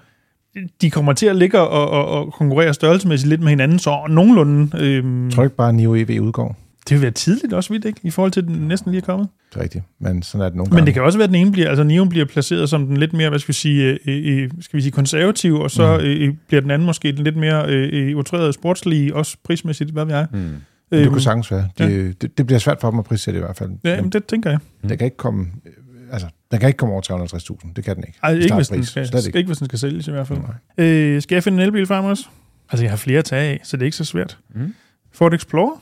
de 0.82 0.92
kommer 0.92 1.14
til 1.14 1.26
at 1.26 1.36
ligge 1.36 1.60
og, 1.60 1.90
og, 1.90 2.06
og 2.08 2.34
konkurrere 2.34 2.74
størrelsesmæssigt 2.74 3.30
lidt 3.30 3.42
med 3.42 3.50
hinanden, 3.50 3.80
så 3.80 4.06
nogenlunde... 4.10 4.78
Øhm, 4.80 5.26
ikke 5.28 5.50
bare, 5.50 5.74
Nio 5.74 5.96
EV 5.96 6.20
udgår. 6.22 6.58
Det 6.90 6.96
vil 6.96 7.02
være 7.02 7.12
tidligt 7.12 7.54
også, 7.54 7.74
vidt 7.74 7.86
ikke? 7.86 8.00
I 8.04 8.10
forhold 8.10 8.32
til, 8.32 8.44
den 8.48 8.56
næsten 8.68 8.92
lige 8.92 9.02
er 9.02 9.06
kommet. 9.06 9.28
Det 9.54 9.60
er 9.60 9.64
rigtigt, 9.64 9.84
men 10.00 10.24
sådan 10.24 10.42
er 10.46 10.50
det 10.50 10.56
nogle 10.56 10.70
Men 10.70 10.76
gange. 10.76 10.86
det 10.86 10.94
kan 10.94 11.04
også 11.04 11.18
være, 11.18 11.24
at 11.24 11.30
den 11.30 11.36
ene 11.40 11.52
bliver, 11.52 11.70
altså 11.70 11.84
Nio 11.84 12.06
bliver 12.06 12.26
placeret 12.26 12.70
som 12.70 12.88
den 12.88 12.98
lidt 12.98 13.14
mere, 13.14 13.30
hvad 13.30 13.40
skal 13.40 13.48
vi 13.48 13.54
sige, 13.54 13.98
øh, 14.06 14.44
øh, 14.44 14.52
skal 14.62 14.78
vi 14.78 14.82
sige 14.82 14.92
konservativ, 14.92 15.56
og 15.56 15.72
så 15.72 15.98
Mm. 15.98 16.04
øh, 16.06 16.34
bliver 16.48 16.62
den 16.62 16.72
anden 16.72 16.86
måske 16.86 17.12
den 17.12 17.24
lidt 17.24 17.38
mere 17.38 17.66
øh, 17.70 18.10
øh, 18.10 18.18
utrerede 18.18 18.54
sportslige, 18.54 19.16
også 19.16 19.38
prismæssigt, 19.44 19.92
hvad 19.92 20.06
ved 20.06 20.14
jeg. 20.16 20.28
Mm. 20.32 20.38
Men 20.40 20.60
det 20.92 21.00
Øhm, 21.06 21.10
kunne 21.12 21.22
sagtens 21.22 21.52
være. 21.52 21.70
Det, 21.78 22.22
det, 22.22 22.38
det 22.38 22.46
bliver 22.46 22.60
svært 22.60 22.78
for 22.82 22.90
dem 22.90 23.00
at 23.00 23.06
prissætte 23.06 23.38
i 23.40 23.44
hvert 23.44 23.58
fald. 23.58 23.70
Ja, 23.70 23.76
Men 23.84 23.96
jamen, 23.96 24.12
det 24.12 24.26
tænker 24.26 24.50
jeg. 24.50 24.60
den 24.82 24.98
kan 24.98 25.06
ikke 25.06 25.18
komme... 25.18 25.46
øh, 25.66 25.72
Altså, 26.12 26.28
den 26.52 26.60
kan 26.60 26.68
ikke 26.70 26.78
komme 26.78 26.94
over 26.94 27.28
350.000. 27.66 27.74
Det 27.76 27.84
kan 27.84 27.96
den 27.96 28.04
ikke. 28.08 28.20
Ej, 28.24 28.34
ikke 28.34 28.56
hvis, 28.56 28.68
den 28.68 28.84
skal, 28.86 29.08
Slet 29.08 29.20
ikke. 29.20 29.28
ikke. 29.28 29.38
ikke 29.38 29.48
hvis 29.48 29.58
den 29.58 29.66
skal 29.68 29.80
sælges 29.80 30.08
i 30.08 30.12
hvert 30.12 30.28
fald. 30.28 30.40
Nej. 30.78 30.86
Øh, 30.86 31.22
skal 31.22 31.36
jeg 31.36 31.44
finde 31.44 31.58
en 31.58 31.64
elbil 31.64 31.86
frem 31.86 32.06
også? 32.06 32.26
Altså, 32.72 32.84
jeg 32.84 32.92
har 32.92 32.98
flere 32.98 33.20
at 33.20 33.26
tage 33.26 33.42
af, 33.42 33.60
så 33.64 33.78
det 33.78 33.82
er 33.84 33.86
ikke 33.86 33.98
så 33.98 34.06
svært. 34.06 34.38
Mm. 34.56 34.74
Ford 35.12 35.34
Explorer? 35.34 35.82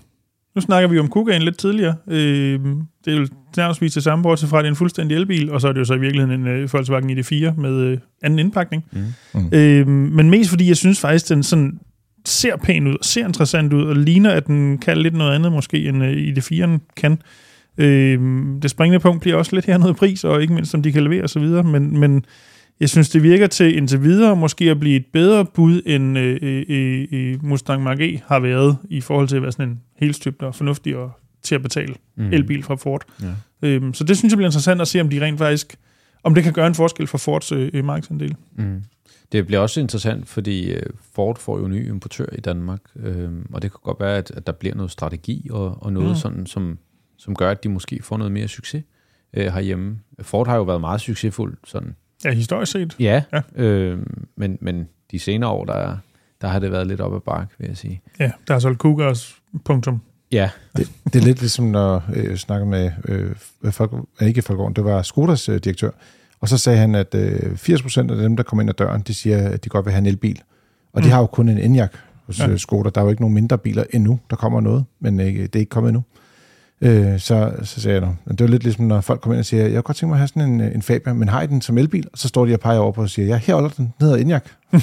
Nu 0.56 0.62
snakker 0.62 0.90
vi 0.90 1.00
om 1.00 1.08
Kugaen 1.08 1.42
lidt 1.42 1.58
tidligere. 1.58 1.96
Øh, 2.08 2.60
det 3.06 3.14
er 3.14 3.18
jo 3.18 3.28
nærmest 3.58 3.82
vist 3.82 3.94
til 3.94 4.02
samme 4.02 4.24
bortset 4.24 4.50
fra, 4.50 4.58
at 4.58 4.64
det 4.64 4.68
er 4.68 4.72
en 4.72 4.76
fuldstændig 4.76 5.18
elbil, 5.18 5.52
og 5.52 5.62
så 5.62 5.68
er 5.68 5.72
det 5.72 5.80
jo 5.80 5.86
så 5.86 5.94
i 5.94 6.00
virkeligheden 6.00 6.48
en 6.48 6.64
uh, 6.64 6.74
Volkswagen 6.74 7.20
ID4 7.20 7.62
med 7.62 7.74
øh, 7.74 7.98
anden 8.24 8.40
indpakning. 8.40 8.86
Mm. 8.92 9.00
Mm. 9.34 9.50
Øh, 9.52 9.88
men 9.88 10.30
mest 10.30 10.50
fordi, 10.50 10.68
jeg 10.68 10.78
synes 10.78 11.00
faktisk, 11.00 11.30
den 11.30 11.44
sådan 11.44 11.80
ser 12.26 12.56
pæn 12.58 12.88
ud, 12.88 12.94
og 12.94 13.06
ser 13.06 13.26
interessant 13.26 13.74
ud, 13.74 13.84
og 13.84 13.96
ligner, 13.96 14.32
at 14.32 14.48
den 14.48 14.78
kan 14.78 14.98
lidt 14.98 15.14
noget 15.14 15.36
andet 15.36 15.52
måske, 15.52 15.88
end 15.88 16.04
uh, 16.04 16.10
ID4'en 16.10 16.80
kan. 16.96 17.22
Øh, 17.78 18.20
det 18.62 18.72
springende 18.72 19.00
punkt 19.00 19.22
bliver 19.22 19.38
også 19.38 19.56
lidt 19.56 19.66
her 19.66 19.78
noget 19.78 19.96
pris, 19.96 20.24
og 20.24 20.42
ikke 20.42 20.54
mindst, 20.54 20.76
om 20.76 20.84
de 20.84 20.92
kan 20.92 21.04
levere 21.04 21.24
osv., 21.24 21.44
men, 21.44 22.00
men 22.00 22.26
jeg 22.80 22.90
synes, 22.90 23.10
det 23.10 23.24
virker 23.24 23.48
til 23.48 23.78
indtil 23.78 24.04
videre 24.04 24.36
måske 24.36 24.72
at 24.72 24.80
blive 24.80 24.96
et 24.96 25.06
bedre 25.14 25.46
bud, 25.46 25.82
end 25.86 26.18
øh, 26.18 26.38
øh, 26.70 27.08
øh, 27.12 27.46
Mustang 27.46 27.84
Mach-E 27.84 28.20
har 28.28 28.40
været, 28.40 28.78
i 28.90 29.02
forhold 29.02 29.28
til 29.28 29.36
at 29.36 29.42
være 29.42 29.52
sådan 29.52 29.70
en 29.70 29.80
helt 30.02 30.16
støbt 30.16 30.42
og 30.44 30.56
fornuftig 30.56 30.98
og 30.98 31.12
til 31.44 31.56
at 31.56 31.62
betale 31.62 31.96
Mm. 32.16 32.34
elbil 32.34 32.64
fra 32.64 32.76
Ford. 32.76 33.02
Ja. 33.22 33.28
Øhm, 33.62 33.94
så 33.94 34.04
det 34.04 34.18
synes 34.18 34.32
jeg 34.32 34.38
bliver 34.38 34.48
interessant 34.48 34.82
at 34.82 34.88
se, 34.88 35.02
om 35.02 35.10
de 35.10 35.26
rent 35.26 35.38
faktisk, 35.38 35.76
om 36.24 36.36
det 36.36 36.44
kan 36.44 36.54
gøre 36.54 36.68
en 36.68 36.76
forskel 36.76 37.08
for 37.08 37.18
Fords 37.18 37.52
øh, 37.52 37.70
øh, 37.74 37.86
markedsandel. 37.86 38.36
Mm. 38.56 38.84
Det 39.32 39.46
bliver 39.48 39.60
også 39.60 39.80
interessant, 39.80 40.28
fordi 40.28 40.72
øh, 40.74 40.84
Ford 41.14 41.38
får 41.40 41.58
jo 41.60 41.66
en 41.66 41.72
ny 41.72 41.90
importør 41.90 42.26
i 42.38 42.40
Danmark, 42.42 42.80
øh, 42.96 43.30
og 43.54 43.62
det 43.62 43.72
kan 43.72 43.80
godt 43.84 44.00
være, 44.00 44.18
at, 44.18 44.32
at 44.32 44.48
der 44.48 44.54
bliver 44.54 44.76
noget 44.76 44.92
strategi 44.92 45.48
og, 45.52 45.84
og 45.84 45.94
noget 45.94 46.10
Mm. 46.10 46.16
sådan, 46.16 46.46
som, 46.46 46.78
som 47.18 47.36
gør, 47.36 47.52
at 47.52 47.64
de 47.64 47.70
måske 47.70 48.00
får 48.04 48.18
noget 48.18 48.32
mere 48.32 48.48
succes 48.48 48.84
øh, 49.34 49.54
herhjemme. 49.54 50.00
Ford 50.22 50.48
har 50.48 50.56
jo 50.56 50.64
været 50.64 50.82
meget 50.82 51.02
succesfuld 51.02 51.58
sådan. 51.68 51.96
Ja, 52.26 52.32
historisk 52.32 52.72
set. 52.72 52.96
Ja, 53.00 53.24
Ja. 53.34 53.42
Øh, 53.56 54.00
men, 54.36 54.58
men 54.62 54.88
de 55.12 55.20
senere 55.20 55.50
år, 55.50 55.66
der, 55.66 55.98
der 56.42 56.48
har 56.48 56.60
det 56.60 56.72
været 56.72 56.88
lidt 56.88 57.02
op 57.02 57.16
ad 57.16 57.20
bakke, 57.20 57.54
vil 57.60 57.68
jeg 57.68 57.78
sige. 57.78 58.02
Ja, 58.20 58.32
der 58.48 58.56
er 58.56 58.60
solgt 58.60 58.80
Cougars, 58.80 59.36
punktum. 59.66 60.02
Ja, 60.32 60.50
Det, 60.78 60.92
det 61.06 61.16
er 61.16 61.24
lidt 61.26 61.40
ligesom, 61.40 61.66
når 61.66 62.04
øh, 62.14 62.26
jeg 62.26 62.40
snakker 62.40 62.68
med 62.68 62.92
øh, 63.08 63.32
folk, 63.72 63.92
øh, 64.22 64.28
ikke 64.28 64.42
Folkevogn, 64.42 64.74
det 64.74 64.84
var 64.84 65.02
Skodas 65.02 65.50
øh, 65.50 65.60
direktør, 65.64 65.90
og 66.40 66.50
så 66.50 66.58
sagde 66.58 66.80
han, 66.80 66.96
at 66.96 67.16
øh, 67.16 67.52
80% 67.54 67.98
af 68.00 68.18
dem, 68.18 68.36
der 68.36 68.44
kommer 68.44 68.62
ind 68.64 68.70
ad 68.70 68.74
døren, 68.74 69.02
de 69.02 69.14
siger, 69.14 69.50
at 69.50 69.64
de 69.64 69.70
godt 69.70 69.86
vil 69.86 69.92
have 69.94 70.00
en 70.00 70.06
elbil. 70.06 70.42
Og 70.94 71.02
de 71.02 71.08
Mm. 71.08 71.12
har 71.12 71.20
jo 71.20 71.26
kun 71.26 71.50
en 71.50 71.58
Enyaq 71.58 71.94
hos 72.26 72.40
Ja. 72.40 72.50
ja. 72.50 72.58
Skoda. 72.58 72.90
Der 72.96 73.02
er 73.02 73.06
jo 73.06 73.10
ikke 73.10 73.22
nogen 73.22 73.34
mindre 73.34 73.58
biler 73.58 73.84
endnu. 73.94 74.20
Der 74.30 74.36
kommer 74.36 74.62
noget, 74.62 74.86
men 75.00 75.20
øh, 75.20 75.26
det 75.26 75.56
er 75.56 75.60
ikke 75.60 75.70
kommet 75.70 75.90
endnu. 75.90 76.04
Øh, 76.84 77.20
så, 77.20 77.54
så 77.64 77.82
sagde 77.82 77.98
jeg, 78.00 78.08
"Nå, 78.08 78.14
men 78.26 78.36
det 78.36 78.42
er 78.42 78.46
jo 78.46 78.52
lidt 78.52 78.64
ligesom, 78.64 78.86
når 78.86 79.02
folk 79.02 79.22
kommer 79.22 79.34
ind 79.36 79.40
og 79.40 79.46
siger, 79.46 79.64
jeg 79.64 79.72
kunne 79.74 79.82
godt 79.82 79.98
tænke 79.98 80.10
mig 80.10 80.16
at 80.16 80.20
have 80.20 80.28
sådan 80.28 80.44
en, 80.50 80.62
øh, 80.62 80.76
en 80.76 80.82
Fabia, 80.82 81.14
men 81.14 81.30
har 81.30 81.42
I 81.42 81.48
den 81.48 81.62
som 81.62 81.78
elbil? 81.78 82.08
Og 82.14 82.18
så 82.18 82.28
står 82.28 82.46
de 82.46 82.54
og 82.54 82.60
peger 82.60 82.80
over 82.80 82.92
på 82.92 83.02
og 83.02 83.10
siger, 83.10 83.26
ja, 83.28 83.38
her 83.38 83.54
holder 83.54 83.70
den, 83.70 83.94
den 84.00 84.06
hedder 84.08 84.18
Enyaq. 84.18 84.44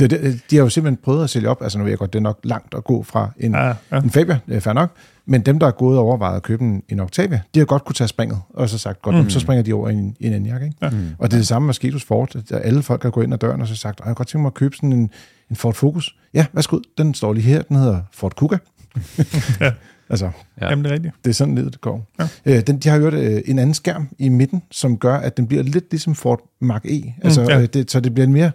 Det, 0.00 0.10
det, 0.10 0.40
de 0.50 0.56
har 0.56 0.62
jo 0.62 0.68
simpelthen 0.68 0.96
prøvet 1.04 1.24
at 1.24 1.30
sælge 1.30 1.48
op, 1.48 1.62
altså 1.62 1.78
nu 1.78 1.84
ved 1.84 1.90
jeg 1.90 1.98
godt, 1.98 2.12
det 2.12 2.18
er 2.18 2.22
nok 2.22 2.38
langt 2.44 2.74
at 2.74 2.84
gå 2.84 3.02
fra 3.02 3.30
en, 3.40 3.52
Ja, 3.52 3.66
ja. 3.66 3.72
en 4.00 4.10
Fabia, 4.10 4.38
det 4.48 4.56
er 4.56 4.60
fair 4.60 4.72
nok, 4.74 4.90
men 5.26 5.40
dem, 5.40 5.58
der 5.58 5.66
er 5.66 5.70
gået 5.70 5.98
og 5.98 6.04
overvejet 6.04 6.36
at 6.36 6.42
købe 6.42 6.64
en, 6.64 6.82
en 6.88 7.00
Octavia, 7.00 7.40
de 7.54 7.58
har 7.60 7.66
godt 7.66 7.84
kunne 7.84 7.94
tage 7.94 8.08
springet, 8.08 8.38
og 8.50 8.68
så 8.68 8.78
sagt, 8.78 9.02
godt, 9.02 9.16
Mm. 9.16 9.30
så 9.30 9.40
springer 9.40 9.62
de 9.62 9.72
over 9.72 9.88
i 9.88 9.92
en, 9.92 10.16
en 10.20 10.32
Enyaq, 10.32 10.62
ikke? 10.62 10.76
Ja. 10.82 10.90
Mm. 10.90 11.08
Og 11.18 11.30
det 11.30 11.36
er 11.36 11.38
det 11.40 11.46
samme 11.46 11.66
med 11.66 11.74
sket 11.74 11.92
hos 11.92 12.04
Ford, 12.04 12.36
at 12.36 12.60
alle 12.64 12.82
folk 12.82 13.02
har 13.02 13.10
gået 13.10 13.24
ind 13.24 13.32
ad 13.34 13.38
døren 13.38 13.60
og 13.60 13.68
så 13.68 13.76
sagt, 13.76 14.00
"Ej, 14.00 14.04
jeg 14.06 14.08
kunne 14.10 14.14
godt 14.14 14.28
tænke 14.28 14.42
mig 14.42 14.48
at 14.48 14.54
købe 14.54 14.76
sådan 14.76 14.92
en, 14.92 15.10
en 15.50 15.56
Ford 15.56 15.74
Focus. 15.74 16.16
Ja, 16.34 16.46
værsgo, 16.52 16.78
den 16.98 17.14
står 17.14 17.32
lige 17.32 17.44
her, 17.44 17.62
den 17.62 17.76
hedder 17.76 18.00
Ford 18.12 18.34
Kuga. 18.36 18.56
Ja. 19.60 19.72
Altså, 20.10 20.30
Ja. 20.60 20.68
Jamen, 20.70 20.84
det 20.84 20.90
er 20.90 20.94
rigtigt. 20.94 21.14
det 21.24 21.30
er 21.30 21.34
sådan 21.34 21.54
livet, 21.54 21.72
det 21.72 21.80
går. 21.80 22.06
Ja. 22.18 22.28
Øh, 22.46 22.60
den, 22.66 22.78
de 22.78 22.88
har 22.88 22.96
jo 22.96 23.06
øh, 23.08 23.40
en 23.46 23.58
anden 23.58 23.74
skærm 23.74 24.08
i 24.18 24.28
midten, 24.28 24.62
som 24.70 24.98
gør, 24.98 25.14
at 25.16 25.36
den 25.36 25.46
bliver 25.46 25.62
lidt 25.62 25.84
ligesom 25.90 26.14
Ford 26.14 26.40
Mach-E. 26.64 27.12
Altså, 27.24 27.42
ja. 27.42 27.60
øh, 27.60 27.66
det, 27.66 27.90
så 27.90 28.00
det 28.00 28.14
bliver 28.14 28.26
en 28.26 28.32
mere... 28.32 28.50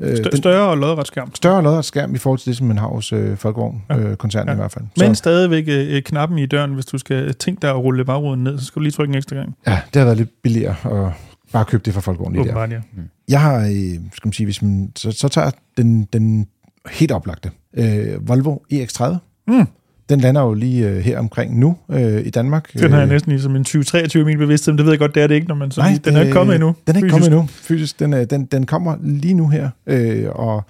Øh, 0.00 0.16
Stør- 0.16 0.22
den, 0.30 0.36
større 0.36 0.68
og 0.70 0.78
lodret 0.78 1.06
skærm. 1.06 1.34
større 1.34 1.62
lodret 1.62 1.84
skærm 1.84 2.14
i 2.14 2.18
forhold 2.18 2.38
til 2.38 2.46
det, 2.48 2.56
som 2.56 2.66
man 2.66 2.78
har 2.78 2.86
hos 2.88 3.12
øh, 3.12 3.36
Folkevogn-koncernen 3.36 4.04
Ja. 4.04 4.10
øh, 4.10 4.16
koncernen 4.16 4.48
Ja. 4.48 4.52
i 4.52 4.56
hvert 4.56 4.72
fald. 4.72 4.84
Men 4.98 5.14
Så, 5.14 5.18
stadigvæk 5.18 5.64
øh, 5.68 6.02
knappen 6.02 6.38
i 6.38 6.46
døren, 6.46 6.74
hvis 6.74 6.86
du 6.86 6.98
skal 6.98 7.34
tænke 7.34 7.62
dig 7.62 7.70
at 7.70 7.76
rulle 7.76 8.04
bagruden 8.04 8.44
ned, 8.44 8.58
så 8.58 8.64
skal 8.64 8.80
du 8.80 8.82
lige 8.82 8.92
trykke 8.92 9.10
en 9.12 9.16
ekstra 9.18 9.36
gang. 9.36 9.56
ja, 9.66 9.80
det 9.94 9.98
har 10.00 10.04
været 10.04 10.16
lidt 10.16 10.30
billigere 10.42 10.76
at 11.06 11.12
bare 11.52 11.64
købe 11.64 11.82
det 11.84 11.94
fra 11.94 12.00
Folkevogn 12.00 12.32
lige 12.32 12.44
der. 12.44 12.50
Åbenbart, 12.50 12.70
ja. 12.70 12.80
Jeg 13.28 13.40
har, 13.40 13.56
øh, 13.58 14.00
skal 14.14 14.26
man 14.26 14.32
sige, 14.32 14.44
hvis 14.46 14.62
man, 14.62 14.92
så, 14.96 15.12
så 15.12 15.28
tager 15.28 15.50
den, 15.76 16.04
den 16.12 16.46
helt 16.90 17.12
oplagte 17.12 17.50
øh, 17.74 18.28
Volvo 18.28 18.56
EX30. 18.72 19.04
Mm. 19.48 19.66
Den 20.08 20.20
lander 20.20 20.42
jo 20.42 20.54
lige 20.54 20.88
øh, 20.88 20.96
her 20.98 21.18
omkring 21.18 21.58
nu 21.58 21.76
øh, 21.90 22.26
i 22.26 22.30
Danmark. 22.30 22.72
Den 22.72 22.90
har 22.90 22.98
jeg 22.98 23.06
Øh, 23.06 23.12
næsten 23.12 23.32
ligesom 23.32 23.56
en 23.56 23.64
20-23 23.68 24.18
mil 24.24 24.38
bevidsthed, 24.38 24.72
men 24.72 24.78
det 24.78 24.86
ved 24.86 24.92
jeg 24.92 24.98
godt, 24.98 25.14
det 25.14 25.22
er 25.22 25.26
det 25.26 25.34
ikke, 25.34 25.48
når 25.48 25.54
man 25.54 25.70
så 25.70 25.80
Nej, 25.80 25.90
lige, 25.90 26.00
den 26.04 26.16
er 26.16 26.20
ikke 26.20 26.32
kommet 26.32 26.54
endnu. 26.54 26.74
Den 26.86 26.94
er 26.96 26.98
ikke 26.98 27.06
fysisk. 27.06 27.12
kommet 27.12 27.26
endnu, 27.26 27.46
fysisk. 27.48 28.00
Den, 28.00 28.12
er, 28.12 28.24
den, 28.24 28.44
den 28.44 28.66
kommer 28.66 28.96
lige 29.02 29.34
nu 29.34 29.48
her, 29.48 29.70
øh, 29.86 30.26
og 30.28 30.64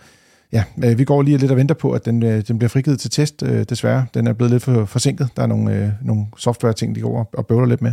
ja, 0.53 0.65
øh, 0.85 0.99
vi 0.99 1.05
går 1.05 1.23
lige 1.23 1.39
lidt 1.39 1.51
og 1.51 1.57
venter 1.57 1.75
på, 1.75 1.91
at 1.93 2.05
den, 2.05 2.23
øh, 2.23 2.43
den 2.49 2.59
bliver 2.59 2.69
frigivet 2.69 3.01
til 3.01 3.11
test, 3.11 3.43
øh, 3.47 3.65
desværre. 3.69 4.07
Den 4.15 4.27
er 4.27 4.33
blevet 4.33 4.51
lidt 4.51 4.63
for 4.63 4.85
forsinket. 4.85 5.29
Der 5.37 5.43
er 5.43 5.47
nogle, 5.47 5.75
øh, 5.75 5.89
nogle 6.03 6.27
software-ting, 6.37 6.95
de 6.95 7.01
går 7.01 7.31
og 7.33 7.47
bøvler 7.47 7.67
lidt 7.67 7.83
med. 7.83 7.93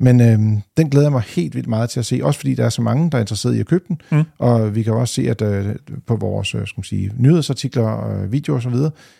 Men 0.00 0.20
øh, 0.20 0.38
den 0.76 0.90
glæder 0.90 1.06
jeg 1.06 1.12
mig 1.12 1.22
helt 1.22 1.54
vildt 1.54 1.68
meget 1.68 1.90
til 1.90 2.00
at 2.00 2.06
se, 2.06 2.20
også 2.22 2.40
fordi 2.40 2.54
der 2.54 2.64
er 2.64 2.68
så 2.68 2.82
mange, 2.82 3.10
der 3.10 3.18
er 3.18 3.20
interesseret 3.20 3.56
i 3.56 3.60
at 3.60 3.66
købe 3.66 3.84
den. 3.88 4.00
Mm. 4.12 4.22
Og 4.38 4.74
vi 4.74 4.82
kan 4.82 4.92
også 4.92 5.14
se, 5.14 5.30
at 5.30 5.42
øh, 5.42 5.76
på 6.06 6.16
vores 6.16 6.54
øh, 6.54 6.66
skal 6.66 6.78
man 6.78 6.84
sige, 6.84 7.12
nyhedsartikler 7.16 7.82
og 7.82 8.24
øh, 8.24 8.32
videoer 8.32 8.58
osv., 8.58 8.74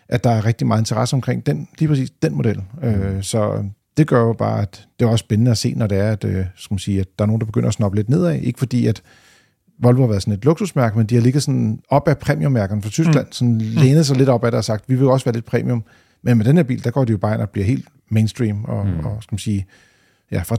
at 0.09 0.25
der 0.25 0.31
er 0.31 0.45
rigtig 0.45 0.67
meget 0.67 0.81
interesse 0.81 1.15
omkring 1.15 1.47
den, 1.47 1.69
lige 1.79 1.89
præcis 1.89 2.11
den 2.23 2.35
model. 2.35 2.63
Øh, 2.83 3.23
så 3.23 3.65
det 3.97 4.07
gør 4.07 4.21
jo 4.21 4.33
bare, 4.33 4.63
at 4.63 4.87
det 4.99 5.07
er 5.07 5.11
også 5.11 5.23
spændende 5.23 5.51
at 5.51 5.59
se, 5.59 5.75
når 5.75 5.87
det 5.87 5.99
er, 5.99 6.13
at, 6.13 6.25
øh, 6.25 6.45
skal 6.57 6.75
man 6.75 6.79
sige, 6.79 7.01
at 7.01 7.07
der 7.19 7.25
er 7.25 7.27
nogen, 7.27 7.41
der 7.41 7.47
begynder 7.47 7.69
at 7.69 7.75
snoppe 7.75 7.97
lidt 7.97 8.09
nedad. 8.09 8.35
Ikke 8.35 8.59
fordi, 8.59 8.87
at 8.87 9.03
Volvo 9.83 10.01
har 10.01 10.09
været 10.09 10.23
sådan 10.23 10.35
et 10.35 10.45
luksusmærke, 10.45 10.99
men 10.99 11.07
de 11.07 11.15
har 11.15 11.23
ligget 11.23 11.43
sådan 11.43 11.81
op 11.89 12.09
af 12.09 12.19
premiummærkerne 12.19 12.83
fra 12.83 12.91
Tyskland, 12.91 13.27
mm. 13.27 13.33
sådan 13.33 13.59
lænet 13.59 14.07
sig 14.07 14.17
lidt 14.17 14.29
op 14.29 14.45
af 14.45 14.51
det 14.51 14.59
og 14.59 14.65
sagt, 14.65 14.85
vi 14.89 14.95
vil 14.95 15.09
også 15.09 15.25
være 15.25 15.35
lidt 15.35 15.45
premium, 15.45 15.85
Men 16.23 16.37
med 16.39 16.45
den 16.45 16.57
her 16.57 16.65
bil, 16.65 16.85
der 16.85 16.91
går 16.91 17.05
det 17.05 17.13
jo 17.13 17.19
bare 17.19 17.35
ind 17.35 17.43
og 17.43 17.51
bliver 17.51 17.67
helt 17.67 17.89
mainstream, 18.11 18.65
og, 18.65 18.87
mm. 18.87 19.07
og 19.07 19.23
skal 19.23 19.35
man 19.35 19.39
sige, 19.39 19.67
ja, 20.33 20.43
fra 20.43 20.57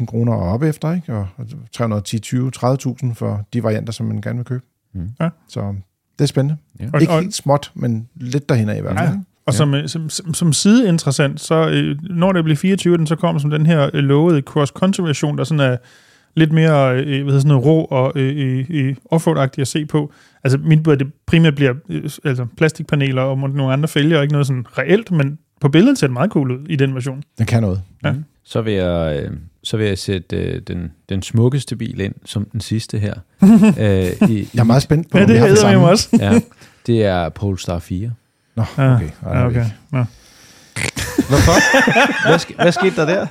275.000 0.00 0.06
kroner 0.06 0.32
og 0.32 0.42
op 0.42 0.62
efter, 0.62 0.92
ikke? 0.92 1.14
og 1.14 1.28
310, 1.72 2.18
20, 2.18 2.52
30.000 2.56 3.14
for 3.14 3.46
de 3.52 3.62
varianter, 3.62 3.92
som 3.92 4.06
man 4.06 4.20
gerne 4.20 4.36
vil 4.36 4.44
købe. 4.44 4.64
Mm. 4.94 5.10
Ja. 5.20 5.28
Så 5.48 5.74
det 6.18 6.24
er 6.24 6.28
spændende. 6.28 6.56
Ja. 6.80 6.98
Ikke 7.00 7.12
helt 7.12 7.34
småt, 7.34 7.72
men 7.74 8.08
lidt 8.14 8.48
derhen 8.48 8.68
af 8.68 8.78
i 8.78 8.80
hvert 8.80 8.98
fald. 8.98 9.08
Ja. 9.08 9.20
Og 9.46 9.54
som, 9.54 9.74
øh, 9.74 9.88
som, 9.88 10.10
som, 10.10 10.34
som 10.34 10.52
side 10.52 10.88
interessant, 10.88 11.40
så 11.40 11.68
øh, 11.68 11.96
når 12.02 12.32
det 12.32 12.44
bliver 12.44 12.56
24, 12.56 12.96
den 12.96 13.06
så 13.06 13.16
kommer 13.16 13.40
som 13.40 13.50
den 13.50 13.66
her 13.66 13.90
øh, 13.94 14.02
lovede 14.04 14.42
cross-country 14.50 15.02
version, 15.02 15.38
der 15.38 15.44
sådan 15.44 15.60
er 15.60 15.76
lidt 16.36 16.52
mere 16.52 16.92
hvad 16.92 17.04
hedder 17.04 17.38
sådan 17.38 17.48
noget 17.48 17.64
rå 17.64 17.84
og 17.84 18.12
øh, 18.16 18.66
øh, 18.70 18.96
offroad-agtig 19.10 19.60
at 19.60 19.68
se 19.68 19.86
på. 19.86 20.12
Altså 20.44 20.58
mit 20.58 20.82
bud 20.82 20.96
det 20.96 21.12
primært 21.26 21.54
bliver 21.54 21.74
øh, 21.88 22.10
altså 22.24 22.46
plastikpaneler 22.56 23.22
og 23.22 23.38
nogle 23.38 23.72
andre 23.72 23.88
fælger, 23.88 24.16
og 24.16 24.22
ikke 24.22 24.32
noget 24.32 24.46
sådan 24.46 24.66
reelt, 24.78 25.10
men 25.10 25.38
på 25.60 25.68
billedet 25.68 25.98
ser 25.98 26.06
det 26.06 26.14
meget 26.14 26.30
cool 26.30 26.50
ud 26.50 26.66
i 26.68 26.76
den 26.76 26.94
version. 26.94 27.22
Den 27.38 27.46
kan 27.46 27.62
noget. 27.62 27.82
Ja. 28.04 28.14
Så 28.50 28.60
vil 28.62 28.72
jeg, 28.72 29.20
øh, 29.24 29.30
så 29.64 29.76
vil 29.76 29.86
jeg 29.86 29.98
sætte 29.98 30.36
øh, 30.36 30.60
den, 30.66 30.92
den 31.08 31.22
smukkeste 31.22 31.76
bil 31.76 32.00
ind, 32.00 32.14
som 32.24 32.44
den 32.44 32.60
sidste 32.60 32.98
her. 32.98 33.14
øh, 33.80 34.28
i, 34.30 34.48
Jeg 34.54 34.60
er 34.60 34.64
meget 34.64 34.82
spændt 34.82 35.10
på, 35.10 35.18
Ja, 35.18 35.24
det 35.26 35.32
vi 35.34 35.38
har 35.38 35.46
det 35.46 35.56
hedder 35.56 35.70
samme. 35.72 35.88
også. 35.88 36.08
ja, 36.20 36.40
det 36.86 37.04
er 37.04 37.28
Polestar 37.28 37.78
4. 37.78 38.10
Nå, 38.56 38.62
okay. 38.78 38.84
Ej, 39.26 39.38
Ja, 39.38 39.46
okay. 39.46 39.64
Nå. 39.92 40.04
Hvorfor? 41.28 41.52
hvad, 42.28 42.36
sk- 42.40 42.62
hvad 42.62 42.72
skete 42.72 42.96
der 42.96 43.04
der? 43.06 43.26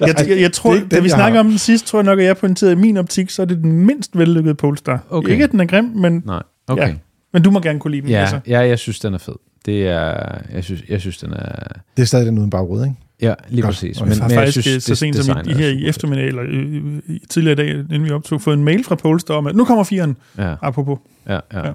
Jeg, 0.00 0.28
jeg, 0.28 0.40
jeg 0.40 0.52
tror, 0.52 0.74
det 0.74 0.90
da 0.90 0.96
den, 0.96 1.04
vi 1.04 1.08
snakker 1.08 1.40
om 1.40 1.48
den 1.48 1.58
sidst, 1.58 1.86
tror 1.86 1.98
jeg 1.98 2.04
nok, 2.04 2.18
at 2.18 2.24
jeg 2.24 2.36
pointerede 2.36 2.72
i 2.72 2.76
min 2.76 2.96
optik, 2.96 3.30
så 3.30 3.42
er 3.42 3.46
det 3.46 3.58
den 3.58 3.72
mindst 3.72 4.18
vellykkede 4.18 4.54
Polestar. 4.54 5.04
Okay. 5.10 5.28
Ikke, 5.32 5.44
at 5.44 5.50
den 5.50 5.60
er 5.60 5.66
grim, 5.66 5.84
men, 5.84 6.22
Nej, 6.26 6.42
okay. 6.68 6.88
Ja. 6.88 6.94
men 7.32 7.42
du 7.42 7.50
må 7.50 7.60
gerne 7.60 7.80
kunne 7.80 7.90
lide 7.90 8.02
den. 8.02 8.10
Ja, 8.10 8.20
Altså. 8.20 8.40
ja, 8.46 8.60
jeg 8.60 8.78
synes, 8.78 9.00
den 9.00 9.14
er 9.14 9.18
fed. 9.18 9.34
Det 9.66 9.88
er, 9.88 10.38
jeg 10.52 10.64
synes, 10.64 10.82
jeg 10.88 11.00
synes 11.00 11.18
den 11.18 11.32
er... 11.32 11.68
Det 11.96 12.02
er 12.02 12.06
stadig 12.06 12.26
den 12.26 12.38
uden 12.38 12.50
bagrude, 12.50 12.84
ikke? 12.84 12.96
Ja, 13.20 13.34
lige 13.48 13.62
Godt. 13.62 13.74
præcis. 13.74 14.00
Og 14.00 14.08
Men, 14.08 14.16
jeg 14.16 14.22
men 14.22 14.30
jeg 14.30 14.38
faktisk 14.38 14.60
synes, 14.68 14.84
så 14.84 14.94
sent 14.94 15.16
som 15.16 15.36
i, 15.46 15.50
er 15.50 15.56
her 15.56 15.68
i 15.68 15.86
eftermiddag, 15.86 16.26
eller 16.26 16.42
øh, 16.48 16.84
øh, 17.08 17.20
tidligere 17.30 17.52
i 17.52 17.56
dag, 17.56 17.78
inden 17.78 18.04
vi 18.04 18.10
optog, 18.10 18.40
fået 18.40 18.54
en 18.56 18.64
mail 18.64 18.84
fra 18.84 18.94
Polestar 18.94 19.34
om, 19.34 19.46
at 19.46 19.56
nu 19.56 19.64
kommer 19.64 19.84
firen. 19.84 20.16
Ja, 20.38 20.54
apropos. 20.62 20.98
ja, 21.28 21.40
ja. 21.52 21.66
Ja. 21.66 21.72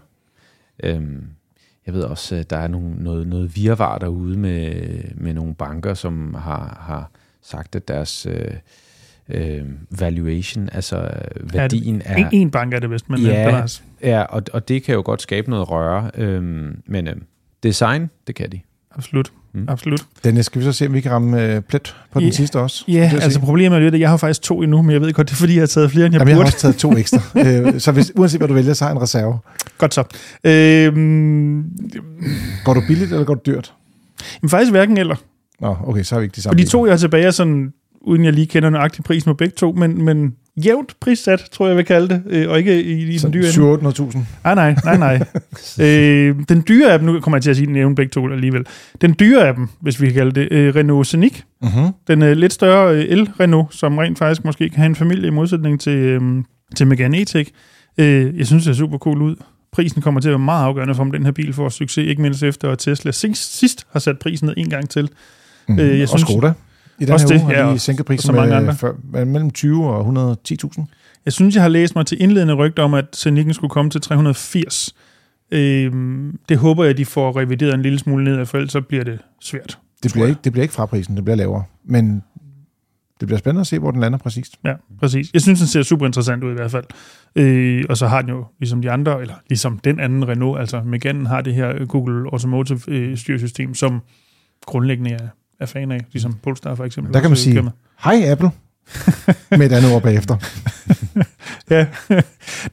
Øhm, 0.84 1.24
jeg 1.86 1.94
ved 1.94 2.02
også, 2.04 2.36
at 2.36 2.50
der 2.50 2.58
er 2.58 2.68
nogle, 2.68 2.96
noget, 3.04 3.28
noget 3.28 3.56
virvar 3.56 3.98
derude 3.98 4.38
med, 4.38 4.74
med 5.16 5.34
nogle 5.34 5.56
banker, 5.56 5.94
som 5.94 6.34
har, 6.34 6.84
har 6.88 7.12
sagt, 7.42 7.76
at 7.76 7.88
deres 7.88 8.28
øh, 8.30 8.54
øh, 9.30 9.66
valuation, 10.00 10.70
altså 10.72 10.98
øh, 10.98 11.54
værdien 11.54 11.96
En, 11.96 12.02
er... 12.06 12.30
en 12.32 12.52
bank 12.52 12.74
er 12.74 12.80
det 12.80 12.92
vist, 12.92 13.10
men 13.10 13.20
Ja. 13.22 13.42
ja. 13.42 13.50
bevares. 13.50 13.84
Ja, 14.04 14.22
og, 14.22 14.44
og 14.54 14.68
det 14.68 14.84
kan 14.84 14.96
jo 14.96 15.02
godt 15.06 15.22
skabe 15.22 15.50
noget 15.50 15.70
røre, 15.72 16.12
øhm, 16.16 16.82
men 16.86 17.08
øhm, 17.08 17.24
design, 17.64 18.10
det 18.28 18.36
kan 18.36 18.52
de. 18.52 18.60
Absolut. 18.96 19.32
Mm. 19.54 19.66
Absolut. 19.68 20.06
Dennis, 20.24 20.46
skal 20.46 20.60
vi 20.60 20.66
så 20.66 20.72
se, 20.72 20.88
om 20.88 20.94
vi 20.94 21.02
kan 21.02 21.12
ramme 21.12 21.44
øh, 21.44 21.62
plet 21.62 21.96
på 22.14 22.20
den 22.20 22.32
sidste 22.34 22.60
også? 22.60 22.84
Ja, 22.88 22.94
Det 22.94 23.14
jeg 23.14 23.22
altså 23.24 23.40
problemet 23.40 23.78
er 23.78 23.82
jo, 23.82 23.88
at 23.88 24.00
jeg 24.00 24.10
har 24.10 24.18
faktisk 24.18 24.42
to 24.42 24.62
endnu, 24.62 24.82
men 24.82 24.92
jeg 24.92 25.02
ved 25.02 25.14
godt, 25.14 25.28
det 25.30 25.34
er 25.34 25.38
fordi, 25.38 25.54
jeg 25.54 25.62
har 25.62 25.68
taget 25.68 25.92
flere, 25.92 26.06
end 26.06 26.14
jeg 26.14 26.20
Jamen, 26.20 26.30
jeg 26.30 26.36
har 26.36 26.42
burde. 26.44 26.48
også 26.48 26.58
taget 26.60 26.76
to 26.76 26.98
ekstra. 26.98 27.20
øh, 27.76 27.80
så 27.80 27.92
hvis, 27.92 28.12
uanset 28.16 28.40
hvad 28.40 28.48
du 28.48 28.54
vælger, 28.54 28.74
så 28.74 28.86
har 28.86 28.92
en 28.92 29.02
reserve. 29.02 29.38
Godt 29.78 29.94
så. 29.94 30.04
Øhm, 30.44 31.64
Går 32.66 32.74
du 32.74 32.82
billigt, 32.88 33.12
eller 33.12 33.26
går 33.26 33.34
du 33.34 33.42
dyrt? 33.46 33.74
men 34.42 34.50
faktisk 34.50 34.72
hverken 34.72 34.98
eller. 34.98 35.16
Nå, 35.62 35.76
okay, 35.84 36.04
så 36.04 36.16
har 36.16 36.20
vi 36.20 36.24
ikke 36.26 36.36
de 36.36 36.42
For 36.42 36.44
samme 36.44 36.54
de 36.58 36.62
biler. 36.62 36.70
to, 36.70 36.86
jeg 36.86 36.92
har 36.94 36.98
tilbage, 36.98 37.24
er 37.26 37.32
sådan, 37.32 37.74
uden 38.02 38.24
jeg 38.26 38.34
lige 38.34 38.48
kender 38.48 38.70
nøjagtig 38.70 39.04
pris 39.04 39.26
med 39.26 39.36
begge 39.36 39.54
to, 39.58 39.72
men, 39.72 40.06
men 40.06 40.36
jævnt 40.66 40.96
prissat, 41.00 41.40
tror 41.52 41.66
jeg, 41.66 41.70
jeg 41.70 41.78
vil 41.78 41.86
kalde 41.86 42.10
det, 42.10 42.22
øh, 42.26 42.50
og 42.50 42.58
ikke 42.58 42.84
i, 42.84 43.14
i 43.16 43.18
den 43.18 43.34
dyre 43.34 43.48
ende. 43.58 43.88
700-800.000. 43.90 44.20
Ah, 44.44 44.56
nej, 44.56 44.76
nej, 44.84 44.98
nej. 44.98 45.20
øh, 45.88 46.36
den 46.50 46.64
dyre 46.68 46.92
af 46.94 47.00
dem, 47.00 47.08
nu 47.08 47.20
kommer 47.20 47.38
jeg 47.38 47.44
til 47.44 47.50
at 47.50 47.56
sige, 47.56 47.72
nævne 47.72 47.96
begge 47.96 48.10
to 48.10 48.28
alligevel. 48.32 48.66
Den 49.02 49.16
dyre 49.20 49.48
af 49.48 49.54
dem, 49.56 49.68
hvis 49.82 50.02
vi 50.02 50.06
kan 50.06 50.16
kalde 50.16 50.32
det, 50.42 50.48
øh, 50.52 50.76
Renault 50.76 51.08
Scenic. 51.08 51.42
Mm-hmm. 51.62 51.88
Den 52.08 52.22
øh, 52.22 52.38
lidt 52.38 52.54
større 52.54 52.96
øh, 52.96 53.04
el-Renault, 53.10 53.76
som 53.76 53.98
rent 53.98 54.18
faktisk 54.18 54.46
måske 54.46 54.70
kan 54.70 54.78
have 54.78 54.86
en 54.86 54.96
familie 54.96 55.28
i 55.28 55.32
modsætning 55.32 55.80
til, 55.82 55.96
øh, 55.98 56.22
til 56.76 56.88
Megane 56.88 57.18
E-Tech. 57.18 57.50
Øh, 57.98 58.38
jeg 58.38 58.48
synes, 58.48 58.64
det 58.64 58.72
er 58.72 58.76
super 58.76 58.98
cool 58.98 59.22
ud. 59.22 59.36
Prisen 59.72 60.02
kommer 60.02 60.22
til 60.22 60.30
at 60.30 60.32
være 60.32 60.40
meget 60.40 60.66
afgørende 60.66 60.96
for, 60.96 61.02
om 61.04 61.12
den 61.12 61.26
her 61.26 61.32
bil 61.32 61.54
får 61.54 61.70
succes, 61.70 62.08
ikke 62.08 62.22
mindst 62.22 62.44
efter 62.44 62.72
at 62.72 62.80
Tesla 62.80 63.12
sidst, 63.12 63.58
sidst 63.60 63.88
har 63.92 64.00
sat 64.00 64.20
prisen 64.20 64.48
ned 64.48 64.54
en 64.58 64.70
gang 64.70 64.90
til. 64.90 65.10
Mm-hmm. 65.68 65.84
Øh, 65.84 65.94
jeg 66.00 66.04
og 66.04 66.10
synes- 66.10 66.22
Skoda. 66.22 66.54
I 67.00 67.06
den 67.06 67.14
Også 67.14 67.28
her 67.28 67.38
det, 67.38 67.44
uge 67.44 67.54
ja, 67.54 67.66
har 67.66 67.74
de 67.74 67.80
sænket 67.80 68.06
prisen 68.06 68.36
mange 68.36 68.56
andre. 68.56 68.76
for, 68.76 68.96
mellem 69.26 69.52
20 69.52 69.90
og 69.90 70.36
110.000. 70.52 70.86
Jeg 71.26 71.34
synes, 71.34 71.56
jeg 71.56 71.64
har 71.64 71.70
læst 71.70 71.96
mig 71.96 72.06
til 72.06 72.22
indledende 72.22 72.54
rygter 72.54 72.84
om, 72.84 72.94
at 72.94 73.06
Scenichen 73.14 73.54
skulle 73.54 73.72
komme 73.72 73.92
til 73.92 74.02
380. 74.02 74.96
Øhm, 75.52 76.40
det 76.50 76.58
håber 76.58 76.84
jeg, 76.84 76.98
de 76.98 77.06
får 77.06 77.38
revideret 77.40 77.74
en 77.74 77.82
lille 77.82 78.00
smule 78.00 78.24
ned, 78.24 78.46
for 78.46 78.58
ellers 78.58 78.72
så 78.72 78.82
bliver 78.82 79.04
det 79.04 79.20
svært. 79.42 79.80
Det 80.04 80.14
bliver, 80.14 80.28
ikke, 80.28 80.40
det 80.44 80.52
bliver 80.52 80.64
ikke 80.64 80.74
fra 80.74 80.86
prisen, 80.86 81.16
det 81.16 81.24
bliver 81.24 81.36
lavere. 81.36 81.64
Men 81.86 82.24
det 83.20 83.28
bliver 83.28 83.40
spændende 83.40 83.62
at 83.62 83.68
se, 83.68 83.80
hvor 83.80 83.92
den 83.92 84.00
lander 84.00 84.18
præcist. 84.18 84.60
Ja, 84.66 84.74
præcis. 85.00 85.30
Jeg 85.34 85.42
synes, 85.42 85.60
den 85.60 85.68
ser 85.68 85.84
super 85.84 86.06
interessant 86.06 86.44
ud 86.44 86.52
i 86.52 86.54
hvert 86.54 86.72
fald. 86.72 86.86
Øh, 87.36 87.84
og 87.90 87.98
så 87.98 88.08
har 88.08 88.22
den 88.22 88.30
jo, 88.30 88.46
ligesom 88.60 88.82
de 88.82 88.92
andre, 88.92 89.22
eller 89.22 89.34
ligesom 89.50 89.80
den 89.80 90.00
anden 90.00 90.28
Renault, 90.28 90.60
altså 90.60 90.82
Megane 90.86 91.28
har 91.28 91.42
det 91.42 91.54
her 91.54 91.86
Google 91.86 92.30
Automotive 92.32 92.80
øh, 92.88 93.18
styresystem, 93.18 93.74
som 93.76 94.00
grundlæggende 94.66 95.12
er, 95.12 95.28
er 95.60 95.66
fan 95.66 95.92
af, 95.92 96.06
ligesom 96.12 96.34
Polestar 96.44 96.76
for 96.76 96.86
eksempel. 96.86 97.14
Der 97.14 97.22
kan 97.22 97.30
man 97.30 97.38
sige, 97.38 97.54
kører 97.54 97.64
med. 97.64 97.72
hej 98.04 98.32
Apple, 98.32 98.50
med 99.52 99.72
et 99.72 99.72
andet 99.72 99.94
ord 99.94 100.02
bagefter. 100.02 100.36
Ja. 101.70 101.86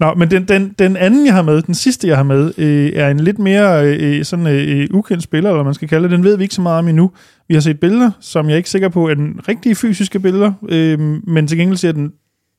Nå, 0.01 0.15
men 0.15 0.31
den, 0.31 0.45
den, 0.49 0.75
den 0.79 0.97
anden, 0.97 1.27
jeg 1.27 1.35
har 1.35 1.43
med, 1.43 1.63
den 1.63 1.75
sidste, 1.75 2.09
jeg 2.09 2.17
har 2.17 2.23
med, 2.23 2.53
øh, 2.59 2.93
er 2.95 3.09
en 3.09 3.21
lidt 3.21 3.39
mere 3.39 3.87
øh, 3.87 4.25
sådan 4.25 4.47
øh, 4.47 4.89
ukendt 4.91 5.23
spiller, 5.23 5.51
eller 5.51 5.63
man 5.63 5.75
skal 5.75 5.89
kalde 5.89 6.03
det. 6.03 6.11
Den 6.11 6.25
ved 6.25 6.37
vi 6.37 6.43
ikke 6.43 6.55
så 6.55 6.63
meget 6.63 6.79
om 6.79 6.89
endnu. 6.89 7.11
Vi 7.49 7.55
har 7.55 7.61
set 7.61 7.81
billeder, 7.81 8.11
som 8.21 8.47
jeg 8.47 8.53
er 8.53 8.57
ikke 8.57 8.71
sikker 8.71 8.89
på 8.89 9.09
er 9.09 9.15
den 9.15 9.41
rigtige 9.49 9.75
fysiske 9.75 10.21
billeder, 10.21 10.53
øh, 10.69 10.99
men 11.29 11.47
til 11.47 11.59
gengæld 11.59 11.77
ser 11.77 11.93
den 11.93 12.13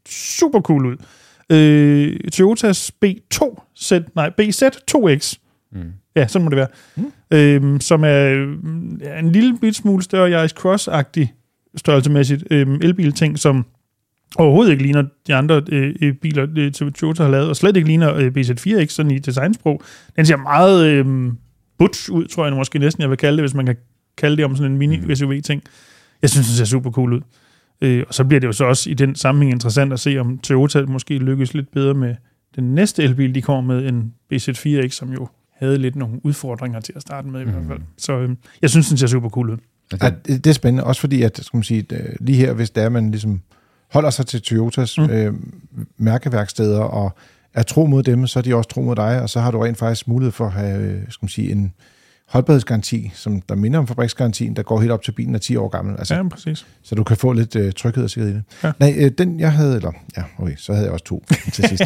super 0.10 0.62
cool 0.62 0.86
ud. 0.86 0.96
Øh, 1.52 2.20
Toyotas 2.32 2.92
B2, 3.06 3.74
Z, 3.84 3.92
nej, 4.16 4.32
BZ2X, 4.42 5.34
Mm. 5.78 5.92
ja, 6.16 6.28
sådan 6.28 6.44
må 6.44 6.50
det 6.50 6.58
være, 6.58 6.68
Mm. 6.96 7.12
øh, 7.76 7.80
som 7.82 8.04
er, 8.04 8.08
er 9.02 9.20
en 9.20 9.32
lille 9.32 9.58
bit 9.62 9.76
smule 9.76 10.04
større 10.04 10.32
Yaris 10.32 10.54
Cross-agtig 10.60 11.28
størrelsemæssigt 11.76 12.44
øh, 12.52 12.68
elbil-ting, 12.82 13.40
som 13.40 13.66
overhovedet 14.36 14.72
ikke 14.72 14.84
ligner 14.84 15.04
de 15.28 15.36
andre 15.36 15.62
øh, 15.72 15.96
øh, 16.02 16.13
biler, 16.13 16.48
øh, 16.58 16.72
Toyota 16.72 17.24
har 17.24 17.30
lavet, 17.30 17.50
og 17.50 17.56
slet 17.56 17.78
ikke 17.78 17.88
ligner 17.88 18.13
øh, 18.16 18.32
BZ4X 18.38 18.88
sådan 18.88 19.12
i 19.12 19.20
designsprog. 19.20 19.82
Den 20.16 20.26
ser 20.26 20.36
meget 20.38 20.86
øh, 20.88 21.32
butch 21.80 22.12
ud, 22.12 22.26
tror 22.28 22.46
jeg 22.46 22.56
måske 22.56 22.80
næsten, 22.80 23.02
jeg 23.02 23.10
vil 23.10 23.18
kalde 23.18 23.38
det, 23.38 23.44
hvis 23.44 23.54
man 23.54 23.66
kan 23.66 23.76
kalde 24.18 24.38
det 24.38 24.46
om 24.46 24.56
sådan 24.56 24.72
en 24.72 24.78
mini-SUV-ting. 24.78 25.63
Jeg 26.22 26.30
synes, 26.30 26.48
den 26.48 26.56
ser 26.56 26.66
super 26.66 26.92
cool 26.92 27.13
ud. 27.13 27.22
Øh, 27.82 28.04
og 28.08 28.13
så 28.13 28.24
bliver 28.24 28.40
det 28.40 28.48
jo 28.48 28.52
så 28.52 28.66
også 28.66 28.90
i 28.90 28.94
den 28.94 29.16
sammenhæng 29.16 29.52
interessant 29.52 29.94
at 29.94 30.00
se, 30.00 30.18
om 30.18 30.38
Toyota 30.38 30.82
måske 30.86 31.18
lykkes 31.18 31.54
lidt 31.54 31.72
bedre 31.72 31.94
med 31.94 32.16
den 32.56 32.76
næste 32.76 33.04
elbil, 33.04 33.36
de 33.36 33.42
kommer 33.42 33.74
med, 33.74 33.90
en 33.90 34.13
BZ4X, 34.34 34.90
som 34.90 35.13
jo 35.13 35.28
havde 35.60 35.78
lidt 35.78 35.96
nogle 35.96 36.26
udfordringer 36.26 36.80
til 36.80 36.93
at 36.96 37.02
starte 37.02 37.28
med 37.28 37.41
i 37.41 37.43
hvert 37.43 37.63
fald. 37.67 37.80
Så 37.98 38.13
øh, 38.20 38.30
jeg 38.62 38.70
synes, 38.70 38.88
den 38.89 38.98
ser 38.98 39.08
super 39.08 39.30
cool 39.30 39.50
ud. 39.50 39.58
Ja, 40.02 40.10
det, 40.26 40.43
det 40.43 40.50
er 40.50 40.54
spændende, 40.54 40.84
også 40.84 41.02
fordi, 41.02 41.22
at 41.22 41.39
skal 41.43 41.58
man 41.58 41.63
sige, 41.63 41.86
øh, 41.91 42.15
lige 42.20 42.38
her, 42.38 42.54
hvis 42.54 42.70
det 42.70 42.84
er, 42.84 42.89
man 42.89 43.12
ligesom 43.12 43.41
holder 43.91 44.10
sig 44.10 44.26
til 44.26 44.41
Toyotas 44.41 44.98
Mm. 44.98 45.04
mm. 45.04 45.10
øh, 45.10 45.34
mærkeværksteder 45.98 46.80
og 46.80 47.17
er 47.54 47.63
tro 47.63 47.86
mod 47.86 48.04
dem, 48.04 48.28
så 48.28 48.39
er 48.39 48.43
de 48.43 48.56
også 48.56 48.70
tro 48.70 48.82
mod 48.82 48.96
dig, 48.96 49.22
og 49.22 49.30
så 49.30 49.39
har 49.39 49.52
du 49.52 49.60
rent 49.60 49.78
faktisk 49.78 50.08
mulighed 50.08 50.32
for 50.32 50.46
at 50.46 50.52
have 50.52 50.82
øh, 50.82 51.02
skal 51.10 51.26
man 51.26 51.30
sige, 51.30 51.52
en 51.52 51.74
holdbarhedsgaranti, 52.28 53.12
som 53.13 53.42
der 53.42 53.56
minder 53.56 53.80
om 53.80 53.88
fabriksgarantien, 53.88 54.56
der 54.56 54.63
går 54.63 54.80
helt 54.80 54.92
op 54.92 55.04
til 55.04 55.12
bilen 55.12 55.36
er 55.36 55.40
10 55.40 55.56
år 55.56 55.68
gammel. 55.70 55.96
Altså, 55.98 56.16
Ja, 56.16 56.28
præcis. 56.30 56.66
Så 56.84 56.96
du 56.96 57.04
kan 57.04 57.18
få 57.18 57.34
lidt 57.34 57.56
øh, 57.56 57.72
tryghed 57.72 58.04
og 58.04 58.10
sikkerhed 58.10 58.34
i 58.34 58.38
det. 58.38 58.44
Ja. 58.63 58.72
Nej, 58.80 58.96
øh, 58.98 59.12
den 59.18 59.40
jeg 59.40 59.52
havde, 59.52 59.76
eller 59.76 59.92
ja, 60.18 60.24
okay, 60.40 60.56
så 60.58 60.74
havde 60.74 60.86
jeg 60.86 60.94
også 60.94 61.06
to 61.06 61.24
til 61.54 61.68
sidst. 61.68 61.84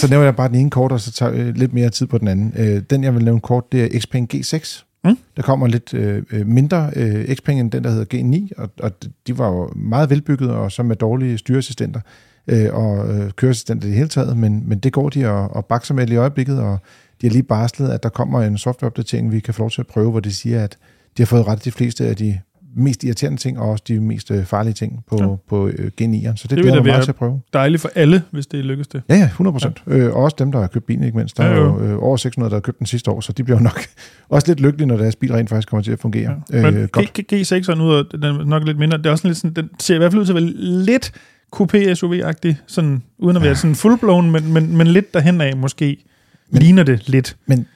så 0.00 0.08
nævner 0.10 0.24
jeg 0.24 0.36
bare 0.36 0.48
den 0.48 0.56
ene 0.56 0.70
kort, 0.70 0.92
og 0.92 1.00
så 1.00 1.12
tager 1.12 1.32
øh, 1.32 1.54
lidt 1.54 1.72
mere 1.72 1.90
tid 1.90 2.06
på 2.06 2.18
den 2.18 2.28
anden. 2.28 2.54
Øh, 2.56 2.82
den 2.90 3.04
jeg 3.04 3.14
vil 3.14 3.24
nævne 3.24 3.40
kort, 3.40 3.72
det 3.72 3.96
er 3.96 4.00
Xpeng 4.00 4.34
G6. 4.34 4.84
Mm. 5.04 5.18
Der 5.36 5.42
kommer 5.42 5.66
lidt 5.66 5.94
øh, 5.94 6.22
øh, 6.30 6.46
mindre 6.46 6.90
øh, 6.96 7.34
Xpeng 7.36 7.60
end 7.60 7.70
den, 7.70 7.84
der 7.84 7.90
hedder 7.90 8.18
G9, 8.18 8.62
og, 8.62 8.70
og 8.80 8.92
de 9.26 9.38
var 9.38 9.48
jo 9.48 9.72
meget 9.76 10.10
velbygget, 10.10 10.50
og 10.50 10.72
så 10.72 10.82
med 10.82 10.96
dårlige 10.96 11.38
styreassistenter 11.38 12.00
øh, 12.48 12.74
og 12.74 13.14
øh, 13.14 13.30
køreassistenter 13.30 13.86
i 13.86 13.90
det 13.90 13.96
hele 13.96 14.08
taget, 14.08 14.36
men, 14.36 14.68
men 14.68 14.78
det 14.78 14.92
går 14.92 15.08
de 15.08 15.30
og, 15.30 15.56
og 15.56 15.64
bakser 15.64 15.94
med 15.94 16.06
lige 16.06 16.14
i 16.14 16.18
øjeblikket, 16.18 16.60
og 16.60 16.78
de 17.24 17.28
har 17.28 17.32
lige 17.32 17.42
barslet, 17.42 17.88
at 17.88 18.02
der 18.02 18.08
kommer 18.08 18.42
en 18.42 18.58
softwareopdatering, 18.58 19.32
vi 19.32 19.40
kan 19.40 19.54
få 19.54 19.62
lov 19.62 19.70
til 19.70 19.80
at 19.80 19.86
prøve, 19.86 20.10
hvor 20.10 20.20
de 20.20 20.32
siger, 20.32 20.64
at 20.64 20.76
de 21.16 21.22
har 21.22 21.26
fået 21.26 21.46
ret 21.46 21.64
de 21.64 21.70
fleste 21.72 22.06
af 22.06 22.16
de 22.16 22.38
mest 22.76 23.04
irriterende 23.04 23.38
ting, 23.40 23.58
og 23.58 23.70
også 23.70 23.84
de 23.88 24.00
mest 24.00 24.30
øh, 24.30 24.44
farlige 24.44 24.74
ting 24.74 25.04
på, 25.10 25.16
Ja. 25.20 25.26
på 25.48 25.68
øh, 25.68 25.90
G9'eren. 26.00 26.36
Så 26.36 26.48
det, 26.48 26.50
det 26.50 26.58
glæder 26.58 26.74
jeg 26.74 26.84
mig 26.84 27.02
til 27.02 27.10
at 27.10 27.14
prøve. 27.16 27.40
Dejligt 27.52 27.82
for 27.82 27.90
alle, 27.94 28.22
hvis 28.30 28.46
det 28.46 28.64
lykkes 28.64 28.86
det. 28.88 29.02
Ja, 29.08 29.14
ja, 29.16 29.24
100 29.24 29.52
procent. 29.52 29.82
Ja. 29.86 29.96
Øh, 29.96 30.14
og 30.16 30.22
også 30.22 30.36
dem, 30.38 30.52
der 30.52 30.60
har 30.60 30.66
købt 30.66 30.86
bilen, 30.86 31.04
ikke 31.04 31.16
mindst. 31.16 31.36
Der 31.38 31.44
Ja, 31.44 31.50
er 31.52 31.56
jo. 31.56 31.80
øh, 31.80 32.02
over 32.02 32.16
600, 32.16 32.50
der 32.50 32.56
har 32.56 32.60
købt 32.60 32.78
den 32.78 32.86
sidste 32.86 33.10
år, 33.10 33.20
så 33.20 33.32
de 33.32 33.44
bliver 33.44 33.60
nok 33.60 33.80
også 34.28 34.46
lidt 34.48 34.60
lykkelige, 34.60 34.86
når 34.86 34.96
deres 34.96 35.16
bil 35.16 35.32
rent 35.32 35.48
faktisk 35.48 35.68
kommer 35.68 35.82
til 35.82 35.92
at 35.92 35.98
fungere. 35.98 36.40
Ja. 36.52 36.62
Men 36.70 36.74
Øh, 36.76 36.88
godt. 36.88 37.18
G- 37.18 37.22
G- 37.32 37.36
G6'eren 37.36 37.82
ud 37.82 37.94
af, 37.94 38.02
den 38.12 38.22
er 38.22 38.44
nok 38.44 38.64
lidt 38.64 38.78
mindre, 38.78 38.98
det 38.98 39.06
er 39.06 39.10
også 39.10 39.28
lidt 39.28 39.38
sådan, 39.38 39.54
den 39.56 39.68
ser 39.80 39.94
i 39.94 39.98
hvert 39.98 40.12
fald 40.12 40.20
ud 40.20 40.26
til 40.26 40.32
at 40.32 40.42
være 40.42 40.52
lidt 40.84 41.12
coupé-SUV-agtig, 41.56 42.54
sådan, 42.66 43.02
uden 43.18 43.36
at 43.36 43.42
være 43.42 43.56
sådan 43.56 43.74
fullblown, 43.74 44.30
men, 44.30 44.52
men, 44.52 44.76
men 44.76 44.86
lidt 44.86 45.14
derhen 45.14 45.40
af 45.40 45.56
måske 45.56 46.04
Men- 46.50 46.62
ligner 46.62 46.82
det 46.82 47.08
lidt. 47.08 47.36
Men 47.46 47.66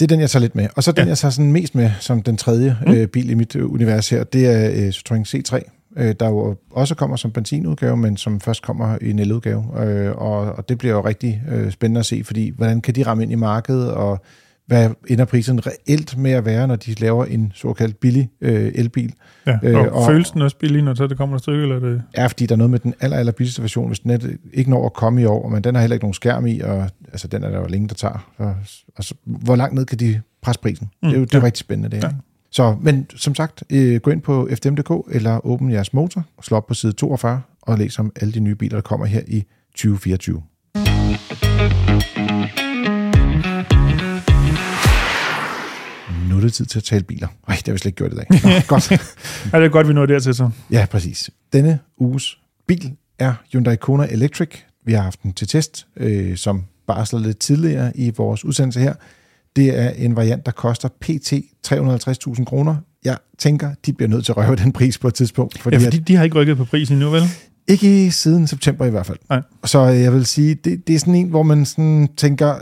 Det 0.00 0.04
er 0.04 0.06
den, 0.06 0.20
jeg 0.20 0.30
tager 0.30 0.40
lidt 0.40 0.54
med. 0.54 0.68
Og 0.76 0.82
så 0.84 0.92
den, 0.92 1.04
Ja. 1.04 1.08
jeg 1.08 1.18
tager 1.18 1.30
sådan 1.32 1.52
mest 1.52 1.74
med 1.74 1.90
som 2.00 2.22
den 2.22 2.36
tredje 2.36 2.76
Mm. 2.86 2.92
øh, 2.92 3.06
bil 3.06 3.30
i 3.30 3.34
mit 3.34 3.56
øh, 3.56 3.72
univers 3.72 4.08
her, 4.08 4.24
det 4.24 4.46
er 4.46 4.70
øh, 4.70 4.88
Citroën 4.88 5.24
C3, 5.24 5.60
øh, 5.96 6.14
der 6.20 6.28
jo 6.28 6.56
også 6.70 6.94
kommer 6.94 7.16
som 7.16 7.30
benzinudgave, 7.30 7.96
men 7.96 8.16
som 8.16 8.40
først 8.40 8.62
kommer 8.62 8.98
i 9.00 9.10
en 9.10 9.18
eludgave. 9.18 9.64
Øh, 9.84 10.16
og, 10.16 10.40
og 10.40 10.68
det 10.68 10.78
bliver 10.78 10.94
jo 10.94 11.04
rigtig 11.04 11.42
øh, 11.50 11.70
spændende 11.70 11.98
at 11.98 12.06
se, 12.06 12.22
fordi 12.24 12.52
hvordan 12.56 12.80
kan 12.80 12.94
de 12.94 13.02
ramme 13.02 13.22
ind 13.22 13.32
i 13.32 13.34
markedet, 13.34 13.90
og 13.92 14.20
hvad 14.68 14.90
ender 15.08 15.24
prisen 15.24 15.66
reelt 15.66 16.16
med 16.18 16.30
at 16.30 16.44
være, 16.44 16.66
når 16.68 16.76
de 16.76 16.94
laver 16.94 17.24
en 17.24 17.52
såkaldt 17.54 18.00
billig 18.00 18.30
øh, 18.40 18.72
elbil? 18.74 19.12
Ja. 19.46 19.58
Øh, 19.62 19.76
Og, 19.76 19.88
og- 19.88 20.06
føles 20.06 20.30
den 20.30 20.42
også 20.42 20.56
billig, 20.58 20.82
når 20.82 20.94
så 20.94 21.06
det 21.06 21.16
kommer 21.16 21.36
et 21.36 21.42
stykke, 21.42 21.62
eller 21.62 21.76
er 21.76 21.80
det... 21.80 22.02
er, 22.14 22.28
fordi 22.28 22.46
der 22.46 22.54
er 22.54 22.56
noget 22.56 22.70
med 22.70 22.78
den 22.78 22.94
aller, 23.00 23.16
aller 23.16 23.32
billigste 23.32 23.62
version, 23.62 23.86
hvis 23.86 23.98
den 24.00 24.10
er, 24.10 24.18
ikke 24.52 24.70
når 24.70 24.86
at 24.86 24.92
komme 24.92 25.22
i 25.22 25.24
år, 25.24 25.48
men 25.48 25.64
den 25.64 25.74
har 25.74 25.82
heller 25.82 25.94
ikke 25.94 26.04
nogen 26.04 26.14
skærm 26.14 26.46
i, 26.46 26.60
og 26.60 26.90
altså, 27.12 27.28
den 27.28 27.44
er 27.44 27.48
der 27.50 27.58
jo 27.58 27.66
længe, 27.66 27.88
der 27.88 27.94
tager. 27.94 28.30
Og, 28.36 28.54
og 28.96 29.04
så, 29.04 29.14
hvor 29.24 29.56
langt 29.56 29.74
ned 29.74 29.84
kan 29.84 29.98
de 29.98 30.20
presse 30.42 30.60
prisen? 30.60 30.88
Mm, 31.02 31.08
det 31.08 31.14
er 31.16 31.18
jo 31.20 31.24
det 31.24 31.34
er 31.34 31.38
ja. 31.38 31.44
rigtig 31.44 31.60
spændende, 31.60 31.88
det 31.96 32.04
her. 32.04 32.08
Ja. 32.08 32.14
Ja. 32.14 32.20
Så, 32.50 32.76
men 32.80 33.06
som 33.16 33.34
sagt, 33.34 33.64
øh, 33.70 34.00
gå 34.00 34.10
ind 34.10 34.20
på 34.22 34.48
fdm.dk 34.54 35.14
eller 35.14 35.46
åbn 35.46 35.70
jeres 35.70 35.92
motor, 35.92 36.24
og 36.36 36.44
slå 36.44 36.56
op 36.56 36.66
på 36.66 36.74
side 36.74 36.92
42 36.92 37.40
og 37.62 37.78
læs 37.78 37.98
om 37.98 38.12
alle 38.20 38.32
de 38.34 38.40
nye 38.40 38.54
biler, 38.54 38.76
der 38.76 38.82
kommer 38.82 39.06
her 39.06 39.20
i 39.28 39.44
2024. 39.74 40.42
Nu 46.38 46.42
er 46.42 46.46
det 46.46 46.52
tid 46.54 46.66
til 46.66 46.78
at 46.78 46.84
tale 46.84 47.04
biler. 47.04 47.28
Ej, 47.48 47.54
det 47.56 47.66
har 47.66 47.72
vi 47.72 47.78
slet 47.78 47.86
ikke 47.86 47.96
gjort 47.96 48.12
i 48.12 48.16
dag. 48.16 48.26
Nå, 48.30 48.50
godt. 48.76 48.90
Ja, 48.90 49.58
det 49.58 49.64
er 49.64 49.68
godt, 49.68 49.88
vi 49.88 49.92
når 49.92 50.06
dertil 50.06 50.34
så. 50.34 50.50
Ja, 50.70 50.86
præcis. 50.90 51.30
Denne 51.52 51.78
uges 51.98 52.38
bil 52.68 52.92
er 53.18 53.34
Hyundai 53.52 53.76
Kona 53.76 54.06
Electric. 54.10 54.48
Vi 54.84 54.92
har 54.92 55.02
haft 55.02 55.22
den 55.22 55.32
til 55.32 55.48
test, 55.48 55.86
øh, 55.96 56.36
som 56.36 56.64
barsler 56.86 57.20
lidt 57.20 57.38
tidligere 57.38 57.96
i 57.96 58.12
vores 58.16 58.44
udsendelse 58.44 58.80
her. 58.80 58.94
Det 59.56 59.78
er 59.78 59.90
en 59.90 60.16
variant, 60.16 60.46
der 60.46 60.52
koster 60.52 60.88
pt. 61.00 61.32
350.000 61.66 62.44
kroner. 62.44 62.76
Jeg 63.04 63.16
tænker, 63.38 63.70
de 63.86 63.92
bliver 63.92 64.08
nødt 64.08 64.24
til 64.24 64.32
at 64.32 64.36
røve 64.36 64.56
den 64.56 64.72
pris 64.72 64.98
på 64.98 65.08
et 65.08 65.14
tidspunkt. 65.14 65.58
Fordi, 65.58 65.76
Ja, 65.76 65.78
fordi 65.84 65.96
fordi... 65.96 66.12
de 66.12 66.16
har 66.16 66.24
ikke 66.24 66.36
rykket 66.36 66.56
på 66.56 66.64
prisen 66.64 66.94
endnu, 66.96 67.10
vel? 67.10 67.22
Ikke 67.68 68.10
siden 68.10 68.46
september 68.46 68.84
i 68.86 68.90
hvert 68.90 69.06
fald. 69.06 69.18
Nej. 69.30 69.42
Så 69.64 69.80
jeg 69.80 70.12
vil 70.12 70.26
sige, 70.26 70.54
det, 70.54 70.86
det 70.86 70.94
er 70.94 70.98
sådan 70.98 71.14
en, 71.14 71.28
hvor 71.28 71.42
man 71.42 71.64
sådan 71.66 72.08
tænker, 72.16 72.54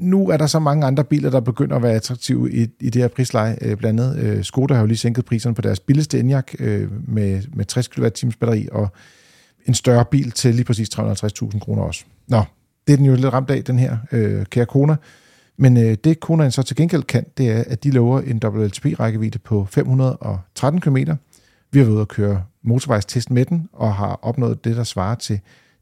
nu 0.00 0.28
er 0.28 0.36
der 0.36 0.46
så 0.46 0.58
mange 0.58 0.86
andre 0.86 1.04
biler, 1.04 1.30
der 1.30 1.40
begynder 1.40 1.76
at 1.76 1.82
være 1.82 1.92
attraktive 1.92 2.52
i, 2.52 2.68
i 2.80 2.90
det 2.90 3.02
her 3.02 3.08
prisleje. 3.08 3.58
Øh, 3.62 3.76
blandt 3.76 4.00
andet 4.00 4.18
øh, 4.18 4.44
Skoda 4.44 4.74
har 4.74 4.80
jo 4.80 4.86
lige 4.86 4.98
sænket 4.98 5.24
priserne 5.24 5.54
på 5.54 5.62
deres 5.62 5.80
billigste 5.80 6.20
Enyaq 6.20 6.54
øh, 6.58 7.08
med, 7.08 7.42
med 7.54 7.64
60 7.64 7.88
kWh 7.88 8.32
batteri, 8.40 8.68
og 8.72 8.88
en 9.66 9.74
større 9.74 10.04
bil 10.04 10.30
til 10.30 10.54
lige 10.54 10.64
præcis 10.64 10.88
350.000 10.98 11.58
kroner 11.58 11.82
også. 11.82 12.04
Nå, 12.28 12.42
det 12.86 12.92
er 12.92 12.96
den 12.96 13.06
jo 13.06 13.14
lidt 13.14 13.32
ramt 13.32 13.50
af, 13.50 13.64
den 13.64 13.78
her 13.78 13.96
øh, 14.12 14.46
kære 14.46 14.66
Kona. 14.66 14.96
Men 15.58 15.76
øh, 15.76 15.96
det 16.04 16.20
Konaen 16.20 16.50
så 16.50 16.62
til 16.62 16.76
gengæld 16.76 17.02
kan, 17.02 17.26
det 17.38 17.50
er, 17.50 17.64
at 17.66 17.84
de 17.84 17.90
lover 17.90 18.20
en 18.20 18.40
WLTP-rækkevidde 18.44 19.38
på 19.38 19.66
513 19.70 20.80
km. 20.80 20.96
Vi 21.72 21.78
har 21.78 21.84
været 21.84 21.88
ude 21.88 22.00
at 22.00 22.08
køre 22.08 22.42
motorvejstest 22.62 23.30
med 23.30 23.44
den, 23.44 23.68
og 23.72 23.94
har 23.94 24.18
opnået 24.22 24.64
det, 24.64 24.76
der 24.76 24.84
svarer 24.84 25.14
til 25.14 25.40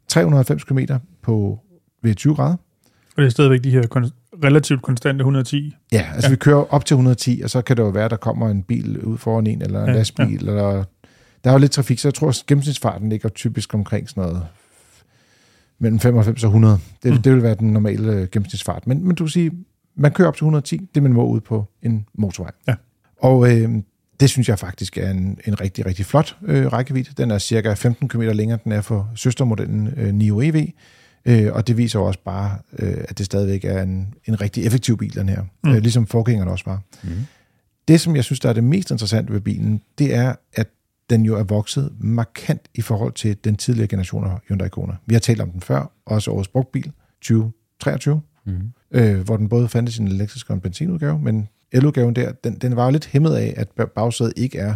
390 0.08 0.64
km 0.64 0.78
på 1.22 1.58
ved 2.02 2.14
20 2.14 2.34
grader. 2.34 2.56
Og 3.16 3.22
det 3.22 3.24
er 3.26 3.30
stadigvæk 3.30 3.64
de 3.64 3.70
her 3.70 3.82
kon- 3.82 4.38
relativt 4.44 4.82
konstante 4.82 5.22
110. 5.22 5.74
Ja, 5.92 6.06
altså 6.14 6.26
Ja. 6.28 6.30
vi 6.30 6.36
kører 6.36 6.74
op 6.74 6.84
til 6.84 6.94
110, 6.94 7.40
og 7.44 7.50
så 7.50 7.62
kan 7.62 7.76
det 7.76 7.82
jo 7.82 7.88
være, 7.88 8.04
at 8.04 8.10
der 8.10 8.16
kommer 8.16 8.48
en 8.48 8.62
bil 8.62 8.98
ud 9.00 9.18
foran 9.18 9.46
en, 9.46 9.62
eller 9.62 9.80
en 9.82 9.88
Ja, 9.88 9.94
lastbil, 9.94 10.30
ja. 10.30 10.36
eller... 10.50 10.84
Der 11.44 11.50
er 11.50 11.54
jo 11.54 11.58
lidt 11.58 11.72
trafik, 11.72 11.98
så 11.98 12.08
jeg 12.08 12.14
tror, 12.14 12.28
at 12.28 12.42
gennemsnitsfarten 12.46 13.08
ligger 13.08 13.28
typisk 13.28 13.74
omkring 13.74 14.08
sådan 14.08 14.22
noget 14.22 14.42
mellem 15.78 16.00
95 16.00 16.44
og 16.44 16.48
100. 16.48 16.78
Det, 17.02 17.12
Mm. 17.12 17.22
det 17.22 17.32
vil 17.32 17.42
være 17.42 17.54
den 17.54 17.72
normale 17.72 18.12
øh, 18.12 18.28
gennemsnitsfart. 18.32 18.86
Men, 18.86 19.06
men 19.06 19.16
du 19.16 19.24
kan 19.24 19.30
sige, 19.30 19.50
man 19.96 20.12
kører 20.12 20.28
op 20.28 20.34
til 20.36 20.44
110, 20.44 20.88
det 20.94 21.02
man 21.02 21.12
må 21.12 21.26
ud 21.26 21.40
på 21.40 21.64
en 21.82 22.06
motorvej. 22.14 22.50
Ja. 22.68 22.74
Og 23.22 23.52
øh, 23.52 23.68
det 24.20 24.30
synes 24.30 24.48
jeg 24.48 24.58
faktisk 24.58 24.98
er 24.98 25.10
en, 25.10 25.38
en 25.46 25.60
rigtig, 25.60 25.86
rigtig 25.86 26.06
flot 26.06 26.36
øh, 26.46 26.66
rækkevidde. 26.72 27.10
Den 27.16 27.30
er 27.30 27.38
cirka 27.38 27.72
15 27.74 28.08
km 28.08 28.20
længere, 28.20 28.54
end 28.54 28.60
den 28.64 28.72
er 28.72 28.80
for 28.80 29.10
søstermodellen 29.14 29.94
øh, 29.96 30.14
Nio 30.14 30.40
EV. 30.40 30.66
Øh, 31.26 31.52
og 31.52 31.66
det 31.66 31.76
viser 31.76 31.98
jo 31.98 32.04
også 32.04 32.20
bare, 32.24 32.58
øh, 32.78 33.04
at 33.08 33.18
det 33.18 33.26
stadigvæk 33.26 33.64
er 33.64 33.82
en, 33.82 34.14
en 34.24 34.40
rigtig 34.40 34.66
effektiv 34.66 34.98
bil, 34.98 35.14
den 35.14 35.28
her. 35.28 35.42
Mm. 35.64 35.70
Øh, 35.70 35.76
ligesom 35.76 36.06
forgængeren 36.06 36.48
også 36.48 36.64
var. 36.66 36.80
Mm. 37.02 37.10
Det, 37.88 38.00
som 38.00 38.16
jeg 38.16 38.24
synes, 38.24 38.40
der 38.40 38.48
er 38.48 38.52
det 38.52 38.64
mest 38.64 38.90
interessante 38.90 39.32
ved 39.32 39.40
bilen, 39.40 39.80
det 39.98 40.14
er, 40.14 40.34
at 40.52 40.68
den 41.10 41.24
jo 41.24 41.36
er 41.38 41.42
vokset 41.42 41.92
markant 41.98 42.60
i 42.74 42.80
forhold 42.80 43.12
til 43.12 43.36
den 43.44 43.56
tidligere 43.56 43.88
generation 43.88 44.24
af 44.24 44.30
Hyundai 44.48 44.68
Kona. 44.68 44.92
Vi 45.06 45.14
har 45.14 45.20
talt 45.20 45.40
om 45.40 45.50
den 45.50 45.60
før, 45.60 45.90
også 46.06 46.30
årets 46.30 46.48
brugtbil 46.48 46.92
2023, 47.22 48.20
Mm. 48.46 48.72
øh, 48.90 49.20
hvor 49.20 49.36
den 49.36 49.48
både 49.48 49.68
fandtes 49.68 49.98
i 49.98 50.00
en 50.02 50.08
elektrisk 50.08 50.50
og 50.50 50.54
en 50.54 50.60
benzinudgave, 50.60 51.18
men 51.18 51.48
eludgaven 51.72 52.16
der, 52.16 52.32
den, 52.32 52.54
den 52.54 52.76
var 52.76 52.84
jo 52.84 52.90
lidt 52.90 53.06
hæmmet 53.06 53.34
af, 53.34 53.54
at 53.56 53.68
bag- 53.68 53.90
bagsædet 53.90 54.32
ikke 54.36 54.58
er 54.58 54.74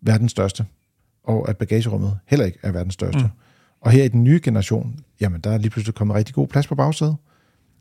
verdens 0.00 0.30
største, 0.30 0.64
og 1.24 1.48
at 1.48 1.56
bagagerummet 1.56 2.18
heller 2.26 2.46
ikke 2.46 2.58
er 2.62 2.72
verdens 2.72 2.94
største. 2.94 3.18
Mm. 3.20 3.28
Og 3.82 3.90
her 3.90 4.04
i 4.04 4.08
den 4.08 4.24
nye 4.24 4.40
generation, 4.42 4.94
jamen 5.20 5.40
der 5.40 5.50
er 5.50 5.58
lige 5.58 5.70
pludselig 5.70 5.94
kommet 5.94 6.16
rigtig 6.16 6.34
god 6.34 6.48
plads 6.48 6.66
på 6.66 6.74
bagsædet, 6.74 7.16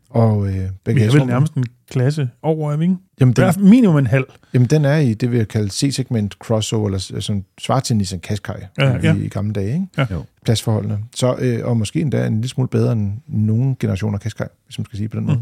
og 0.10 0.48
øh, 0.48 0.54
Vi 0.56 0.62
er 1.02 1.12
vel 1.12 1.26
nærmest 1.26 1.54
en 1.54 1.66
klasse 1.92 2.30
over, 2.42 2.72
er 2.72 2.78
vi 2.78 2.84
ikke? 2.84 2.96
jamen, 3.20 3.34
Der 3.34 3.52
den, 3.52 3.66
er 3.66 3.70
minimum 3.70 3.98
en 3.98 4.08
halv. 4.08 4.26
Jamen, 4.54 4.68
den 4.68 4.86
er 4.86 4.98
i 4.98 5.14
det, 5.14 5.32
vi 5.32 5.38
har 5.38 5.44
kaldt 5.46 5.74
C-segment 5.74 6.34
crossover, 6.40 6.86
eller 6.88 7.00
s- 7.00 7.14
som 7.20 7.44
svarer 7.60 7.80
til 7.80 7.96
Nissan 7.96 8.20
Qashqai 8.20 8.54
Ja, 8.80 8.98
ja, 9.04 9.16
i, 9.16 9.26
i 9.26 9.28
gamle 9.30 9.54
dage, 9.54 9.74
ikke? 9.74 9.88
Ja. 9.98 10.06
Jo. 10.12 10.24
Pladsforholdene. 10.46 11.00
Så, 11.16 11.36
øh, 11.40 11.66
og 11.66 11.78
måske 11.78 12.02
endda 12.02 12.28
en 12.28 12.34
lille 12.34 12.50
smule 12.50 12.68
bedre 12.70 12.92
end 12.94 13.12
nogle 13.28 13.76
generationer 13.80 14.18
Qashqai, 14.20 14.48
hvis 14.66 14.80
man 14.80 14.86
skal 14.86 14.98
sige 14.98 15.10
på 15.10 15.16
den 15.18 15.24
Mm. 15.26 15.28
måde. 15.30 15.42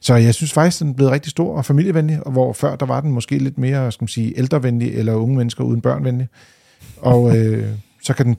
Så 0.00 0.14
jeg 0.14 0.34
synes 0.34 0.52
faktisk, 0.52 0.80
den 0.80 0.88
er 0.90 0.94
blevet 0.94 1.12
rigtig 1.12 1.30
stor 1.30 1.56
og 1.56 1.64
familievenlig, 1.64 2.26
og 2.26 2.32
hvor 2.32 2.52
før 2.52 2.76
der 2.76 2.86
var 2.86 3.00
den 3.00 3.12
måske 3.12 3.38
lidt 3.38 3.58
mere, 3.58 3.92
skal 3.92 4.02
man 4.02 4.08
sige, 4.08 4.38
ældrevenlig, 4.38 4.94
eller 4.94 5.12
unge 5.14 5.36
mennesker 5.36 5.64
uden 5.64 5.80
børn 5.80 6.04
venlig. 6.04 6.28
Og 6.96 7.36
øh, 7.38 7.68
så 8.02 8.14
kan 8.14 8.26
den 8.26 8.36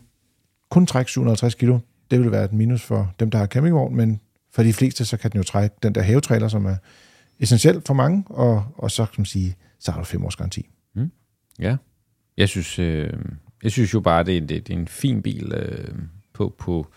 kun 0.72 0.86
trække 0.86 1.12
750 1.12 1.56
kilo. 1.56 1.80
Det 2.12 2.20
vil 2.20 2.32
være 2.32 2.46
et 2.46 2.54
minus 2.54 2.82
for 2.82 3.14
dem, 3.20 3.32
der 3.32 3.38
har 3.38 3.46
campingvogn, 3.46 3.96
men 3.96 4.22
for 4.54 4.64
de 4.64 4.74
fleste, 4.74 5.06
så 5.06 5.18
kan 5.18 5.32
den 5.32 5.38
jo 5.38 5.44
trække 5.44 5.76
den 5.84 5.96
der 5.96 6.02
havetræler, 6.02 6.48
som 6.48 6.66
er 6.66 6.76
essentiel 7.40 7.82
for 7.86 7.94
mange, 7.94 8.24
og, 8.28 8.66
og 8.76 8.92
så 8.92 9.06
kan 9.06 9.16
man 9.18 9.26
sige, 9.26 9.56
så 9.80 9.92
har 9.92 10.00
du 10.00 10.06
fem 10.06 10.26
års 10.26 10.36
garanti. 10.36 10.70
Mm. 10.96 11.12
Ja. 11.60 11.78
Jeg 12.38 12.50
synes, 12.50 12.80
øh, 12.80 13.14
jeg 13.64 13.72
synes 13.72 13.94
jo 13.94 14.00
bare, 14.00 14.24
det 14.24 14.38
er, 14.38 14.42
det, 14.42 14.68
det 14.68 14.74
er 14.74 14.80
en 14.80 14.88
fin 14.88 15.22
bil 15.22 15.54
øh, 15.54 15.96
på, 16.34 16.56
på... 16.58 16.88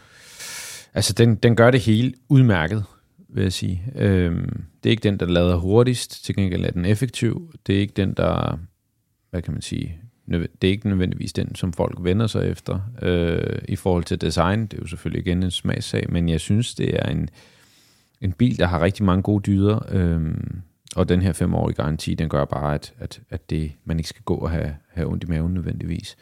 Altså, 0.94 1.12
den, 1.12 1.34
den 1.34 1.56
gør 1.56 1.70
det 1.70 1.80
hele 1.80 2.14
udmærket, 2.28 2.84
vil 3.28 3.42
jeg 3.42 3.52
sige. 3.52 3.84
Øh, 3.94 4.32
det 4.82 4.88
er 4.88 4.90
ikke 4.90 5.02
den, 5.02 5.20
der 5.20 5.26
lader 5.26 5.56
hurtigst. 5.56 6.24
Til 6.24 6.34
gengæld 6.34 6.64
er 6.64 6.70
den 6.70 6.84
effektiv. 6.84 7.52
Det 7.66 7.76
er 7.76 7.80
ikke 7.80 7.94
den, 7.96 8.14
der... 8.14 8.58
Hvad 9.30 9.42
kan 9.42 9.52
man 9.52 9.62
sige? 9.62 10.00
Det 10.28 10.64
er 10.64 10.68
ikke 10.68 10.88
nødvendigvis 10.88 11.32
den, 11.32 11.54
som 11.54 11.72
folk 11.72 11.98
vender 12.00 12.26
sig 12.26 12.50
efter. 12.50 12.80
Øh, 13.02 13.58
I 13.68 13.76
forhold 13.76 14.04
til 14.04 14.20
design, 14.20 14.62
det 14.62 14.74
er 14.74 14.78
jo 14.80 14.86
selvfølgelig 14.86 15.26
igen 15.26 15.42
en 15.42 15.50
smagssag, 15.50 16.06
men 16.08 16.28
jeg 16.28 16.40
synes, 16.40 16.74
det 16.74 16.94
er 16.94 17.10
en, 17.10 17.28
en 18.20 18.32
bil, 18.32 18.58
der 18.58 18.66
har 18.66 18.82
rigtig 18.82 19.04
mange 19.04 19.22
gode 19.22 19.42
dyder. 19.42 19.78
Øh, 19.90 20.34
og 20.96 21.08
den 21.08 21.22
her 21.22 21.32
femårige 21.32 21.74
garanti, 21.74 22.14
den 22.14 22.28
gør 22.28 22.44
bare, 22.44 22.74
at, 22.74 22.92
at, 22.98 23.20
at 23.30 23.50
det, 23.50 23.72
man 23.84 23.98
ikke 23.98 24.08
skal 24.08 24.22
gå 24.24 24.34
og 24.34 24.50
have, 24.50 24.76
have 24.88 25.08
ondt 25.08 25.24
i 25.24 25.26
maven 25.26 25.54
nødvendigvis. 25.54 26.16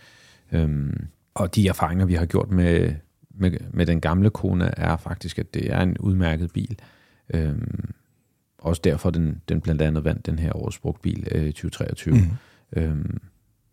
Øhm, 0.52 1.06
og 1.34 1.54
de 1.54 1.68
erfaringer, 1.68 2.06
vi 2.06 2.14
har 2.14 2.26
gjort 2.26 2.50
med, 2.50 2.94
med, 3.30 3.52
med 3.70 3.86
den 3.86 4.00
gamle 4.00 4.30
Kona, 4.30 4.70
er 4.76 4.96
faktisk, 4.96 5.38
at 5.38 5.54
det 5.54 5.72
er 5.72 5.80
en 5.80 5.98
udmærket 5.98 6.52
bil. 6.52 6.78
Øhm, 7.34 7.92
også 8.58 8.80
derfor 8.84 9.10
den, 9.10 9.42
den 9.48 9.60
blandt 9.60 9.82
andet 9.82 10.04
vandt 10.04 10.26
den 10.26 10.38
her 10.38 10.56
årets 10.56 10.78
brugtbil 10.78 11.28
øh, 11.32 11.44
2023. 11.44 12.14
Mm. 12.14 12.20
Øhm, 12.76 13.20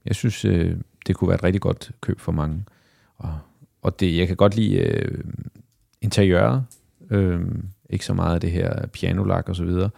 jeg 0.05 0.15
synes, 0.15 0.45
øh, 0.45 0.75
det 1.07 1.15
kunne 1.15 1.27
være 1.27 1.35
et 1.35 1.43
rigtig 1.43 1.61
godt 1.61 1.91
køb 2.01 2.19
for 2.19 2.31
mange. 2.31 2.65
Og, 3.17 3.39
og 3.81 3.99
det, 3.99 4.17
jeg 4.17 4.27
kan 4.27 4.35
godt 4.35 4.55
lide 4.55 4.75
øh, 4.75 5.23
interiøret. 6.01 6.63
Øh, 7.11 7.41
ikke 7.89 8.05
så 8.05 8.13
meget 8.13 8.35
af 8.35 8.41
det 8.41 8.51
her 8.51 8.87
pianolak 8.87 9.49
og 9.49 9.55
så 9.55 9.63
videre. 9.63 9.89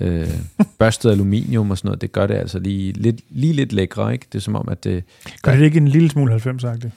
Øh, 0.00 0.28
børstet 0.78 1.10
aluminium 1.10 1.70
og 1.70 1.78
sådan 1.78 1.88
noget, 1.88 2.00
det 2.00 2.12
gør 2.12 2.26
det 2.26 2.34
altså 2.34 2.58
lige 2.58 2.92
lidt, 2.92 3.20
lige 3.30 3.52
lidt 3.52 3.72
lækre, 3.72 4.12
ikke? 4.12 4.26
Det 4.32 4.38
er 4.38 4.42
som 4.42 4.56
om, 4.56 4.68
at 4.68 4.84
det... 4.84 5.04
Gør 5.42 5.56
det 5.56 5.64
ikke 5.64 5.76
en 5.76 5.88
lille 5.88 6.10
smule 6.10 6.34
90-agtigt? 6.34 6.90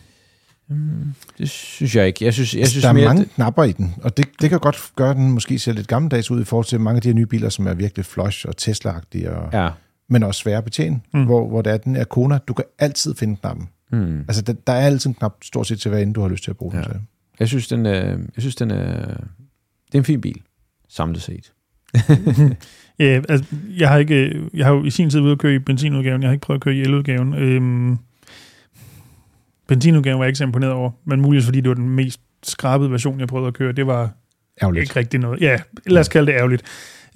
Mm, 0.67 1.13
det 1.37 1.49
synes 1.49 1.95
jeg 1.95 2.07
ikke. 2.07 2.25
Jeg 2.25 2.33
synes, 2.33 2.55
jeg 2.55 2.67
synes 2.67 2.83
der 2.83 2.89
er 2.89 2.93
mere, 2.93 3.05
mange 3.05 3.23
det, 3.23 3.31
knapper 3.31 3.63
i 3.63 3.71
den, 3.71 3.95
og 4.03 4.17
det, 4.17 4.25
det 4.41 4.49
kan 4.49 4.59
godt 4.59 4.91
gøre, 4.95 5.09
at 5.09 5.15
den 5.15 5.31
måske 5.31 5.59
ser 5.59 5.73
lidt 5.73 5.87
gammeldags 5.87 6.31
ud 6.31 6.41
i 6.41 6.43
forhold 6.43 6.65
til 6.65 6.79
mange 6.79 6.95
af 6.95 7.01
de 7.01 7.07
her 7.07 7.13
nye 7.13 7.25
biler, 7.25 7.49
som 7.49 7.67
er 7.67 7.73
virkelig 7.73 8.05
flush 8.05 8.45
og 8.47 8.53
Tesla-agtige, 8.61 9.29
og, 9.29 9.49
ja. 9.53 9.69
Men 10.11 10.23
også 10.23 10.41
svære 10.41 10.57
at 10.57 10.63
betjene, 10.63 11.01
Mm. 11.13 11.19
mm. 11.19 11.25
hvor, 11.25 11.47
hvor 11.47 11.61
der 11.61 11.71
er 11.71 11.77
den 11.77 11.95
er 11.95 12.03
Kona, 12.03 12.37
du 12.47 12.53
kan 12.53 12.65
altid 12.79 13.15
finde 13.15 13.35
knappen. 13.35 13.69
Mm. 13.91 14.19
Altså, 14.19 14.41
der, 14.41 14.53
der 14.53 14.73
er 14.73 14.85
altid 14.85 15.09
en 15.09 15.13
knap 15.13 15.35
stort 15.43 15.67
set 15.67 15.79
til, 15.79 15.89
hvad 15.89 16.01
end 16.01 16.13
du 16.13 16.21
har 16.21 16.27
lyst 16.29 16.43
til 16.43 16.51
at 16.51 16.57
bruge 16.57 16.75
Ja. 16.77 16.81
den 16.83 16.91
til. 16.91 16.99
Jeg 17.39 17.47
synes, 17.47 17.67
den 17.67 17.85
er, 17.85 18.05
jeg 18.09 18.17
synes, 18.37 18.55
den 18.55 18.71
er, 18.71 18.95
det 19.87 19.93
er 19.93 19.97
en 19.97 20.03
fin 20.03 20.21
bil, 20.21 20.41
samlet 20.89 21.21
set. 21.21 21.53
Ja, 22.99 23.21
altså, 23.29 23.55
jeg 23.77 23.89
har, 23.89 23.97
ikke, 23.97 24.41
jeg 24.53 24.65
har 24.65 24.73
jo 24.73 24.83
i 24.83 24.89
sin 24.89 25.09
tid 25.09 25.19
været 25.19 25.31
at 25.31 25.39
køre 25.39 25.55
i 25.55 25.59
benzinudgaven, 25.59 26.21
jeg 26.21 26.27
har 26.29 26.33
ikke 26.33 26.41
prøvet 26.45 26.57
at 26.57 26.63
køre 26.63 26.75
i 26.75 26.81
eludgaven. 26.81 27.33
Øhm, 27.33 27.97
benzinudgaven 29.67 30.19
var 30.19 30.25
jeg 30.25 30.29
ikke 30.29 30.37
så 30.37 30.43
imponeret 30.43 30.73
over, 30.73 30.91
men 31.05 31.21
muligvis 31.21 31.45
fordi 31.45 31.61
det 31.61 31.69
var 31.69 31.75
den 31.75 31.89
mest 31.89 32.21
skrabede 32.43 32.91
version, 32.91 33.19
jeg 33.19 33.27
prøvede 33.27 33.47
at 33.47 33.53
køre. 33.53 33.71
Det 33.71 33.87
var 33.87 34.11
Ærgerligt. 34.61 34.81
ikke 34.83 34.95
rigtig 34.99 35.19
noget. 35.19 35.41
Ja, 35.41 35.57
lad 35.85 35.99
os 36.01 36.07
kalde 36.09 36.31
det 36.31 36.37
ærgerligt. 36.37 36.63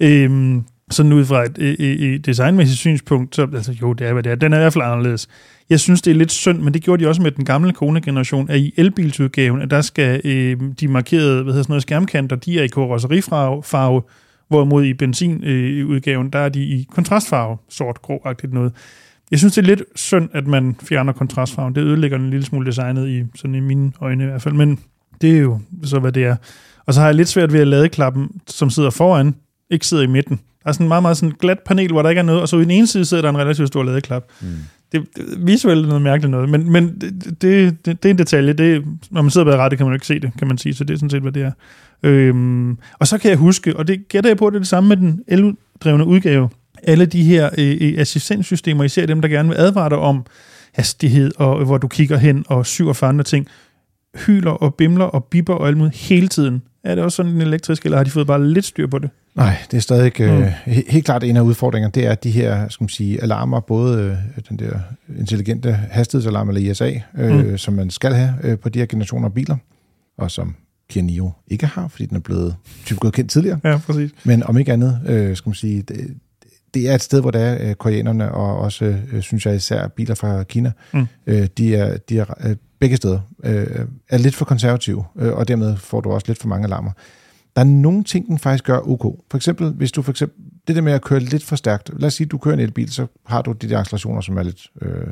Øhm, 0.00 0.64
sådan 0.90 1.12
ud 1.12 1.24
fra 1.24 1.44
et, 1.44 1.58
et, 1.58 2.14
et 2.14 2.26
designmæssigt 2.26 2.78
synspunkt, 2.78 3.36
så 3.36 3.42
altså, 3.54 3.72
jo, 3.72 3.92
det 3.92 4.06
er, 4.06 4.12
hvad 4.12 4.22
det 4.22 4.32
er. 4.32 4.36
Den 4.36 4.52
er 4.52 4.56
i 4.56 4.60
hvert 4.60 4.72
fald 4.72 4.84
anderledes. 4.84 5.28
Jeg 5.70 5.80
synes, 5.80 6.02
det 6.02 6.10
er 6.10 6.14
lidt 6.14 6.32
synd, 6.32 6.58
men 6.58 6.74
det 6.74 6.82
gjorde 6.82 7.04
de 7.04 7.08
også 7.08 7.22
med 7.22 7.30
den 7.30 7.44
gamle 7.44 7.72
Kona-generation, 7.72 8.50
at 8.50 8.58
i 8.58 8.74
elbilsudgaven, 8.76 9.62
at 9.62 9.70
der 9.70 9.80
skal 9.80 10.20
øh, 10.24 10.60
de 10.80 10.88
markerede 10.88 11.42
hvad 11.42 11.52
hedder 11.52 11.62
sådan 11.62 11.72
noget, 11.72 11.82
skærmkanter, 11.82 12.36
de 12.36 12.58
er 12.58 12.62
i 12.62 12.66
karosserifarve, 12.66 14.02
hvorimod 14.48 14.84
i 14.84 14.94
benzinudgaven, 14.94 16.26
øh, 16.26 16.32
der 16.32 16.38
er 16.38 16.48
de 16.48 16.62
i 16.62 16.86
kontrastfarve, 16.94 17.56
sort, 17.68 18.02
grå 18.02 18.22
noget. 18.48 18.72
Jeg 19.30 19.38
synes, 19.38 19.54
det 19.54 19.62
er 19.62 19.66
lidt 19.66 19.82
synd, 19.94 20.28
at 20.32 20.46
man 20.46 20.76
fjerner 20.82 21.12
kontrastfarven. 21.12 21.74
Det 21.74 21.80
ødelægger 21.80 22.18
en 22.18 22.30
lille 22.30 22.46
smule 22.46 22.66
designet 22.66 23.08
i, 23.08 23.24
sådan 23.34 23.54
i 23.54 23.60
mine 23.60 23.92
øjne 24.00 24.24
i 24.24 24.26
hvert 24.26 24.42
fald, 24.42 24.54
men 24.54 24.78
det 25.20 25.36
er 25.36 25.40
jo 25.40 25.58
så, 25.84 25.98
hvad 25.98 26.12
det 26.12 26.24
er. 26.24 26.36
Og 26.86 26.94
så 26.94 27.00
har 27.00 27.08
jeg 27.08 27.14
lidt 27.14 27.28
svært 27.28 27.52
ved 27.52 27.60
at 27.60 27.66
lade 27.66 27.88
klappen, 27.88 28.30
som 28.46 28.70
sidder 28.70 28.90
foran, 28.90 29.34
ikke 29.70 29.86
sidder 29.86 30.02
i 30.02 30.06
midten. 30.06 30.40
Der 30.64 30.68
er 30.68 30.72
sådan 30.72 30.84
en 30.84 30.88
meget, 30.88 31.02
meget 31.02 31.16
sådan 31.16 31.34
glat 31.38 31.58
panel, 31.66 31.92
hvor 31.92 32.02
der 32.02 32.08
ikke 32.08 32.18
er 32.18 32.22
noget, 32.22 32.40
og 32.40 32.48
så 32.48 32.56
i 32.56 32.62
den 32.62 32.70
ene 32.70 32.86
side 32.86 33.04
sidder 33.04 33.22
der 33.22 33.30
en 33.30 33.38
relativt 33.38 33.68
stor 33.68 33.82
ladeklap. 33.82 34.24
Mm. 34.40 34.46
Det, 34.92 35.06
det 35.16 35.24
visuelt 35.46 35.88
noget 35.88 36.02
mærkeligt 36.02 36.30
noget, 36.30 36.48
men, 36.48 36.72
men 36.72 37.00
det, 37.00 37.42
det, 37.42 37.86
det, 37.86 38.04
er 38.04 38.10
en 38.10 38.18
detalje. 38.18 38.52
Det, 38.52 38.84
når 39.10 39.22
man 39.22 39.30
sidder 39.30 39.44
bag 39.44 39.56
rettet, 39.56 39.78
kan 39.78 39.86
man 39.86 39.92
jo 39.92 39.96
ikke 39.96 40.06
se 40.06 40.20
det, 40.20 40.30
kan 40.38 40.48
man 40.48 40.58
sige, 40.58 40.74
så 40.74 40.84
det 40.84 40.94
er 40.94 40.98
sådan 40.98 41.10
set, 41.10 41.22
hvad 41.22 41.32
det 41.32 41.42
er. 41.42 41.52
Øhm, 42.02 42.78
og 42.98 43.06
så 43.06 43.18
kan 43.18 43.30
jeg 43.30 43.38
huske, 43.38 43.76
og 43.76 43.88
det 43.88 44.08
gætter 44.08 44.30
jeg 44.30 44.36
på, 44.36 44.50
det 44.50 44.56
er 44.56 44.60
det 44.60 44.68
samme 44.68 44.88
med 44.88 44.96
den 44.96 45.20
eldrevne 45.28 46.06
udgave, 46.06 46.48
alle 46.82 47.06
de 47.06 47.22
her 47.22 47.50
øh, 47.58 47.76
øh, 47.80 47.94
assistenssystemer, 47.98 48.84
især 48.84 49.06
dem, 49.06 49.20
der 49.20 49.28
gerne 49.28 49.48
vil 49.48 49.56
advare 49.58 49.88
dig 49.88 49.98
om 49.98 50.24
hastighed, 50.74 51.30
og 51.36 51.64
hvor 51.64 51.78
du 51.78 51.88
kigger 51.88 52.16
hen, 52.16 52.44
og 52.48 52.66
47 52.66 53.08
andre 53.08 53.24
ting, 53.24 53.46
hyler 54.26 54.50
og 54.50 54.74
bimler 54.74 55.04
og 55.04 55.24
bipper 55.24 55.54
og 55.54 55.68
alt 55.68 55.76
muligt 55.76 55.96
hele 55.96 56.28
tiden. 56.28 56.62
Er 56.84 56.94
det 56.94 57.04
også 57.04 57.16
sådan 57.16 57.32
en 57.32 57.40
elektrisk, 57.40 57.84
eller 57.84 57.96
har 57.96 58.04
de 58.04 58.10
fået 58.10 58.26
bare 58.26 58.46
lidt 58.46 58.64
styr 58.64 58.86
på 58.86 58.98
det? 58.98 59.10
Nej, 59.34 59.56
det 59.70 59.76
er 59.76 59.80
stadig 59.80 60.20
øh, 60.20 60.38
mm. 60.38 60.46
helt 60.66 61.04
klart 61.04 61.24
en 61.24 61.36
af 61.36 61.40
udfordringerne, 61.40 61.92
det 61.92 62.06
er, 62.06 62.10
at 62.10 62.24
de 62.24 62.30
her 62.30 62.68
skal 62.68 62.84
man 62.84 62.88
sige, 62.88 63.22
alarmer, 63.22 63.60
både 63.60 64.18
øh, 64.36 64.42
den 64.48 64.58
der 64.58 64.78
intelligente 65.18 65.72
hastighedsalarm 65.72 66.48
eller 66.48 66.70
ISA, 66.70 67.00
øh, 67.18 67.46
mm. 67.46 67.58
som 67.58 67.74
man 67.74 67.90
skal 67.90 68.14
have 68.14 68.34
øh, 68.42 68.58
på 68.58 68.68
de 68.68 68.78
her 68.78 68.86
generationer 68.86 69.28
af 69.28 69.34
biler, 69.34 69.56
og 70.18 70.30
som 70.30 70.54
Kia 70.88 71.02
Nio 71.02 71.30
ikke 71.48 71.66
har, 71.66 71.88
fordi 71.88 72.06
den 72.06 72.16
er 72.16 72.20
blevet 72.20 72.56
typisk 72.84 73.00
godkendt 73.00 73.30
tidligere. 73.30 73.60
Ja, 73.64 73.78
præcis. 73.86 74.10
Men 74.24 74.42
om 74.42 74.58
ikke 74.58 74.72
andet, 74.72 75.00
øh, 75.06 75.36
skal 75.36 75.48
man 75.48 75.54
sige, 75.54 75.82
det, 75.82 76.16
det 76.74 76.90
er 76.90 76.94
et 76.94 77.02
sted, 77.02 77.20
hvor 77.20 77.30
der 77.30 77.40
er 77.40 77.68
øh, 77.68 77.74
koreanerne, 77.74 78.32
og 78.32 78.58
også, 78.58 78.84
øh, 78.84 79.20
synes 79.20 79.46
jeg 79.46 79.56
især, 79.56 79.88
biler 79.88 80.14
fra 80.14 80.42
Kina, 80.42 80.72
mm. 80.92 81.06
øh, 81.26 81.48
de 81.58 81.76
er, 81.76 81.96
de 81.96 82.18
er 82.18 82.24
øh, 82.44 82.56
begge 82.80 82.96
steder, 82.96 83.20
øh, 83.44 83.66
er 84.08 84.18
lidt 84.18 84.34
for 84.34 84.44
konservative, 84.44 85.04
øh, 85.18 85.32
og 85.32 85.48
dermed 85.48 85.76
får 85.76 86.00
du 86.00 86.10
også 86.10 86.24
lidt 86.28 86.38
for 86.38 86.48
mange 86.48 86.64
alarmer. 86.66 86.90
Der 87.56 87.62
er 87.62 87.64
nogle 87.64 88.04
ting, 88.04 88.26
den 88.26 88.38
faktisk 88.38 88.64
gør 88.64 88.78
ok. 88.78 89.02
For 89.30 89.36
eksempel, 89.36 89.70
hvis 89.70 89.92
du 89.92 90.02
for 90.02 90.10
eksempel, 90.10 90.44
det 90.68 90.76
der 90.76 90.82
med 90.82 90.92
at 90.92 91.02
køre 91.02 91.20
lidt 91.20 91.44
for 91.44 91.56
stærkt, 91.56 91.90
lad 92.00 92.06
os 92.06 92.14
sige, 92.14 92.24
at 92.24 92.30
du 92.30 92.38
kører 92.38 92.54
en 92.54 92.60
elbil, 92.60 92.92
så 92.92 93.06
har 93.26 93.42
du 93.42 93.52
de 93.52 93.68
der 93.68 93.78
accelerationer, 93.78 94.20
som 94.20 94.38
er 94.38 94.42
lidt, 94.42 94.70
øh, 94.82 95.06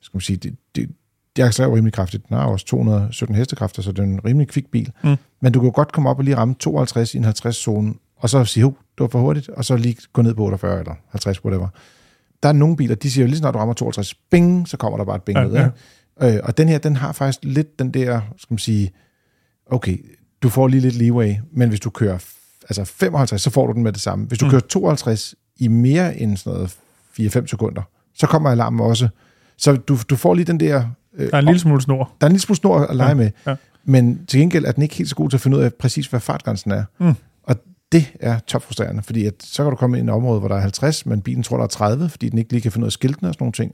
skal 0.00 0.16
man 0.16 0.20
sige, 0.20 0.36
de, 0.36 0.56
de, 0.76 0.88
de 1.36 1.44
accelererer 1.44 1.76
rimelig 1.76 1.92
kraftigt. 1.92 2.28
Den 2.28 2.36
har 2.36 2.44
også 2.44 2.66
217 2.66 3.36
hestekræfter, 3.36 3.82
så 3.82 3.92
det 3.92 3.98
er 3.98 4.02
en 4.02 4.24
rimelig 4.24 4.48
kvik 4.48 4.70
bil. 4.70 4.92
Mm. 5.04 5.16
Men 5.40 5.52
du 5.52 5.60
kan 5.60 5.72
godt 5.72 5.92
komme 5.92 6.10
op 6.10 6.18
og 6.18 6.24
lige 6.24 6.36
ramme 6.36 6.54
52 6.54 7.14
i 7.14 7.18
en 7.18 7.24
50-zone, 7.24 7.94
og 8.16 8.30
så 8.30 8.44
sige, 8.44 8.64
det 8.64 8.74
var 8.98 9.08
for 9.08 9.20
hurtigt, 9.20 9.48
og 9.48 9.64
så 9.64 9.76
lige 9.76 9.96
gå 10.12 10.22
ned 10.22 10.34
på 10.34 10.42
48 10.42 10.78
eller 10.78 10.94
50, 11.08 11.44
whatever. 11.44 11.68
Der 12.42 12.48
er 12.48 12.52
nogle 12.52 12.76
biler, 12.76 12.94
de 12.94 13.10
siger 13.10 13.24
jo 13.24 13.28
lige 13.28 13.38
snart 13.38 13.54
du 13.54 13.58
rammer 13.58 13.74
52, 13.74 14.14
bing, 14.14 14.68
så 14.68 14.76
kommer 14.76 14.96
der 14.96 15.04
bare 15.04 15.16
et 15.16 15.22
bing 15.22 15.38
ja, 15.38 15.46
ud. 15.46 15.52
Ja. 15.52 15.68
Øh, 16.36 16.40
og 16.42 16.58
den 16.58 16.68
her, 16.68 16.78
den 16.78 16.96
har 16.96 17.12
faktisk 17.12 17.38
lidt 17.42 17.78
den 17.78 17.90
der, 17.90 18.20
skal 18.36 18.52
man 18.54 18.58
sige, 18.58 18.90
okay, 19.66 19.98
du 20.42 20.48
får 20.48 20.68
lige 20.68 20.80
lidt 20.80 20.94
leeway, 20.94 21.34
men 21.52 21.68
hvis 21.68 21.80
du 21.80 21.90
kører 21.90 22.18
altså 22.62 22.84
55, 22.84 23.42
så 23.42 23.50
får 23.50 23.66
du 23.66 23.72
den 23.72 23.82
med 23.82 23.92
det 23.92 24.00
samme. 24.00 24.26
Hvis 24.26 24.38
du 24.38 24.44
mm. 24.44 24.50
kører 24.50 24.60
52 24.60 25.34
i 25.56 25.68
mere 25.68 26.18
end 26.18 26.36
sådan 26.36 26.52
noget 26.52 26.76
4-5 27.20 27.46
sekunder, 27.46 27.82
så 28.14 28.26
kommer 28.26 28.50
alarmen 28.50 28.80
også. 28.80 29.08
Så 29.56 29.72
du, 29.76 29.98
du 30.10 30.16
får 30.16 30.34
lige 30.34 30.44
den 30.44 30.60
der... 30.60 30.84
Øh, 31.14 31.30
der 31.30 31.36
er 31.36 31.38
en 31.38 31.44
lille 31.44 31.60
smule 31.60 31.82
snor. 31.82 32.12
Der 32.20 32.26
er 32.26 32.28
en 32.28 32.32
lille 32.32 32.42
smule 32.42 32.56
snor 32.56 32.78
at 32.78 32.96
lege 32.96 33.08
ja, 33.08 33.14
med. 33.14 33.30
Ja. 33.46 33.54
Men 33.84 34.26
til 34.26 34.40
gengæld 34.40 34.64
er 34.64 34.72
den 34.72 34.82
ikke 34.82 34.94
helt 34.94 35.08
så 35.08 35.16
god 35.16 35.30
til 35.30 35.36
at 35.36 35.40
finde 35.40 35.56
ud 35.56 35.62
af 35.62 35.74
præcis, 35.74 36.06
hvad 36.06 36.20
fartgrænsen 36.20 36.70
er. 36.70 36.84
Mm. 36.98 37.14
Og 37.42 37.56
det 37.92 38.12
er 38.20 38.38
topfrustrerende, 38.38 39.02
fordi 39.02 39.26
at, 39.26 39.34
så 39.40 39.62
kan 39.62 39.70
du 39.70 39.76
komme 39.76 39.98
ind 39.98 40.08
i 40.08 40.10
et 40.10 40.14
område, 40.14 40.38
hvor 40.38 40.48
der 40.48 40.56
er 40.56 40.60
50, 40.60 41.06
men 41.06 41.22
bilen 41.22 41.42
tror, 41.42 41.56
der 41.56 41.64
er 41.64 41.68
30, 41.68 42.08
fordi 42.08 42.28
den 42.28 42.38
ikke 42.38 42.52
lige 42.52 42.60
kan 42.60 42.72
finde 42.72 42.84
ud 42.84 42.88
af 42.88 42.92
skiltene 42.92 43.28
og 43.28 43.34
sådan 43.34 43.44
nogle 43.44 43.52
ting. 43.52 43.72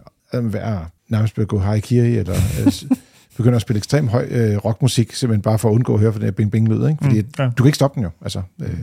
Hvad 0.51 0.77
nærmest 1.09 1.35
begå 1.35 1.59
haikiri, 1.59 2.17
eller 2.17 2.35
øh, 2.35 2.73
begynder 3.43 3.57
at 3.57 3.63
spille 3.63 3.79
ekstremt 3.79 4.11
høj 4.11 4.27
øh, 4.31 4.57
rockmusik, 4.57 5.13
simpelthen 5.13 5.43
bare 5.43 5.59
for 5.59 5.69
at 5.69 5.75
undgå 5.75 5.95
at 5.95 6.01
høre 6.01 6.13
for 6.13 6.19
den 6.19 6.27
her 6.27 6.33
bing-bing-lyd, 6.33 6.89
ikke? 6.89 6.99
Fordi 7.03 7.21
mm, 7.21 7.29
ja. 7.39 7.45
du 7.45 7.63
kan 7.63 7.67
ikke 7.67 7.77
stoppe 7.77 7.95
den 7.95 8.03
jo. 8.03 8.11
Altså, 8.23 8.43
øh, 8.63 8.79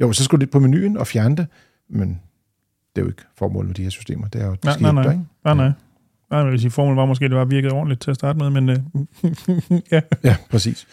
jo, 0.00 0.12
så 0.12 0.24
skulle 0.24 0.38
du 0.38 0.42
lidt 0.42 0.50
på 0.50 0.60
menuen 0.60 0.96
og 0.96 1.06
fjerne 1.06 1.36
det, 1.36 1.46
men 1.90 2.08
det 2.96 3.00
er 3.00 3.02
jo 3.02 3.08
ikke 3.08 3.22
formålet 3.38 3.68
med 3.68 3.74
de 3.74 3.82
her 3.82 3.90
systemer. 3.90 4.28
Det 4.28 4.42
er 4.42 4.46
jo, 4.46 4.56
nej, 4.64 4.76
nej, 4.80 4.92
nej. 4.92 5.12
ikke? 5.12 5.24
Nej, 5.44 5.54
nej. 5.54 5.72
Nej, 6.30 6.40
jeg 6.40 6.52
vil 6.52 6.60
sige, 6.60 6.70
formålet 6.70 6.96
var 6.96 7.06
måske, 7.06 7.24
at 7.24 7.30
det 7.30 7.38
var 7.38 7.44
virket 7.44 7.72
ordentligt 7.72 8.00
til 8.00 8.10
at 8.10 8.16
starte 8.16 8.38
med, 8.38 8.50
men 8.50 8.68
øh, 8.68 8.78
ja. 9.92 10.00
Ja, 10.24 10.36
præcis. 10.50 10.86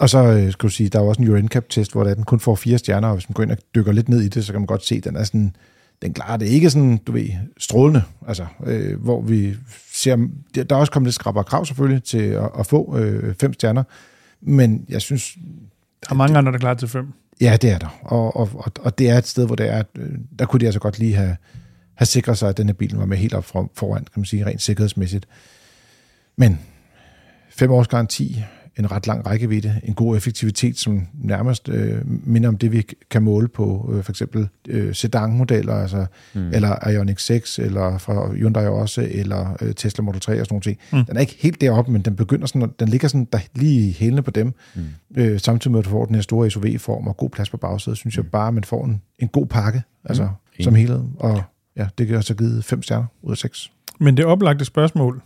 Og 0.00 0.10
så 0.10 0.18
øh, 0.18 0.52
skal 0.52 0.68
du 0.68 0.72
sige, 0.72 0.88
der 0.88 0.98
er 0.98 1.02
jo 1.02 1.08
også 1.08 1.22
en 1.22 1.28
Euro 1.28 1.40
NCAP-test, 1.40 1.92
hvor 1.92 2.04
der 2.04 2.14
den 2.14 2.24
kun 2.24 2.40
får 2.40 2.54
fire 2.54 2.78
stjerner, 2.78 3.08
og 3.08 3.14
hvis 3.14 3.28
man 3.28 3.34
går 3.34 3.42
ind 3.42 3.50
og 3.50 3.58
dykker 3.74 3.92
lidt 3.92 4.08
ned 4.08 4.20
i 4.20 4.28
det, 4.28 4.44
så 4.44 4.52
kan 4.52 4.60
man 4.60 4.66
godt 4.66 4.84
se, 4.84 4.94
at 4.94 5.04
den 5.04 5.16
er 5.16 5.24
sådan, 5.24 5.56
den 6.02 6.12
klarer 6.12 6.36
det 6.36 6.46
ikke 6.46 6.70
sådan, 6.70 6.96
du 6.96 7.12
ved, 7.12 7.28
strålende, 7.58 8.02
altså, 8.28 8.46
øh, 8.66 9.02
hvor 9.02 9.22
vi 9.22 9.54
ser, 9.92 10.28
der 10.54 10.64
er 10.70 10.74
også 10.74 10.92
kommet 10.92 11.06
lidt 11.06 11.14
skrab 11.14 11.36
og 11.36 11.46
krav 11.46 11.64
selvfølgelig 11.64 12.02
til 12.02 12.18
at, 12.18 12.50
at 12.58 12.66
få 12.66 12.98
øh, 12.98 13.34
fem 13.40 13.52
stjerner, 13.52 13.82
men 14.40 14.84
jeg 14.88 15.02
synes... 15.02 15.36
Der 16.00 16.10
er 16.10 16.14
mange 16.14 16.38
andre, 16.38 16.52
der 16.52 16.56
er 16.56 16.60
klar 16.60 16.74
til 16.74 16.88
fem. 16.88 17.12
Ja, 17.40 17.56
det 17.62 17.70
er 17.70 17.78
der, 17.78 17.98
og, 18.02 18.36
og, 18.36 18.50
og, 18.54 18.72
og 18.80 18.98
det 18.98 19.10
er 19.10 19.18
et 19.18 19.26
sted, 19.26 19.46
hvor 19.46 19.56
det 19.56 19.68
er, 19.68 19.82
øh, 19.98 20.10
der 20.38 20.46
kunne 20.46 20.60
de 20.60 20.66
altså 20.66 20.80
godt 20.80 20.98
lige 20.98 21.14
have, 21.14 21.36
have 21.94 22.06
sikret 22.06 22.38
sig, 22.38 22.48
at 22.48 22.56
denne 22.56 22.74
bil 22.74 22.96
var 22.96 23.06
med 23.06 23.16
helt 23.16 23.34
op 23.34 23.44
foran, 23.74 24.04
kan 24.04 24.20
man 24.20 24.24
sige, 24.24 24.46
rent 24.46 24.62
sikkerhedsmæssigt. 24.62 25.28
Men 26.36 26.60
fem 27.50 27.70
års 27.70 27.88
garanti, 27.88 28.44
en 28.78 28.92
ret 28.92 29.06
lang 29.06 29.26
rækkevidde, 29.26 29.80
en 29.84 29.94
god 29.94 30.16
effektivitet, 30.16 30.78
som 30.78 31.06
nærmest 31.14 31.68
øh, 31.68 32.00
minder 32.04 32.48
om 32.48 32.58
det, 32.58 32.72
vi 32.72 32.82
kan 33.10 33.22
måle 33.22 33.48
på 33.48 33.92
øh, 33.94 34.02
for 34.02 34.12
eksempel 34.12 34.48
øh, 34.68 34.94
sedan-modeller, 34.94 35.74
altså, 35.74 36.06
mm. 36.34 36.48
eller 36.52 36.88
Ioniq 36.88 37.18
6, 37.18 37.58
eller 37.58 37.98
fra 37.98 38.32
Hyundai 38.32 38.66
også, 38.66 39.08
eller 39.10 39.56
øh, 39.60 39.74
Tesla 39.74 40.02
Model 40.02 40.20
3 40.20 40.40
og 40.40 40.46
sådan 40.46 40.60
noget. 40.64 40.78
Mm. 40.92 41.04
Den 41.04 41.16
er 41.16 41.20
ikke 41.20 41.36
helt 41.40 41.60
deroppe, 41.60 41.92
men 41.92 42.02
den 42.02 42.16
begynder 42.16 42.46
sådan, 42.46 42.70
den 42.78 42.88
ligger 42.88 43.08
sådan 43.08 43.28
der, 43.32 43.38
lige 43.54 43.88
i 43.88 43.92
hælene 43.92 44.22
på 44.22 44.30
dem, 44.30 44.54
mm. 44.74 44.82
øh, 45.16 45.40
samtidig 45.40 45.72
med, 45.72 45.78
at 45.78 45.84
du 45.84 45.90
får 45.90 46.04
den 46.04 46.14
her 46.14 46.22
store 46.22 46.50
SUV-form 46.50 47.06
og 47.06 47.16
god 47.16 47.30
plads 47.30 47.50
på 47.50 47.56
bagsædet, 47.56 47.98
synes 47.98 48.16
mm. 48.16 48.22
jeg 48.22 48.30
bare, 48.30 48.48
at 48.48 48.54
man 48.54 48.64
får 48.64 48.84
en, 48.84 49.02
en 49.18 49.28
god 49.28 49.46
pakke, 49.46 49.82
altså 50.04 50.24
mm. 50.24 50.62
som 50.64 50.74
helhed, 50.74 51.02
og 51.16 51.42
ja, 51.76 51.86
det 51.98 52.06
kan 52.06 52.16
også 52.16 52.34
have 52.34 52.48
givet 52.48 52.64
fem 52.64 52.82
stjerner 52.82 53.06
ud 53.22 53.30
af 53.30 53.38
seks. 53.38 53.70
Men 54.00 54.16
det 54.16 54.24
oplagte 54.24 54.64
spørgsmål, 54.64 55.22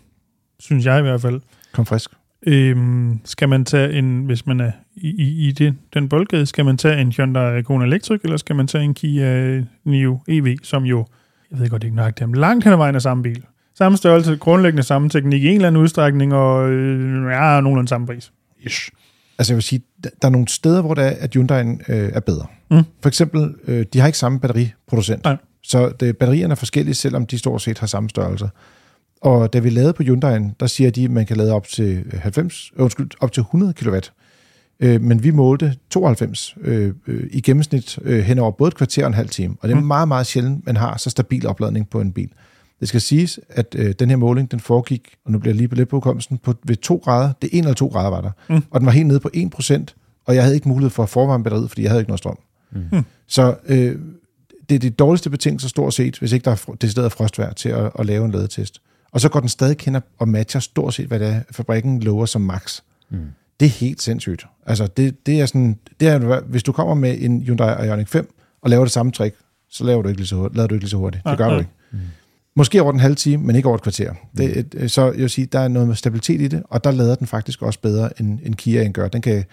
synes 0.60 0.86
jeg 0.86 0.98
i 0.98 1.02
hvert 1.02 1.20
fald, 1.20 1.40
Kom 1.72 1.86
frisk. 1.86 2.10
Øhm, 2.46 3.20
skal 3.24 3.48
man 3.48 3.64
tage 3.64 3.98
en, 3.98 4.24
hvis 4.24 4.46
man 4.46 4.60
er 4.60 4.72
i, 4.96 5.08
i, 5.08 5.48
i 5.48 5.52
det, 5.52 5.74
den 5.94 6.08
boldgade, 6.08 6.46
skal 6.46 6.64
man 6.64 6.76
tage 6.76 7.00
en 7.00 7.12
Hyundai 7.12 7.62
Kona 7.62 7.84
Electric, 7.84 8.20
eller 8.24 8.36
skal 8.36 8.56
man 8.56 8.66
tage 8.66 8.84
en 8.84 8.94
Kia 8.94 9.62
Nio 9.84 10.20
EV, 10.28 10.56
som 10.62 10.84
jo, 10.84 11.06
jeg 11.50 11.60
ved 11.60 11.68
godt 11.68 11.84
ikke 11.84 11.96
nok, 11.96 12.18
det 12.18 12.24
er 12.24 12.34
langt 12.34 12.64
hen 12.64 12.72
ad 12.72 12.76
vejen 12.76 12.94
af 12.94 13.02
samme 13.02 13.22
bil. 13.22 13.44
Samme 13.74 13.98
størrelse, 13.98 14.36
grundlæggende 14.36 14.82
samme 14.82 15.08
teknik 15.08 15.42
i 15.42 15.48
en 15.48 15.54
eller 15.54 15.68
anden 15.68 15.82
udstrækning, 15.82 16.34
og 16.34 16.70
øh, 16.70 17.32
ja, 17.32 17.60
nogenlunde 17.60 17.88
samme 17.88 18.06
pris. 18.06 18.32
Ish. 18.60 18.90
Altså 19.38 19.52
jeg 19.52 19.56
vil 19.56 19.62
sige, 19.62 19.82
der 20.04 20.28
er 20.28 20.28
nogle 20.28 20.48
steder, 20.48 20.82
hvor 20.82 20.94
der 20.94 21.02
er, 21.02 21.16
at 21.20 21.34
Hyundai 21.34 21.62
øh, 21.62 21.76
er 21.88 22.20
bedre. 22.20 22.46
Mm. 22.70 22.82
For 23.02 23.08
eksempel, 23.08 23.54
øh, 23.66 23.86
de 23.92 24.00
har 24.00 24.06
ikke 24.06 24.18
samme 24.18 24.40
batteriproducent. 24.40 25.24
Nej. 25.24 25.36
Så 25.62 25.92
det, 26.00 26.16
batterierne 26.16 26.52
er 26.52 26.56
forskellige, 26.56 26.94
selvom 26.94 27.26
de 27.26 27.38
stort 27.38 27.62
set 27.62 27.78
har 27.78 27.86
samme 27.86 28.08
størrelse. 28.10 28.48
Og 29.20 29.52
da 29.52 29.58
vi 29.58 29.70
lavede 29.70 29.92
på 29.92 30.02
Hyundai'en, 30.02 30.54
der 30.60 30.66
siger 30.66 30.90
de, 30.90 31.04
at 31.04 31.10
man 31.10 31.26
kan 31.26 31.36
lade 31.36 31.52
op 31.52 31.66
til 31.68 32.04
90, 32.12 32.72
øh, 32.76 32.82
undskyld, 32.82 33.10
op 33.20 33.32
til 33.32 33.40
100 33.40 33.72
kW. 33.72 33.98
Øh, 34.80 35.02
men 35.02 35.22
vi 35.22 35.30
målte 35.30 35.76
92 35.90 36.56
øh, 36.60 36.92
øh, 37.06 37.26
i 37.30 37.40
gennemsnit 37.40 37.98
øh, 38.02 38.20
hen 38.20 38.38
over 38.38 38.50
både 38.50 38.68
et 38.68 38.74
kvarter 38.74 39.02
og 39.02 39.08
en 39.08 39.14
halv 39.14 39.28
time. 39.28 39.56
Og 39.60 39.68
det 39.68 39.74
er 39.74 39.80
mm. 39.80 39.86
meget, 39.86 40.08
meget 40.08 40.26
sjældent, 40.26 40.66
man 40.66 40.76
har 40.76 40.96
så 40.96 41.10
stabil 41.10 41.46
opladning 41.46 41.90
på 41.90 42.00
en 42.00 42.12
bil. 42.12 42.30
Det 42.80 42.88
skal 42.88 43.00
siges, 43.00 43.40
at 43.48 43.74
øh, 43.78 43.94
den 43.98 44.10
her 44.10 44.16
måling, 44.16 44.50
den 44.50 44.60
foregik, 44.60 45.08
og 45.24 45.32
nu 45.32 45.38
bliver 45.38 45.52
jeg 45.52 45.56
lige 45.56 45.68
på 45.68 45.74
lidt 45.74 45.88
på 45.88 45.96
hukommelsen, 45.96 46.38
på, 46.38 46.54
ved 46.64 46.76
2 46.76 47.00
grader. 47.04 47.32
Det 47.42 47.50
er 47.52 47.58
1 47.58 47.58
eller 47.58 47.74
2 47.74 47.86
grader 47.86 48.10
var 48.10 48.20
der. 48.20 48.30
Mm. 48.48 48.62
Og 48.70 48.80
den 48.80 48.86
var 48.86 48.92
helt 48.92 49.06
nede 49.06 49.20
på 49.20 49.30
1 49.34 49.50
procent, 49.50 49.96
og 50.26 50.34
jeg 50.34 50.42
havde 50.42 50.54
ikke 50.54 50.68
mulighed 50.68 50.90
for 50.90 51.02
at 51.02 51.08
forvarme 51.08 51.44
batteriet, 51.44 51.70
fordi 51.70 51.82
jeg 51.82 51.90
havde 51.90 52.00
ikke 52.00 52.10
noget 52.10 52.18
strøm. 52.18 52.38
Mm. 52.72 53.04
Så 53.26 53.54
øh, 53.66 53.96
det 54.68 54.74
er 54.74 54.78
de 54.78 54.90
dårligste 54.90 55.30
betingelser 55.30 55.68
stort 55.68 55.94
set, 55.94 56.18
hvis 56.18 56.32
ikke 56.32 56.44
der 56.44 56.50
er 56.50 56.74
decideret 56.80 57.12
frostvær 57.12 57.50
til 57.50 57.68
at, 57.68 57.90
at 57.98 58.06
lave 58.06 58.24
en 58.24 58.30
ladetest. 58.30 58.82
Og 59.12 59.20
så 59.20 59.28
går 59.28 59.40
den 59.40 59.48
stadig 59.48 59.76
kender 59.76 60.00
og 60.18 60.28
matcher 60.28 60.60
stort 60.60 60.94
set, 60.94 61.06
hvad 61.06 61.18
det 61.18 61.28
er, 61.28 61.40
fabrikken 61.50 62.00
lover 62.00 62.26
som 62.26 62.40
max. 62.40 62.80
Mm. 63.10 63.18
Det 63.60 63.66
er 63.66 63.70
helt 63.70 64.02
sindssygt. 64.02 64.46
Altså, 64.66 64.86
det, 64.86 65.26
det 65.26 65.40
er 65.40 65.46
sådan, 65.46 65.78
det 66.00 66.08
er, 66.08 66.40
hvis 66.40 66.62
du 66.62 66.72
kommer 66.72 66.94
med 66.94 67.16
en 67.20 67.42
Hyundai 67.42 67.86
Ioniq 67.86 68.08
5 68.08 68.34
og 68.62 68.70
laver 68.70 68.84
det 68.84 68.92
samme 68.92 69.12
trick, 69.12 69.36
så 69.70 69.84
laver 69.84 70.02
du 70.02 70.08
ikke 70.08 70.20
lige 70.20 70.28
så 70.28 70.36
hurtigt. 70.36 70.56
Laver 70.56 70.66
du 70.66 70.74
ikke 70.74 70.84
lige 70.84 70.90
så 70.90 70.96
hurtigt. 70.96 71.24
Det 71.26 71.38
gør 71.38 71.50
du 71.50 71.58
ikke. 71.58 71.70
Mm. 71.90 71.98
Måske 72.56 72.82
over 72.82 72.92
den 72.92 73.00
halve 73.00 73.14
time, 73.14 73.44
men 73.44 73.56
ikke 73.56 73.68
over 73.68 73.76
et 73.76 73.82
kvarter. 73.82 74.12
Mm. 74.12 74.18
Det, 74.36 74.90
så 74.90 75.04
jeg 75.04 75.20
vil 75.20 75.30
sige, 75.30 75.46
der 75.46 75.58
er 75.58 75.68
noget 75.68 75.88
med 75.88 75.96
stabilitet 75.96 76.40
i 76.40 76.48
det, 76.48 76.62
og 76.64 76.84
der 76.84 76.90
lader 76.90 77.14
den 77.14 77.26
faktisk 77.26 77.62
også 77.62 77.80
bedre, 77.80 78.20
end, 78.20 78.38
end 78.42 78.54
Kia 78.54 78.82
en 78.82 78.92
gør. 78.92 79.08
Den 79.08 79.22
kan 79.22 79.44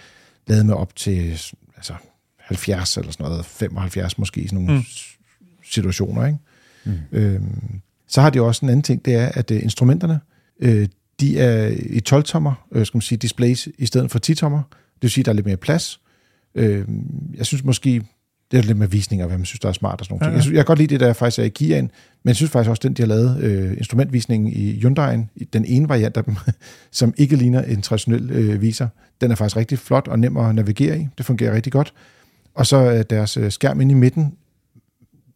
lade 0.47 0.63
med 0.63 0.73
op 0.73 0.95
til 0.95 1.41
altså, 1.75 1.93
70 2.37 2.97
eller 2.97 3.11
sådan 3.11 3.25
noget, 3.25 3.45
75 3.45 4.17
måske, 4.17 4.47
sådan 4.47 4.63
nogle 4.63 4.77
mm. 4.77 4.85
situationer. 5.71 6.25
Ikke? 6.25 6.39
Mm. 6.85 6.93
Øhm, 7.11 7.81
så 8.15 8.21
har 8.21 8.29
de 8.29 8.41
også 8.41 8.65
en 8.65 8.69
anden 8.69 8.83
ting, 8.83 9.05
det 9.05 9.15
er, 9.15 9.29
at 9.33 9.51
øh, 9.51 9.63
instrumenterne, 9.63 10.19
øh, 10.59 10.87
de 11.19 11.39
er 11.39 11.67
i 11.67 12.01
12-tommer, 12.09 12.67
øh, 12.71 12.85
skal 12.85 12.97
man 12.97 13.01
sige, 13.01 13.17
displays 13.17 13.67
i 13.77 13.85
stedet 13.85 14.11
for 14.11 14.19
10-tommer. 14.25 14.61
Det 14.69 15.01
vil 15.01 15.11
sige, 15.11 15.21
at 15.21 15.25
der 15.25 15.31
er 15.31 15.35
lidt 15.35 15.45
mere 15.45 15.57
plads. 15.57 15.99
Øh, 16.55 16.85
jeg 17.37 17.45
synes 17.45 17.63
måske, 17.63 18.01
det 18.51 18.57
er 18.57 18.61
lidt 18.61 18.77
med 18.77 18.87
visninger, 18.87 19.27
hvad 19.27 19.37
man 19.37 19.45
synes, 19.45 19.59
der 19.59 19.69
er 19.69 19.73
smart 19.73 19.99
og 19.99 20.05
sådan 20.05 20.13
noget. 20.13 20.25
Ja, 20.25 20.31
ja. 20.31 20.35
Jeg, 20.35 20.43
synes, 20.43 20.55
jeg 20.55 20.59
kan 20.59 20.65
godt 20.65 20.79
lide 20.79 20.93
det, 20.93 20.99
der 20.99 21.13
faktisk 21.13 21.39
er 21.39 21.43
i 21.43 21.51
Kia'en, 21.59 21.87
men 22.23 22.27
jeg 22.27 22.35
synes 22.35 22.51
faktisk 22.51 22.69
også, 22.69 22.81
den, 22.83 22.93
de 22.93 23.01
har 23.01 23.07
lavet 23.07 23.39
øh, 23.43 23.77
instrumentvisningen 23.77 24.53
i 24.53 24.79
Hyundai'en, 24.79 25.45
den 25.53 25.65
ene 25.65 25.89
variant 25.89 26.17
af 26.17 26.23
dem, 26.23 26.35
som 26.91 27.13
ikke 27.17 27.35
ligner 27.35 27.63
en 27.63 27.81
traditionel 27.81 28.31
øh, 28.31 28.61
viser, 28.61 28.87
den 29.21 29.31
er 29.31 29.35
faktisk 29.35 29.57
rigtig 29.57 29.79
flot 29.79 30.07
og 30.07 30.19
nem 30.19 30.37
at 30.37 30.55
navigere 30.55 30.99
i. 30.99 31.07
Det 31.17 31.25
fungerer 31.25 31.55
rigtig 31.55 31.71
godt. 31.71 31.93
Og 32.53 32.67
så 32.67 32.77
er 32.77 33.03
deres 33.03 33.37
øh, 33.37 33.51
skærm 33.51 33.81
inde 33.81 33.91
i 33.91 33.95
midten 33.95 34.33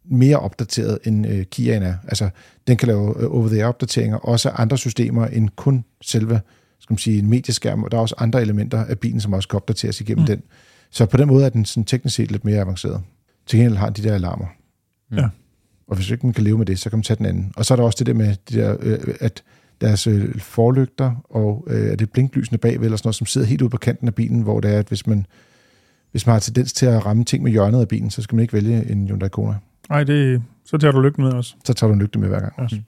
mere 0.10 0.39
opdateret, 0.39 0.99
end 1.05 1.28
øh, 1.28 1.45
Kia'en 1.55 1.84
er. 1.84 1.95
Altså, 2.07 2.30
den 2.68 2.78
kan 2.78 2.88
lave 2.88 3.22
øh, 3.22 3.36
over-the-air-opdateringer, 3.36 4.18
også 4.18 4.49
andre 4.49 4.78
systemer 4.78 5.26
end 5.26 5.49
kun 5.55 5.84
selve 6.01 6.41
skal 6.80 6.93
man 6.93 6.97
sige, 6.97 7.20
en 7.20 7.30
medieskærm, 7.30 7.84
og 7.84 7.91
der 7.91 7.97
er 7.97 8.01
også 8.01 8.16
andre 8.18 8.41
elementer 8.41 8.86
af 8.86 8.99
bilen, 8.99 9.22
som 9.22 9.34
også 9.34 9.47
kan 9.47 9.57
opdateres 9.57 10.01
igennem 10.01 10.22
mm. 10.22 10.28
den. 10.28 10.43
Så 10.91 11.05
på 11.05 11.18
den 11.18 11.28
måde 11.28 11.45
er 11.45 11.49
den 11.49 11.66
sådan 11.66 11.86
teknisk 11.86 12.16
set 12.16 12.32
lidt 12.32 12.45
mere 12.45 12.62
avanceret. 12.62 13.01
Til 13.47 13.60
gengæld 13.60 13.78
har 13.78 13.89
de 13.89 14.03
der 14.03 14.14
alarmer. 14.14 14.45
Ja. 15.12 15.30
Og 15.88 15.95
hvis 15.95 16.10
ikke 16.10 16.26
man 16.26 16.34
kan 16.34 16.43
leve 16.43 16.57
med 16.57 16.66
det, 16.66 16.80
så 16.80 16.89
kan 16.89 16.97
man 16.97 17.03
tage 17.03 17.18
den 17.18 17.26
anden. 17.26 17.53
Og 17.55 17.66
så 17.66 17.74
er 17.74 17.76
der 17.76 17.84
også 17.84 17.95
det 17.99 18.07
der 18.07 18.14
med, 18.14 18.36
de 18.49 18.57
der, 18.57 18.78
øh, 18.80 18.99
at 19.20 19.43
deres 19.82 20.07
øh, 20.07 20.39
forlygter 20.39 21.26
og 21.30 21.68
øh, 21.70 21.91
er 21.91 21.95
det 21.95 22.12
blinklysene 22.12 22.57
bagved, 22.57 22.86
eller 22.86 22.97
sådan 22.97 23.07
noget, 23.07 23.16
som 23.16 23.28
sidder 23.28 23.47
helt 23.47 23.62
ude 23.62 23.70
på 23.70 23.78
kanten 23.78 24.07
af 24.07 24.16
bilen, 24.16 24.41
hvor 24.41 24.60
det 24.60 24.74
er, 24.74 24.80
at 24.80 24.88
hvis 24.88 25.07
man, 25.07 25.26
hvis 26.12 26.26
man 26.26 26.34
har 26.34 26.39
tendens 26.39 26.74
til 26.74 26.86
at 26.86 27.05
ramme 27.05 27.26
ting 27.26 27.43
med 27.43 27.51
hjørnet 27.51 27.82
af 27.82 27.88
bilen, 27.88 28.10
så 28.10 28.22
skal 28.22 28.36
man 28.36 28.41
ikke 28.41 28.53
vælge 28.53 28.91
en 28.91 29.07
Hyundai 29.07 29.30
Kona. 29.30 29.55
Nej, 29.90 30.04
det, 30.04 30.44
så 30.66 30.78
tager 30.78 30.92
du 30.92 31.02
lygten 31.02 31.24
med 31.24 31.34
også. 31.34 31.56
Så 31.64 31.74
tager 31.74 31.88
du 31.88 31.94
en 31.94 32.00
lygte 32.00 32.20
med 32.20 32.28
hver 32.28 32.40
gang. 32.40 32.54
Yes. 32.64 32.72
Mm. 32.72 32.84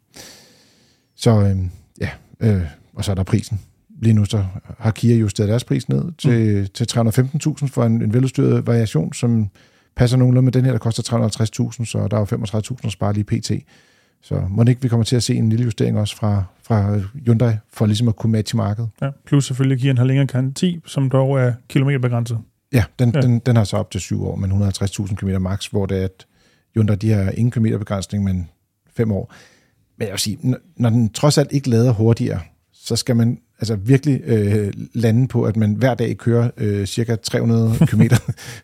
Så 1.16 1.41
øh, 1.41 1.58
ja, 2.02 2.10
øh, 2.39 2.64
og 2.93 3.06
så 3.06 3.12
er 3.12 3.16
der 3.16 3.24
prisen. 3.24 3.60
Lige 4.02 4.14
nu 4.14 4.26
så 4.26 4.45
har 4.80 4.91
Kia 4.91 5.16
justeret 5.16 5.49
deres 5.49 5.64
pris 5.64 5.89
ned 5.89 6.12
til, 6.18 6.62
mm. 6.62 6.68
til 6.74 6.88
315.000 6.99 7.68
for 7.68 7.84
en, 7.84 8.02
en 8.02 8.14
veludstyret 8.14 8.68
variation, 8.68 9.14
som 9.14 9.49
passer 9.95 10.18
nogenlunde 10.18 10.45
med 10.45 10.52
den 10.52 10.66
her, 10.66 10.72
der 10.72 10.80
koster 10.80 11.18
350.000, 11.72 11.86
så 11.86 12.08
der 12.12 12.18
er 12.18 12.20
jo 12.20 12.58
35.000 12.58 12.86
at 12.86 12.91
spare 12.91 13.14
lige 13.14 13.24
pt. 13.24 13.52
Så 14.24 14.43
må 14.49 14.64
ikke 14.64 14.82
vi 14.82 14.88
kommer 14.88 15.04
til 15.04 15.16
at 15.16 15.24
se 15.24 15.36
en 15.36 15.49
lille 15.49 15.66
justering 15.66 15.97
også 15.97 16.16
fra, 16.16 16.43
fra 16.64 16.99
Hyundai, 17.26 17.54
for 17.74 17.86
ligesom 17.86 18.08
at 18.08 18.16
kunne 18.16 18.32
matche 18.32 18.58
markedet. 18.58 18.89
Ja, 19.02 19.10
plus 19.26 19.45
selvfølgelig 19.45 19.91
Kia'en 19.91 19.97
har 19.97 20.06
længere 20.06 20.28
garanti, 20.28 20.82
som 20.86 21.10
dog 21.10 21.39
er 21.39 21.54
kilometerbegrænset. 21.70 22.38
Ja, 22.74 22.84
den, 22.99 23.12
ja. 23.16 23.22
Den, 23.22 23.39
den 23.39 23.56
har 23.56 23.64
så 23.64 23.78
op 23.78 23.91
til 23.91 24.02
7 24.02 24.26
år, 24.26 24.36
men 24.36 24.52
150.000 24.52 25.16
km 25.16 25.41
max, 25.41 25.68
hvor 25.68 25.86
det 25.86 25.99
er, 25.99 26.04
at 26.04 26.26
Hyundai 26.76 26.95
de 26.95 27.11
har 27.11 27.32
ingen 27.32 27.51
kilometerbegrænsning, 27.51 28.24
men 28.24 28.49
5 28.95 29.11
år. 29.11 29.34
Men 29.97 30.05
jeg 30.05 30.11
vil 30.11 30.19
sige, 30.19 30.38
når, 30.41 30.57
når 30.78 30.89
den 30.89 31.09
trods 31.09 31.38
alt 31.38 31.51
ikke 31.51 31.69
lader 31.69 31.91
hurtigere, 31.91 32.39
så 32.74 32.95
skal 32.95 33.15
man 33.15 33.39
altså 33.59 33.76
virkelig 33.76 34.22
øh, 34.26 34.74
lande 34.93 35.28
på, 35.28 35.43
at 35.43 35.57
man 35.57 35.74
hver 35.74 35.93
dag 35.93 36.17
kører 36.17 36.49
øh, 36.57 36.86
cirka 36.86 37.15
300 37.15 37.74
km, 37.88 38.01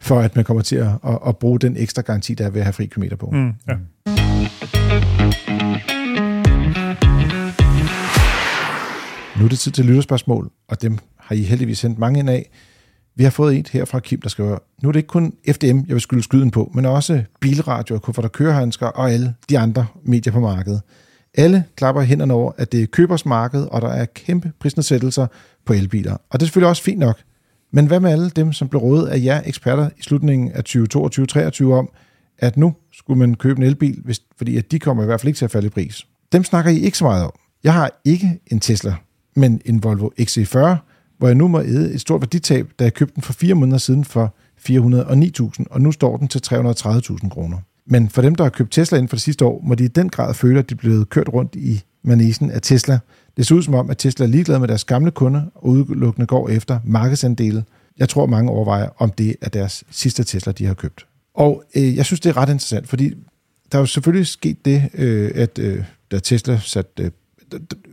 for 0.01 0.19
at 0.19 0.35
man 0.35 0.45
kommer 0.45 0.63
til 0.63 0.75
at, 0.75 0.87
at, 0.87 1.19
at 1.27 1.37
bruge 1.37 1.59
den 1.59 1.77
ekstra 1.77 2.01
garanti, 2.01 2.33
der 2.33 2.45
er 2.45 2.49
ved 2.49 2.61
at 2.61 2.65
have 2.65 2.73
fri 2.73 2.85
kilometer 2.85 3.15
på. 3.15 3.29
Mm, 3.31 3.53
ja. 3.67 3.73
Nu 9.39 9.45
er 9.45 9.49
det 9.49 9.59
tid 9.59 9.71
til 9.71 9.85
lytterspørgsmål, 9.85 10.51
og 10.67 10.81
dem 10.81 10.97
har 11.19 11.35
I 11.35 11.41
heldigvis 11.41 11.79
sendt 11.79 11.99
mange 11.99 12.19
ind 12.19 12.29
af. 12.29 12.49
Vi 13.17 13.23
har 13.23 13.31
fået 13.31 13.57
et 13.57 13.69
her 13.69 13.85
fra 13.85 13.99
Kim, 13.99 14.21
der 14.21 14.29
skriver, 14.29 14.57
nu 14.83 14.89
er 14.89 14.91
det 14.91 14.99
ikke 14.99 15.07
kun 15.07 15.33
FDM, 15.51 15.77
jeg 15.77 15.93
vil 15.93 16.01
skylde 16.01 16.23
skyden 16.23 16.51
på, 16.51 16.71
men 16.73 16.85
også 16.85 17.23
bilradio, 17.39 17.99
kufferter, 17.99 18.29
kørehandsker 18.29 18.87
og 18.87 19.11
alle 19.11 19.35
de 19.49 19.59
andre 19.59 19.85
medier 20.03 20.33
på 20.33 20.39
markedet. 20.39 20.81
Alle 21.33 21.63
klapper 21.75 22.01
hænderne 22.01 22.33
over, 22.33 22.51
at 22.57 22.71
det 22.71 22.81
er 22.81 22.85
købers 22.85 23.25
marked, 23.25 23.67
og 23.71 23.81
der 23.81 23.87
er 23.87 24.05
kæmpe 24.05 24.51
prisnedsættelser 24.59 25.27
på 25.65 25.73
elbiler. 25.73 26.13
Og 26.13 26.39
det 26.39 26.41
er 26.41 26.45
selvfølgelig 26.45 26.69
også 26.69 26.83
fint 26.83 26.99
nok. 26.99 27.19
Men 27.71 27.87
hvad 27.87 27.99
med 27.99 28.11
alle 28.11 28.29
dem, 28.29 28.53
som 28.53 28.69
blev 28.69 28.81
rådet 28.81 29.07
af 29.07 29.23
jer 29.23 29.41
eksperter 29.45 29.89
i 29.97 30.01
slutningen 30.01 30.51
af 30.51 30.63
2022-2023 30.69 31.71
om, 31.71 31.89
at 32.37 32.57
nu 32.57 32.75
skulle 32.93 33.19
man 33.19 33.35
købe 33.35 33.57
en 33.57 33.63
elbil, 33.63 34.01
hvis, 34.03 34.21
fordi 34.37 34.57
at 34.57 34.71
de 34.71 34.79
kommer 34.79 35.03
i 35.03 35.05
hvert 35.05 35.21
fald 35.21 35.27
ikke 35.27 35.37
til 35.37 35.45
at 35.45 35.51
falde 35.51 35.67
i 35.67 35.69
pris. 35.69 36.07
Dem 36.31 36.43
snakker 36.43 36.71
I 36.71 36.79
ikke 36.79 36.97
så 36.97 37.03
meget 37.03 37.23
om. 37.23 37.33
Jeg 37.63 37.73
har 37.73 38.01
ikke 38.05 38.39
en 38.47 38.59
Tesla, 38.59 38.95
men 39.35 39.61
en 39.65 39.83
Volvo 39.83 40.09
XC40, 40.21 40.77
hvor 41.17 41.27
jeg 41.27 41.35
nu 41.35 41.47
må 41.47 41.61
æde 41.61 41.93
et 41.93 42.01
stort 42.01 42.21
værditab, 42.21 42.67
da 42.79 42.83
jeg 42.83 42.93
købte 42.93 43.15
den 43.15 43.23
for 43.23 43.33
fire 43.33 43.55
måneder 43.55 43.77
siden 43.77 44.05
for 44.05 44.35
409.000, 44.69 45.63
og 45.69 45.81
nu 45.81 45.91
står 45.91 46.17
den 46.17 46.27
til 46.27 46.41
330.000 46.47 47.29
kroner. 47.29 47.57
Men 47.85 48.09
for 48.09 48.21
dem, 48.21 48.35
der 48.35 48.43
har 48.43 48.49
købt 48.49 48.71
Tesla 48.71 48.97
inden 48.97 49.09
for 49.09 49.15
det 49.15 49.23
sidste 49.23 49.45
år, 49.45 49.61
må 49.63 49.75
de 49.75 49.83
i 49.83 49.87
den 49.87 50.09
grad 50.09 50.33
føle, 50.33 50.59
at 50.59 50.69
de 50.69 50.73
er 50.73 50.77
blevet 50.77 51.09
kørt 51.09 51.29
rundt 51.33 51.55
i 51.55 51.83
manesen 52.03 52.51
af 52.51 52.61
Tesla. 52.61 52.99
Det 53.37 53.47
ser 53.47 53.55
ud 53.55 53.63
som 53.63 53.73
om, 53.73 53.89
at 53.89 53.97
Tesla 53.97 54.25
er 54.25 54.29
ligeglad 54.29 54.59
med 54.59 54.67
deres 54.67 54.83
gamle 54.83 55.11
kunder 55.11 55.41
og 55.55 55.67
udelukkende 55.67 56.27
går 56.27 56.49
efter 56.49 56.79
markedsandele. 56.83 57.63
Jeg 57.97 58.09
tror, 58.09 58.25
mange 58.25 58.51
overvejer, 58.51 58.89
om 58.97 59.11
det 59.11 59.35
er 59.41 59.49
deres 59.49 59.83
sidste 59.91 60.23
Tesla, 60.23 60.51
de 60.51 60.65
har 60.65 60.73
købt. 60.73 61.05
Og 61.33 61.63
øh, 61.75 61.95
jeg 61.95 62.05
synes, 62.05 62.19
det 62.19 62.29
er 62.29 62.37
ret 62.37 62.49
interessant, 62.49 62.89
fordi 62.89 63.13
der 63.71 63.77
er 63.77 63.79
jo 63.79 63.85
selvfølgelig 63.85 64.27
sket 64.27 64.65
det, 64.65 64.89
øh, 64.93 65.31
at 65.35 65.59
øh, 65.59 65.83
da 66.11 66.19
Tesla 66.19 66.59
satte 66.63 67.03
øh, 67.03 67.11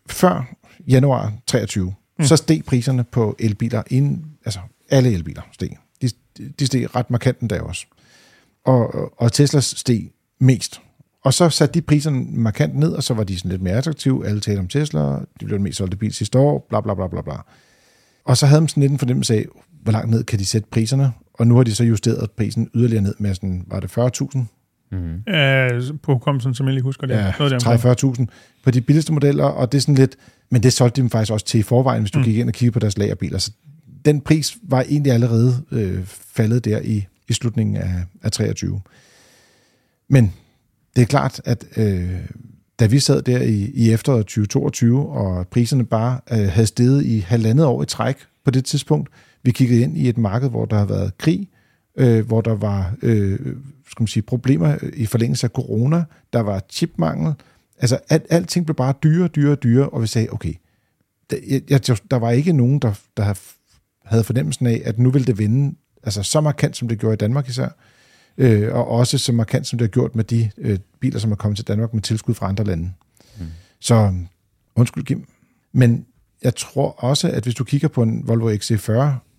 før 0.06 0.54
januar 0.88 1.32
23, 1.46 1.94
mm. 2.18 2.24
så 2.24 2.36
steg 2.36 2.64
priserne 2.64 3.04
på 3.04 3.36
elbiler, 3.38 3.82
inden, 3.90 4.24
altså 4.44 4.60
alle 4.90 5.12
elbiler 5.12 5.42
steg. 5.52 5.76
De, 6.02 6.10
de 6.58 6.66
steg 6.66 6.96
ret 6.96 7.10
markant 7.10 7.40
endda 7.40 7.60
også 7.60 7.86
og, 8.64 9.12
og 9.20 9.32
Tesla 9.32 9.60
steg 9.60 10.10
mest. 10.40 10.80
Og 11.24 11.34
så 11.34 11.48
satte 11.48 11.74
de 11.74 11.82
priserne 11.82 12.26
markant 12.30 12.74
ned, 12.74 12.92
og 12.92 13.02
så 13.02 13.14
var 13.14 13.24
de 13.24 13.38
sådan 13.38 13.50
lidt 13.50 13.62
mere 13.62 13.74
attraktive. 13.74 14.26
Alle 14.26 14.40
talte 14.40 14.60
om 14.60 14.68
Tesla, 14.68 15.00
de 15.00 15.44
blev 15.44 15.58
den 15.58 15.62
mest 15.62 15.78
solgte 15.78 15.96
bil 15.96 16.14
sidste 16.14 16.38
år, 16.38 16.66
bla 16.68 16.80
bla 16.80 16.94
bla 16.94 17.08
bla 17.08 17.22
bla. 17.22 17.34
Og 18.24 18.36
så 18.36 18.46
havde 18.46 18.62
de 18.62 18.68
sådan 18.68 18.80
lidt 18.80 18.92
en 18.92 18.98
fornemmelse 18.98 19.34
af, 19.34 19.46
hvor 19.82 19.92
langt 19.92 20.10
ned 20.10 20.24
kan 20.24 20.38
de 20.38 20.46
sætte 20.46 20.68
priserne, 20.70 21.12
og 21.34 21.46
nu 21.46 21.56
har 21.56 21.62
de 21.62 21.74
så 21.74 21.84
justeret 21.84 22.30
prisen 22.30 22.70
yderligere 22.74 23.02
ned 23.02 23.14
med 23.18 23.34
sådan, 23.34 23.64
var 23.66 23.80
det 23.80 23.98
40.000? 23.98 24.44
Mm. 24.92 25.22
Ja, 25.26 25.68
på 26.02 26.12
hukommelsen, 26.12 26.54
som 26.54 26.66
jeg 26.66 26.74
lige 26.74 26.82
husker 26.82 27.06
det. 27.06 27.14
Ja, 27.14 27.30
30-40.000 27.30 28.26
på 28.64 28.70
de 28.70 28.80
billigste 28.80 29.12
modeller, 29.12 29.44
og 29.44 29.72
det 29.72 29.78
er 29.78 29.82
sådan 29.82 29.94
lidt, 29.94 30.16
men 30.50 30.62
det 30.62 30.72
solgte 30.72 31.02
de 31.02 31.10
faktisk 31.10 31.32
også 31.32 31.46
til 31.46 31.60
i 31.60 31.62
forvejen, 31.62 32.02
hvis 32.02 32.10
du 32.10 32.18
mm. 32.18 32.24
gik 32.24 32.36
ind 32.36 32.48
og 32.48 32.54
kiggede 32.54 32.72
på 32.72 32.78
deres 32.78 32.98
lagerbiler. 32.98 33.38
Så 33.38 33.52
den 34.04 34.20
pris 34.20 34.56
var 34.62 34.82
egentlig 34.82 35.12
allerede 35.12 35.62
øh, 35.70 36.04
faldet 36.06 36.64
der 36.64 36.80
i 36.80 37.06
i 37.28 37.32
slutningen 37.32 37.76
af, 37.76 38.04
af 38.22 38.32
23. 38.32 38.80
Men 40.08 40.32
det 40.96 41.02
er 41.02 41.06
klart, 41.06 41.40
at 41.44 41.64
øh, 41.76 42.20
da 42.78 42.86
vi 42.86 42.98
sad 42.98 43.22
der 43.22 43.42
i, 43.42 43.70
i 43.74 43.92
efteråret 43.92 44.26
2022, 44.26 45.08
og 45.08 45.48
priserne 45.48 45.84
bare 45.84 46.20
øh, 46.32 46.48
havde 46.48 46.66
steget 46.66 47.04
i 47.04 47.18
halvandet 47.18 47.66
år 47.66 47.82
i 47.82 47.86
træk 47.86 48.16
på 48.44 48.50
det 48.50 48.64
tidspunkt, 48.64 49.08
vi 49.42 49.50
kiggede 49.50 49.80
ind 49.80 49.96
i 49.96 50.08
et 50.08 50.18
marked, 50.18 50.50
hvor 50.50 50.64
der 50.64 50.76
har 50.76 50.86
været 50.86 51.18
krig, 51.18 51.48
øh, 51.98 52.26
hvor 52.26 52.40
der 52.40 52.54
var 52.54 52.94
øh, 53.02 53.38
skal 53.90 54.02
man 54.02 54.06
sige, 54.06 54.22
problemer 54.22 54.76
i 54.94 55.06
forlængelse 55.06 55.46
af 55.46 55.50
corona, 55.50 56.04
der 56.32 56.40
var 56.40 56.62
chipmangel, 56.70 57.34
altså 57.78 57.98
alt, 58.08 58.26
alting 58.30 58.66
blev 58.66 58.76
bare 58.76 58.94
dyrere, 59.02 59.28
dyrere, 59.28 59.54
dyrere, 59.54 59.88
og 59.88 60.02
vi 60.02 60.06
sagde, 60.06 60.28
okay, 60.32 60.54
der, 61.30 61.36
jeg, 61.68 61.80
der 62.10 62.16
var 62.16 62.30
ikke 62.30 62.52
nogen, 62.52 62.78
der, 62.78 63.00
der 63.16 63.34
havde 64.04 64.24
fornemmelsen 64.24 64.66
af, 64.66 64.82
at 64.84 64.98
nu 64.98 65.10
ville 65.10 65.26
det 65.26 65.38
vende 65.38 65.74
Altså 66.04 66.22
så 66.22 66.40
markant, 66.40 66.76
som 66.76 66.88
det 66.88 66.98
gjorde 66.98 67.14
i 67.14 67.16
Danmark 67.16 67.48
især. 67.48 67.68
Øh, 68.38 68.74
og 68.74 68.88
også 68.88 69.18
så 69.18 69.32
markant, 69.32 69.66
som 69.66 69.78
det 69.78 69.88
har 69.88 69.90
gjort 69.90 70.16
med 70.16 70.24
de 70.24 70.50
øh, 70.58 70.78
biler, 71.00 71.18
som 71.18 71.32
er 71.32 71.36
kommet 71.36 71.56
til 71.56 71.68
Danmark 71.68 71.94
med 71.94 72.02
tilskud 72.02 72.34
fra 72.34 72.48
andre 72.48 72.64
lande. 72.64 72.92
Mm. 73.38 73.46
Så 73.80 74.14
undskyld, 74.74 75.04
Kim. 75.04 75.24
Men 75.72 76.06
jeg 76.42 76.54
tror 76.56 76.90
også, 76.90 77.30
at 77.30 77.42
hvis 77.42 77.54
du 77.54 77.64
kigger 77.64 77.88
på 77.88 78.02
en 78.02 78.28
Volvo 78.28 78.50
XC40, 78.50 78.92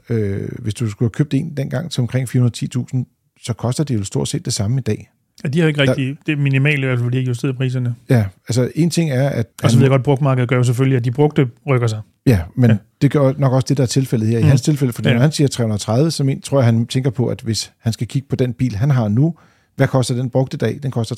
øh, 0.10 0.50
hvis 0.60 0.74
du 0.74 0.90
skulle 0.90 1.08
have 1.08 1.14
købt 1.14 1.34
en 1.34 1.58
dengang 1.58 1.92
til 1.92 2.02
omkring 2.02 2.30
410.000, 2.30 3.36
så 3.42 3.54
koster 3.54 3.84
det 3.84 3.96
jo 3.96 4.04
stort 4.04 4.28
set 4.28 4.46
det 4.46 4.54
samme 4.54 4.78
i 4.78 4.82
dag. 4.82 5.10
Ja, 5.44 5.50
de 5.50 5.60
har 5.60 5.68
ikke 5.68 5.82
rigtig, 5.82 6.08
der, 6.08 6.16
det 6.26 6.32
er 6.32 6.38
minimalt 6.38 6.80
i 6.80 6.86
hvert 6.86 7.00
fald, 7.00 7.12
de 7.12 7.16
har 7.16 7.20
ikke 7.20 7.30
justeret 7.30 7.58
priserne. 7.58 7.96
Ja, 8.10 8.26
altså 8.50 8.72
en 8.76 8.90
ting 8.90 9.12
er, 9.12 9.30
at... 9.30 9.48
Og 9.64 9.72
så 9.72 9.78
ved 9.78 9.84
jeg 9.84 9.90
godt, 9.90 10.04
brugtmarkedet 10.04 10.50
gør 10.50 10.58
jo 10.58 10.64
selvfølgelig, 10.64 10.98
at 10.98 11.06
de 11.06 11.12
brugte 11.12 11.50
rykker 11.68 11.88
sig. 11.88 12.02
Ja, 12.26 12.40
men 12.56 12.70
ja. 12.70 12.78
det 13.02 13.12
gør 13.12 13.34
nok 13.38 13.54
også 13.54 13.66
det, 13.70 13.78
der 13.78 13.84
er 13.84 13.88
tilfældet 13.88 14.28
her. 14.28 14.38
I 14.38 14.42
mm. 14.42 14.48
hans 14.48 14.62
tilfælde, 14.62 14.94
fordi 14.94 15.08
ja. 15.08 15.14
når 15.14 15.22
han 15.22 15.32
siger 15.32 15.48
330, 15.48 16.12
så 16.12 16.24
men, 16.24 16.42
tror 16.42 16.58
jeg, 16.58 16.66
han 16.66 16.88
tænker 16.88 17.10
på, 17.10 17.28
at 17.28 17.42
hvis 17.42 17.72
han 17.80 17.94
skal 17.94 18.08
kigge 18.08 18.28
på 18.30 18.36
den 18.36 18.54
bil, 18.54 18.76
han 18.76 18.92
har 18.92 19.08
nu, 19.08 19.36
hvad 19.76 19.88
koster 19.88 20.16
den 20.16 20.30
brugte 20.30 20.58
dag? 20.58 20.80
Den 20.84 20.92
koster 20.92 21.16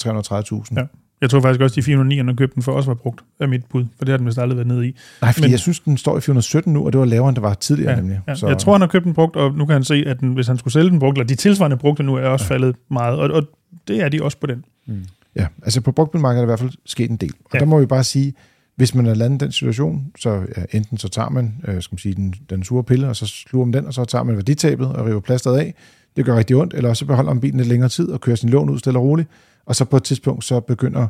330.000. 0.62 0.74
Ja. 0.76 0.84
Jeg 1.22 1.30
tror 1.30 1.42
faktisk 1.42 1.62
også, 1.62 1.74
at 1.74 1.76
de 1.76 1.84
409, 1.84 2.18
han 2.18 2.36
købte 2.36 2.56
den 2.56 2.64
for, 2.64 2.72
også 2.72 2.90
var 2.90 2.96
brugt 2.96 3.22
af 3.40 3.48
mit 3.48 3.66
bud, 3.66 3.86
for 3.98 4.06
det 4.06 4.12
har 4.12 4.18
den 4.18 4.28
vist 4.28 4.38
aldrig 4.38 4.58
været 4.58 4.68
nede 4.68 4.88
i. 4.88 4.96
Nej, 5.22 5.34
fordi 5.34 5.46
Men, 5.46 5.52
jeg 5.52 5.60
synes, 5.60 5.80
den 5.80 5.98
står 5.98 6.18
i 6.18 6.22
417 6.22 6.74
nu, 6.74 6.86
og 6.86 6.94
det 6.94 7.00
var 7.00 7.06
lavere, 7.06 7.30
end 7.30 7.36
det 7.36 7.44
var 7.44 7.54
tidligere 7.54 7.92
ja, 7.92 7.98
nemlig. 7.98 8.22
Ja. 8.28 8.36
Så. 8.36 8.48
Jeg 8.48 8.58
tror, 8.58 8.72
han 8.72 8.82
har 8.82 8.88
købt 8.88 9.06
den 9.06 9.14
brugt, 9.14 9.36
og 9.36 9.54
nu 9.54 9.66
kan 9.66 9.74
han 9.74 9.84
se, 9.84 10.04
at 10.08 10.20
den, 10.20 10.34
hvis 10.34 10.48
han 10.48 10.58
skulle 10.58 10.74
sælge 10.74 10.90
den 10.90 11.00
brugt, 11.00 11.18
eller 11.18 11.28
de 11.28 11.36
tilsvarende 11.36 11.78
brugte 11.78 12.04
nu, 12.04 12.16
er 12.16 12.28
også 12.28 12.46
ja. 12.50 12.54
faldet 12.54 12.76
meget, 12.92 13.20
og, 13.20 13.30
og 13.30 13.44
det 13.88 14.02
er 14.02 14.10
de 14.10 14.24
også 14.24 14.38
på 14.38 14.48
den. 14.48 14.64
Mm. 14.88 15.06
Ja, 15.36 15.48
altså 15.64 15.82
på 15.82 15.92
brugtbilmarkedet 15.92 16.42
er 16.42 16.46
der 16.46 16.48
i 16.48 16.52
hvert 16.52 16.60
fald 16.60 16.72
sket 16.86 17.10
en 17.10 17.18
del. 17.18 17.34
Og 17.46 17.52
ja. 17.54 17.60
der 17.60 17.66
må 17.66 17.80
vi 17.80 17.86
bare 17.86 18.04
sige, 18.04 18.34
hvis 18.76 18.96
man 18.96 19.06
er 19.06 19.14
landet 19.14 19.40
den 19.40 19.52
situation, 19.52 20.12
så 20.20 20.30
ja, 20.58 20.64
enten 20.72 20.98
så 20.98 21.10
tager 21.10 21.30
man 21.30 21.54
øh, 21.68 21.82
skal 21.82 21.94
man 21.94 22.00
sige, 22.00 22.16
den, 22.16 22.34
den 22.50 22.64
sure 22.64 22.84
pille, 22.84 23.08
og 23.08 23.16
så 23.16 23.26
sluger 23.28 23.66
man 23.66 23.74
den, 23.74 23.86
og 23.86 23.94
så 23.94 24.06
tager 24.06 24.24
man 24.24 24.36
værditabet 24.36 24.88
og 24.88 25.06
river 25.06 25.20
plasteret 25.20 25.58
af. 25.58 25.74
Det 26.16 26.26
gør 26.26 26.38
rigtig 26.38 26.56
ondt, 26.56 26.74
eller 26.74 26.94
så 26.94 27.06
beholder 27.06 27.34
man 27.34 27.42
bilen 27.42 27.58
lidt 27.58 27.70
længere 27.70 27.90
tid 27.90 28.10
og 28.10 28.22
kører 28.22 28.36
sin 28.36 28.50
lån 28.50 28.70
ud 28.70 28.80
stille 28.80 29.00
og 29.00 29.06
roligt, 29.06 29.30
og 29.68 29.76
så 29.76 29.86
på 29.86 29.98
et 29.98 30.04
tidspunkt, 30.04 30.44
så 30.44 30.60
begynder 30.60 31.08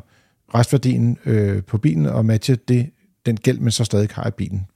restværdien 0.54 1.18
øh, 1.26 1.62
på 1.62 1.78
bilen 1.78 2.06
at 2.06 2.24
matche 2.24 2.56
det, 2.68 2.90
den 3.26 3.36
gæld, 3.36 3.58
man 3.58 3.72
så 3.72 3.84
stadig 3.84 4.08
har 4.12 4.28
i 4.28 4.30
bilen 4.30 4.66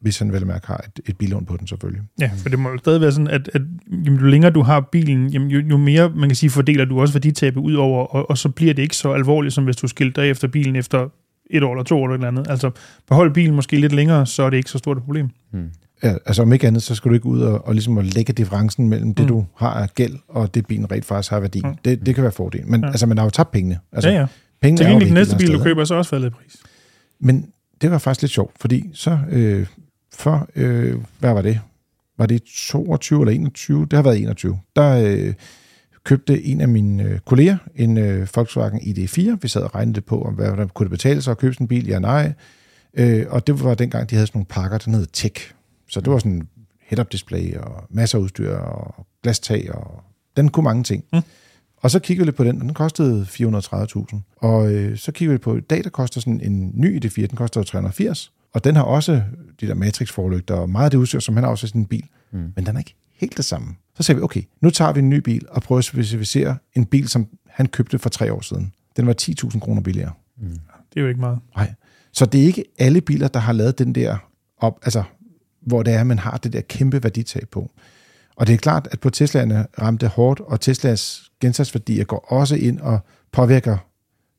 hvis 0.00 0.18
han 0.18 0.32
vel 0.32 0.46
mærke 0.46 0.66
har 0.66 0.84
et, 0.86 1.00
et 1.08 1.18
billån 1.18 1.46
på 1.46 1.56
den 1.56 1.66
selvfølgelig. 1.66 2.02
Ja, 2.20 2.30
for 2.36 2.48
det 2.48 2.58
må 2.58 2.70
jo 2.70 2.78
stadig 2.78 3.00
være 3.00 3.12
sådan, 3.12 3.28
at, 3.28 3.50
at 3.54 3.62
jamen, 3.90 4.20
jo 4.20 4.26
længere 4.26 4.50
du 4.52 4.62
har 4.62 4.80
bilen, 4.80 5.28
jamen, 5.28 5.50
jo, 5.50 5.60
jo 5.60 5.76
mere, 5.76 6.12
man 6.16 6.28
kan 6.28 6.36
sige, 6.36 6.50
fordeler 6.50 6.84
du 6.84 7.00
også 7.00 7.14
værditabet 7.14 7.60
ud 7.60 7.74
over, 7.74 8.06
og, 8.06 8.30
og 8.30 8.38
så 8.38 8.48
bliver 8.48 8.74
det 8.74 8.82
ikke 8.82 8.96
så 8.96 9.12
alvorligt, 9.12 9.54
som 9.54 9.64
hvis 9.64 9.76
du 9.76 9.88
skilter 9.88 10.22
efter 10.22 10.48
bilen 10.48 10.76
efter 10.76 11.08
et 11.50 11.62
år 11.62 11.72
eller 11.72 11.84
to 11.84 11.98
år 11.98 12.04
eller 12.04 12.14
et 12.14 12.18
eller 12.18 12.28
andet. 12.28 12.50
Altså, 12.50 12.70
behold 13.08 13.34
bilen 13.34 13.54
måske 13.54 13.80
lidt 13.80 13.92
længere, 13.92 14.26
så 14.26 14.42
er 14.42 14.50
det 14.50 14.56
ikke 14.56 14.70
så 14.70 14.78
stort 14.78 14.96
et 14.96 15.02
problem. 15.02 15.28
Hmm. 15.50 15.70
Altså 16.02 16.42
om 16.42 16.52
ikke 16.52 16.66
andet, 16.66 16.82
så 16.82 16.94
skal 16.94 17.08
du 17.08 17.14
ikke 17.14 17.26
ud 17.26 17.40
og, 17.40 17.66
og 17.66 17.74
ligesom 17.74 17.98
at 17.98 18.04
lægge 18.04 18.32
differencen 18.32 18.88
mellem 18.88 19.14
det, 19.14 19.24
mm. 19.24 19.28
du 19.28 19.46
har 19.56 19.70
af 19.70 19.94
gæld, 19.94 20.16
og 20.28 20.54
det 20.54 20.66
bilen 20.66 20.90
rent 20.90 21.04
faktisk 21.04 21.30
har 21.30 21.40
værdi. 21.40 21.60
Mm. 21.64 21.74
Det, 21.84 22.06
det 22.06 22.14
kan 22.14 22.22
være 22.22 22.32
fordel. 22.32 22.66
Men 22.66 22.80
ja. 22.80 22.86
altså, 22.86 23.06
man 23.06 23.18
har 23.18 23.24
jo 23.24 23.30
tabt 23.30 23.50
pengene. 23.50 23.78
Altså, 23.92 24.10
ja, 24.10 24.20
ja. 24.20 24.26
Pengene 24.60 24.78
Til 24.78 24.86
gengæld 24.86 25.08
den 25.08 25.14
næste 25.14 25.36
bil, 25.36 25.52
du 25.52 25.62
køber, 25.62 25.80
er 25.80 25.84
så 25.84 25.94
også 25.94 26.10
faldet 26.10 26.26
i 26.26 26.30
pris. 26.30 26.56
Men 27.20 27.46
det 27.80 27.90
var 27.90 27.98
faktisk 27.98 28.22
lidt 28.22 28.32
sjovt, 28.32 28.54
fordi 28.60 28.90
så 28.94 29.18
øh, 29.30 29.66
for, 30.14 30.48
øh, 30.56 30.94
hvad 31.18 31.32
var 31.32 31.42
det? 31.42 31.60
Var 32.18 32.26
det 32.26 32.42
22 32.42 33.20
eller 33.20 33.32
21? 33.32 33.80
Det 33.80 33.92
har 33.92 34.02
været 34.02 34.22
21. 34.22 34.58
Der 34.76 35.04
øh, 35.06 35.34
købte 36.04 36.42
en 36.44 36.60
af 36.60 36.68
mine 36.68 37.02
øh, 37.02 37.18
kolleger 37.18 37.56
en 37.76 37.98
øh, 37.98 38.28
Volkswagen 38.34 38.80
ID4. 38.80 39.36
Vi 39.42 39.48
sad 39.48 39.62
og 39.62 39.74
regnede 39.74 39.94
det 39.94 40.04
på, 40.04 40.22
om 40.22 40.34
hvad, 40.34 40.46
hvordan 40.46 40.68
kunne 40.68 40.84
det 40.84 40.90
betale 40.90 41.22
sig 41.22 41.30
at 41.30 41.38
købe 41.38 41.54
sådan 41.54 41.64
en 41.64 41.68
bil? 41.68 41.86
Ja, 41.86 41.98
nej. 41.98 42.32
Øh, 42.94 43.26
og 43.28 43.46
det 43.46 43.64
var 43.64 43.74
dengang, 43.74 44.10
de 44.10 44.14
havde 44.14 44.26
sådan 44.26 44.38
nogle 44.38 44.46
pakker, 44.46 44.78
der 44.78 44.90
hed 44.90 45.06
Tech. 45.12 45.52
Så 45.90 46.00
det 46.00 46.12
var 46.12 46.18
sådan 46.18 46.48
head-up 46.80 47.12
display 47.12 47.56
og 47.56 47.84
masser 47.90 48.18
af 48.18 48.22
udstyr 48.22 48.54
og 48.54 49.06
glastag, 49.22 49.74
og 49.74 50.02
den 50.36 50.48
kunne 50.48 50.64
mange 50.64 50.84
ting. 50.84 51.04
Mm. 51.12 51.20
Og 51.76 51.90
så 51.90 51.98
kiggede 51.98 52.24
vi 52.24 52.28
lidt 52.28 52.36
på 52.36 52.44
den, 52.44 52.56
og 52.56 52.62
den 52.62 52.74
kostede 52.74 53.26
430.000. 53.30 54.16
Og 54.36 54.72
øh, 54.72 54.98
så 54.98 55.12
kiggede 55.12 55.34
vi 55.34 55.38
på, 55.38 55.56
i 55.56 55.60
dag 55.60 55.84
der 55.84 55.90
koster 55.90 56.20
sådan 56.20 56.40
en 56.40 56.72
ny 56.74 57.04
ID4, 57.04 57.26
den 57.26 57.36
koster 57.36 57.62
380. 57.62 58.32
Og 58.52 58.64
den 58.64 58.76
har 58.76 58.82
også 58.82 59.22
de 59.60 59.66
der 59.66 59.74
matrixforlygter 59.74 60.54
og 60.54 60.70
meget 60.70 60.84
af 60.84 60.90
det 60.90 60.98
udstyr, 60.98 61.18
som 61.18 61.34
han 61.34 61.44
har 61.44 61.50
også 61.50 61.66
i 61.66 61.70
sin 61.70 61.86
bil. 61.86 62.04
Mm. 62.32 62.52
Men 62.56 62.66
den 62.66 62.74
er 62.74 62.78
ikke 62.78 62.94
helt 63.14 63.36
det 63.36 63.44
samme. 63.44 63.74
Så 63.96 64.02
sagde 64.02 64.18
vi, 64.18 64.22
okay, 64.22 64.42
nu 64.60 64.70
tager 64.70 64.92
vi 64.92 64.98
en 64.98 65.08
ny 65.08 65.16
bil 65.16 65.46
og 65.48 65.62
prøver 65.62 65.78
at 65.78 65.84
specificere 65.84 66.56
en 66.74 66.86
bil, 66.86 67.08
som 67.08 67.26
han 67.46 67.66
købte 67.66 67.98
for 67.98 68.08
tre 68.08 68.32
år 68.32 68.40
siden. 68.40 68.72
Den 68.96 69.06
var 69.06 69.14
10.000 69.22 69.58
kroner 69.58 69.82
billigere. 69.82 70.12
Mm. 70.40 70.48
Det 70.48 70.96
er 70.96 71.00
jo 71.00 71.08
ikke 71.08 71.20
meget. 71.20 71.38
Nej. 71.56 71.74
Så 72.12 72.26
det 72.26 72.40
er 72.40 72.44
ikke 72.44 72.64
alle 72.78 73.00
biler, 73.00 73.28
der 73.28 73.40
har 73.40 73.52
lavet 73.52 73.78
den 73.78 73.94
der 73.94 74.16
op, 74.58 74.78
altså, 74.82 75.02
hvor 75.66 75.82
det 75.82 75.94
er, 75.94 76.04
man 76.04 76.18
har 76.18 76.36
det 76.36 76.52
der 76.52 76.60
kæmpe 76.60 77.02
værditab 77.02 77.48
på. 77.50 77.70
Og 78.36 78.46
det 78.46 78.52
er 78.52 78.56
klart, 78.56 78.88
at 78.90 79.00
på 79.00 79.10
Teslaerne 79.10 79.66
ramte 79.82 80.08
hårdt, 80.08 80.40
og 80.40 80.60
Teslas 80.60 81.22
gensatsværdier 81.40 82.04
går 82.04 82.32
også 82.32 82.56
ind 82.56 82.80
og 82.80 82.98
påvirker 83.32 83.76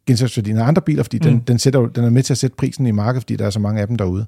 gensalgsværdien 0.06 0.58
af 0.58 0.68
andre 0.68 0.82
biler, 0.82 1.04
fordi 1.04 1.18
mm. 1.18 1.24
den, 1.24 1.40
den, 1.40 1.60
sætter, 1.60 1.88
den 1.88 2.04
er 2.04 2.10
med 2.10 2.24
til 2.24 2.34
at 2.34 2.38
sætte 2.38 2.56
prisen 2.56 2.86
i 2.86 2.92
markedet, 2.92 3.24
fordi 3.24 3.36
der 3.36 3.46
er 3.46 3.50
så 3.50 3.60
mange 3.60 3.82
af 3.82 3.88
dem 3.88 3.96
derude. 3.96 4.26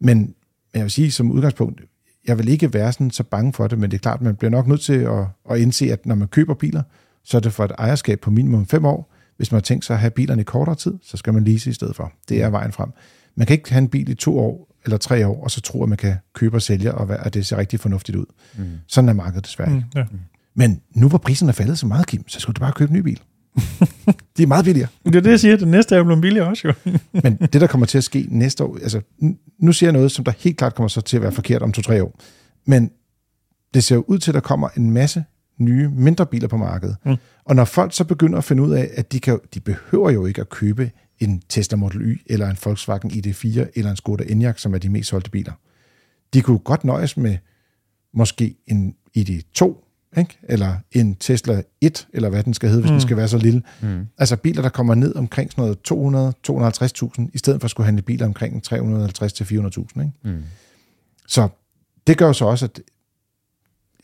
Men 0.00 0.34
jeg 0.74 0.82
vil 0.82 0.90
sige, 0.90 1.10
som 1.12 1.30
udgangspunkt, 1.30 1.80
jeg 2.26 2.38
vil 2.38 2.48
ikke 2.48 2.74
være 2.74 2.92
sådan 2.92 3.10
så 3.10 3.22
bange 3.22 3.52
for 3.52 3.66
det, 3.66 3.78
men 3.78 3.90
det 3.90 3.96
er 3.96 4.00
klart, 4.00 4.22
man 4.22 4.36
bliver 4.36 4.50
nok 4.50 4.66
nødt 4.66 4.80
til 4.80 4.98
at, 4.98 5.26
at 5.50 5.58
indse, 5.58 5.92
at 5.92 6.06
når 6.06 6.14
man 6.14 6.28
køber 6.28 6.54
biler, 6.54 6.82
så 7.24 7.36
er 7.36 7.40
det 7.40 7.52
for 7.52 7.64
et 7.64 7.72
ejerskab 7.78 8.20
på 8.20 8.30
minimum 8.30 8.66
fem 8.66 8.84
år. 8.84 9.12
Hvis 9.36 9.52
man 9.52 9.56
har 9.56 9.62
tænkt 9.62 9.84
sig 9.84 9.94
at 9.94 10.00
have 10.00 10.10
bilerne 10.10 10.40
i 10.40 10.44
kortere 10.44 10.74
tid, 10.74 10.94
så 11.02 11.16
skal 11.16 11.34
man 11.34 11.44
lease 11.44 11.70
i 11.70 11.72
stedet 11.72 11.96
for. 11.96 12.12
Det 12.28 12.42
er 12.42 12.50
vejen 12.50 12.72
frem. 12.72 12.90
Man 13.34 13.46
kan 13.46 13.54
ikke 13.54 13.72
have 13.72 13.82
en 13.82 13.88
bil 13.88 14.08
i 14.08 14.14
to 14.14 14.38
år 14.38 14.75
eller 14.86 14.98
tre 14.98 15.26
år, 15.26 15.44
og 15.44 15.50
så 15.50 15.60
tro, 15.60 15.82
at 15.82 15.88
man 15.88 15.98
kan 15.98 16.14
købe 16.34 16.56
og 16.56 16.62
sælge, 16.62 16.94
og 16.94 17.26
at 17.26 17.34
det 17.34 17.46
ser 17.46 17.56
rigtig 17.56 17.80
fornuftigt 17.80 18.16
ud. 18.16 18.26
Mm. 18.58 18.64
Sådan 18.86 19.08
er 19.08 19.12
markedet 19.12 19.44
desværre 19.46 19.74
ikke. 19.74 19.86
Mm, 19.94 20.00
ja. 20.00 20.04
Men 20.54 20.80
nu 20.94 21.08
hvor 21.08 21.18
priserne 21.18 21.50
er 21.50 21.52
faldet 21.52 21.78
så 21.78 21.86
meget, 21.86 22.06
Kim, 22.06 22.28
så 22.28 22.40
skulle 22.40 22.54
du 22.54 22.60
bare 22.60 22.72
købe 22.72 22.90
en 22.90 22.96
ny 22.96 23.00
bil. 23.00 23.20
de 24.36 24.42
er 24.42 24.46
meget 24.46 24.64
billigere. 24.64 24.88
Det 25.04 25.16
er 25.16 25.20
det, 25.20 25.30
jeg 25.30 25.40
siger. 25.40 25.56
Det 25.56 25.68
næste 25.68 25.94
er 25.94 25.98
jo 25.98 26.04
blevet 26.04 26.22
billigere 26.22 26.48
også, 26.48 26.68
jo. 26.68 26.92
Men 27.24 27.36
det, 27.36 27.60
der 27.60 27.66
kommer 27.66 27.86
til 27.86 27.98
at 27.98 28.04
ske 28.04 28.26
næste 28.28 28.64
år, 28.64 28.78
altså 28.82 29.00
nu 29.58 29.72
siger 29.72 29.88
jeg 29.88 29.92
noget, 29.92 30.12
som 30.12 30.24
der 30.24 30.32
helt 30.38 30.56
klart 30.56 30.74
kommer 30.74 30.88
så 30.88 31.00
til 31.00 31.16
at 31.16 31.22
være 31.22 31.32
forkert 31.32 31.62
om 31.62 31.72
to-tre 31.72 32.02
år. 32.02 32.20
Men 32.66 32.90
det 33.74 33.84
ser 33.84 33.94
jo 33.94 34.04
ud 34.06 34.18
til, 34.18 34.30
at 34.30 34.34
der 34.34 34.40
kommer 34.40 34.68
en 34.76 34.90
masse 34.90 35.24
nye, 35.58 35.88
mindre 35.88 36.26
biler 36.26 36.48
på 36.48 36.56
markedet. 36.56 36.96
Mm. 37.04 37.16
Og 37.44 37.56
når 37.56 37.64
folk 37.64 37.94
så 37.94 38.04
begynder 38.04 38.38
at 38.38 38.44
finde 38.44 38.62
ud 38.62 38.72
af, 38.72 38.90
at 38.94 39.12
de, 39.12 39.20
kan, 39.20 39.38
de 39.54 39.60
behøver 39.60 40.10
jo 40.10 40.26
ikke 40.26 40.40
at 40.40 40.48
købe 40.48 40.90
en 41.18 41.42
Tesla 41.48 41.76
Model 41.76 42.02
Y, 42.02 42.22
eller 42.26 42.50
en 42.50 42.56
Volkswagen 42.64 43.10
ID4, 43.10 43.66
eller 43.74 43.90
en 43.90 43.96
Skoda 43.96 44.24
Enyaq, 44.28 44.58
som 44.58 44.74
er 44.74 44.78
de 44.78 44.88
mest 44.88 45.08
solgte 45.08 45.30
biler. 45.30 45.52
De 46.34 46.42
kunne 46.42 46.58
godt 46.58 46.84
nøjes 46.84 47.16
med 47.16 47.38
måske 48.12 48.56
en 48.66 48.94
ID2, 49.18 49.86
ikke? 50.18 50.38
eller 50.42 50.76
en 50.92 51.14
Tesla 51.14 51.62
1, 51.80 52.08
eller 52.12 52.28
hvad 52.28 52.42
den 52.42 52.54
skal 52.54 52.68
hedde, 52.68 52.82
hvis 52.82 52.90
mm. 52.90 52.94
den 52.94 53.00
skal 53.00 53.16
være 53.16 53.28
så 53.28 53.38
lille. 53.38 53.62
Mm. 53.82 54.06
Altså 54.18 54.36
biler, 54.36 54.62
der 54.62 54.68
kommer 54.68 54.94
ned 54.94 55.16
omkring 55.16 55.50
sådan 55.52 55.62
noget 55.62 56.34
200-250.000, 57.20 57.30
i 57.34 57.38
stedet 57.38 57.60
for 57.60 57.64
at 57.64 57.70
skulle 57.70 57.84
handle 57.84 58.02
biler 58.02 58.26
omkring 58.26 58.62
350-400.000. 58.66 60.00
Ikke? 60.00 60.12
Mm. 60.24 60.42
Så 61.26 61.48
det 62.06 62.18
gør 62.18 62.32
så 62.32 62.44
også, 62.44 62.64
at 62.64 62.80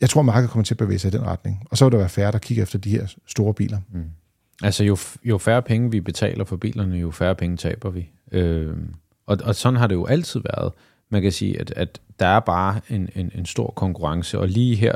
jeg 0.01 0.09
tror, 0.09 0.21
markedet 0.21 0.49
kommer 0.49 0.63
til 0.63 0.73
at 0.73 0.77
bevæge 0.77 0.99
sig 0.99 1.07
i 1.07 1.17
den 1.17 1.25
retning. 1.25 1.63
Og 1.71 1.77
så 1.77 1.85
vil 1.85 1.91
der 1.91 1.97
være 1.97 2.09
færre, 2.09 2.31
der 2.31 2.37
kigger 2.37 2.63
efter 2.63 2.79
de 2.79 2.89
her 2.89 3.07
store 3.27 3.53
biler. 3.53 3.79
Mm. 3.93 4.03
Altså 4.63 4.83
jo, 4.83 4.97
jo 5.23 5.37
færre 5.37 5.61
penge 5.61 5.91
vi 5.91 6.01
betaler 6.01 6.43
for 6.43 6.55
bilerne, 6.57 6.95
jo 6.97 7.11
færre 7.11 7.35
penge 7.35 7.57
taber 7.57 7.89
vi. 7.89 8.09
Øh, 8.31 8.77
og, 9.25 9.37
og 9.43 9.55
sådan 9.55 9.79
har 9.79 9.87
det 9.87 9.95
jo 9.95 10.05
altid 10.05 10.41
været. 10.55 10.73
Man 11.09 11.21
kan 11.21 11.31
sige, 11.31 11.59
at, 11.59 11.73
at 11.75 12.01
der 12.19 12.25
er 12.25 12.39
bare 12.39 12.81
en, 12.89 13.09
en, 13.15 13.31
en 13.35 13.45
stor 13.45 13.73
konkurrence, 13.75 14.39
og 14.39 14.47
lige 14.47 14.75
her 14.75 14.95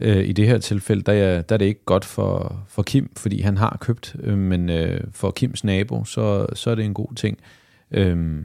Øh, 0.00 0.28
I 0.28 0.32
det 0.32 0.46
her 0.46 0.58
tilfælde, 0.58 1.02
der 1.02 1.12
er, 1.12 1.42
der 1.42 1.54
er 1.54 1.58
det 1.58 1.64
ikke 1.64 1.84
godt 1.84 2.04
for, 2.04 2.62
for 2.68 2.82
Kim, 2.82 3.10
fordi 3.16 3.40
han 3.40 3.56
har 3.56 3.76
købt, 3.80 4.16
øh, 4.22 4.38
men 4.38 4.70
øh, 4.70 5.00
for 5.12 5.30
Kims 5.30 5.64
nabo, 5.64 6.04
så, 6.04 6.46
så 6.54 6.70
er 6.70 6.74
det 6.74 6.84
en 6.84 6.94
god 6.94 7.14
ting. 7.14 7.38
Øh, 7.90 8.44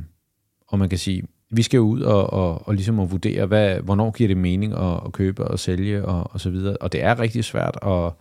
og 0.68 0.80
man 0.80 0.90
kan 0.90 0.98
sige, 0.98 1.24
vi 1.52 1.62
skal 1.62 1.78
jo 1.78 1.84
ud 1.84 2.02
og, 2.02 2.34
og, 2.34 2.68
og 2.68 2.74
ligesom 2.74 3.00
at 3.00 3.12
vurdere, 3.12 3.46
hvad, 3.46 3.80
hvornår 3.80 4.12
giver 4.12 4.28
det 4.28 4.38
mening 4.38 4.74
at, 4.74 5.00
at 5.06 5.12
købe 5.12 5.44
og 5.44 5.60
sælge 5.60 6.06
og, 6.06 6.34
og 6.34 6.40
så 6.40 6.50
videre. 6.50 6.78
Og 6.78 6.92
det 6.92 7.04
er 7.04 7.20
rigtig 7.20 7.44
svært 7.44 7.78
at, 7.82 8.12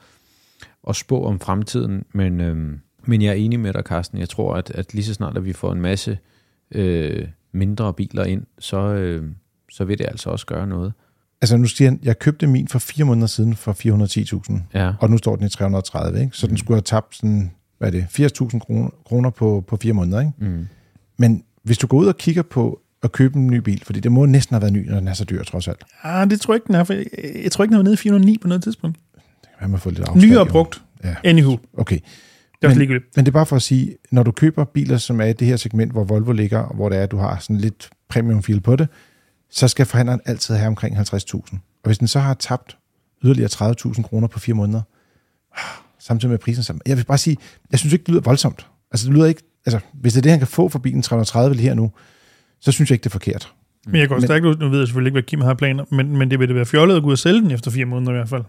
at 0.88 0.96
spå 0.96 1.24
om 1.24 1.40
fremtiden, 1.40 2.04
men, 2.12 2.40
øh, 2.40 2.78
men 3.04 3.22
jeg 3.22 3.28
er 3.30 3.34
enig 3.34 3.60
med 3.60 3.72
dig, 3.72 3.82
Carsten. 3.82 4.18
Jeg 4.18 4.28
tror, 4.28 4.54
at, 4.54 4.70
at 4.70 4.94
lige 4.94 5.04
så 5.04 5.14
snart, 5.14 5.36
at 5.36 5.44
vi 5.44 5.52
får 5.52 5.72
en 5.72 5.80
masse 5.80 6.18
øh, 6.70 7.28
mindre 7.52 7.94
biler 7.94 8.24
ind, 8.24 8.42
så, 8.58 8.76
øh, 8.76 9.30
så 9.70 9.84
vil 9.84 9.98
det 9.98 10.04
altså 10.04 10.30
også 10.30 10.46
gøre 10.46 10.66
noget. 10.66 10.92
Altså 11.40 11.56
nu 11.56 11.66
siger 11.66 11.90
han, 11.90 12.00
jeg 12.02 12.18
købte 12.18 12.46
min 12.46 12.68
for 12.68 12.78
fire 12.78 13.04
måneder 13.04 13.26
siden 13.26 13.54
for 13.54 13.72
410.000, 14.52 14.62
ja. 14.74 14.92
og 15.00 15.10
nu 15.10 15.18
står 15.18 15.36
den 15.36 15.46
i 15.46 15.48
330, 15.48 16.20
ikke? 16.20 16.36
så 16.36 16.46
mm. 16.46 16.48
den 16.48 16.58
skulle 16.58 16.76
have 16.76 16.82
tabt 16.82 17.16
sådan, 17.16 17.50
hvad 17.78 17.88
er 17.88 17.92
det, 17.92 18.30
80.000 18.42 18.58
kroner, 18.58 18.90
kroner 19.06 19.30
på, 19.30 19.64
på 19.66 19.76
fire 19.76 19.92
måneder. 19.92 20.20
Ikke? 20.20 20.32
Mm. 20.38 20.66
Men 21.16 21.44
hvis 21.62 21.78
du 21.78 21.86
går 21.86 21.98
ud 21.98 22.06
og 22.06 22.16
kigger 22.16 22.42
på 22.42 22.80
at 23.02 23.12
købe 23.12 23.38
en 23.38 23.46
ny 23.46 23.56
bil, 23.56 23.82
fordi 23.84 24.00
det 24.00 24.12
må 24.12 24.26
næsten 24.26 24.54
have 24.54 24.60
været 24.62 24.72
ny, 24.72 24.88
når 24.88 24.98
den 24.98 25.08
er 25.08 25.12
så 25.14 25.24
dyr, 25.24 25.42
trods 25.42 25.68
alt. 25.68 25.84
Ja, 26.04 26.24
det 26.24 26.40
tror 26.40 26.54
jeg 26.54 26.56
ikke, 26.56 26.66
den 26.66 26.74
er, 26.74 26.84
for 26.84 26.92
jeg, 26.92 27.06
jeg 27.42 27.52
tror 27.52 27.64
ikke, 27.64 27.70
den 27.72 27.78
var 27.78 27.84
nede 27.84 27.94
i 27.94 27.96
409 27.96 28.38
på 28.38 28.48
noget 28.48 28.62
tidspunkt. 28.62 28.98
Kan 29.60 29.70
man 29.70 29.80
få 29.80 29.90
lidt 29.90 30.00
afslag. 30.00 30.30
Nyere 30.30 30.46
brugt. 30.46 30.82
Ja. 31.04 31.14
Anywho. 31.24 31.58
Okay. 31.78 31.98
Det 32.62 32.70
er 32.70 32.74
men, 32.74 32.88
men 32.88 33.00
det 33.16 33.28
er 33.28 33.32
bare 33.32 33.46
for 33.46 33.56
at 33.56 33.62
sige, 33.62 33.96
når 34.10 34.22
du 34.22 34.30
køber 34.30 34.64
biler, 34.64 34.96
som 34.96 35.20
er 35.20 35.24
i 35.24 35.32
det 35.32 35.46
her 35.46 35.56
segment, 35.56 35.92
hvor 35.92 36.04
Volvo 36.04 36.32
ligger, 36.32 36.58
og 36.58 36.74
hvor 36.74 36.88
det 36.88 36.98
er, 36.98 37.02
at 37.02 37.10
du 37.10 37.16
har 37.16 37.38
sådan 37.38 37.56
lidt 37.56 37.90
premium 38.08 38.42
feel 38.42 38.60
på 38.60 38.76
det, 38.76 38.88
så 39.50 39.68
skal 39.68 39.86
forhandleren 39.86 40.20
altid 40.24 40.54
have 40.54 40.68
omkring 40.68 40.98
50.000. 40.98 41.34
Og 41.34 41.60
hvis 41.84 41.98
den 41.98 42.08
så 42.08 42.20
har 42.20 42.34
tabt 42.34 42.76
yderligere 43.24 43.48
30.000 43.48 44.02
kroner 44.02 44.28
på 44.28 44.38
fire 44.38 44.54
måneder, 44.54 44.82
samtidig 45.98 46.30
med 46.30 46.38
prisen 46.38 46.62
sammen. 46.62 46.82
Jeg 46.86 46.96
vil 46.96 47.04
bare 47.04 47.18
sige, 47.18 47.36
jeg 47.70 47.78
synes 47.78 47.92
ikke, 47.92 48.02
det 48.02 48.08
lyder 48.08 48.22
voldsomt. 48.22 48.66
Altså, 48.90 49.06
det 49.06 49.14
lyder 49.14 49.26
ikke, 49.26 49.42
altså, 49.66 49.80
hvis 49.92 50.12
det 50.12 50.20
er 50.20 50.22
det, 50.22 50.30
han 50.30 50.40
kan 50.40 50.48
få 50.48 50.68
for 50.68 50.78
bilen 50.78 51.02
330 51.02 51.56
her 51.56 51.74
nu, 51.74 51.92
så 52.60 52.72
synes 52.72 52.90
jeg 52.90 52.94
ikke, 52.94 53.04
det 53.04 53.10
er 53.10 53.12
forkert. 53.12 53.52
Men 53.86 54.00
jeg 54.00 54.08
går 54.08 54.20
stærkt 54.20 54.44
ud, 54.44 54.56
nu 54.56 54.68
ved 54.68 54.78
jeg 54.78 54.88
selvfølgelig 54.88 55.08
ikke, 55.08 55.14
hvad 55.14 55.22
Kim 55.22 55.40
har 55.40 55.54
planer, 55.54 55.84
men, 55.90 56.16
men 56.16 56.30
det 56.30 56.38
vil 56.38 56.48
det 56.48 56.56
være 56.56 56.66
fjollet 56.66 56.96
at 56.96 57.02
gå 57.02 57.08
ud 57.08 57.12
og 57.12 57.18
sælge 57.18 57.40
den 57.40 57.50
efter 57.50 57.70
fire 57.70 57.84
måneder 57.84 58.12
i 58.12 58.14
hvert 58.14 58.28
fald. 58.28 58.44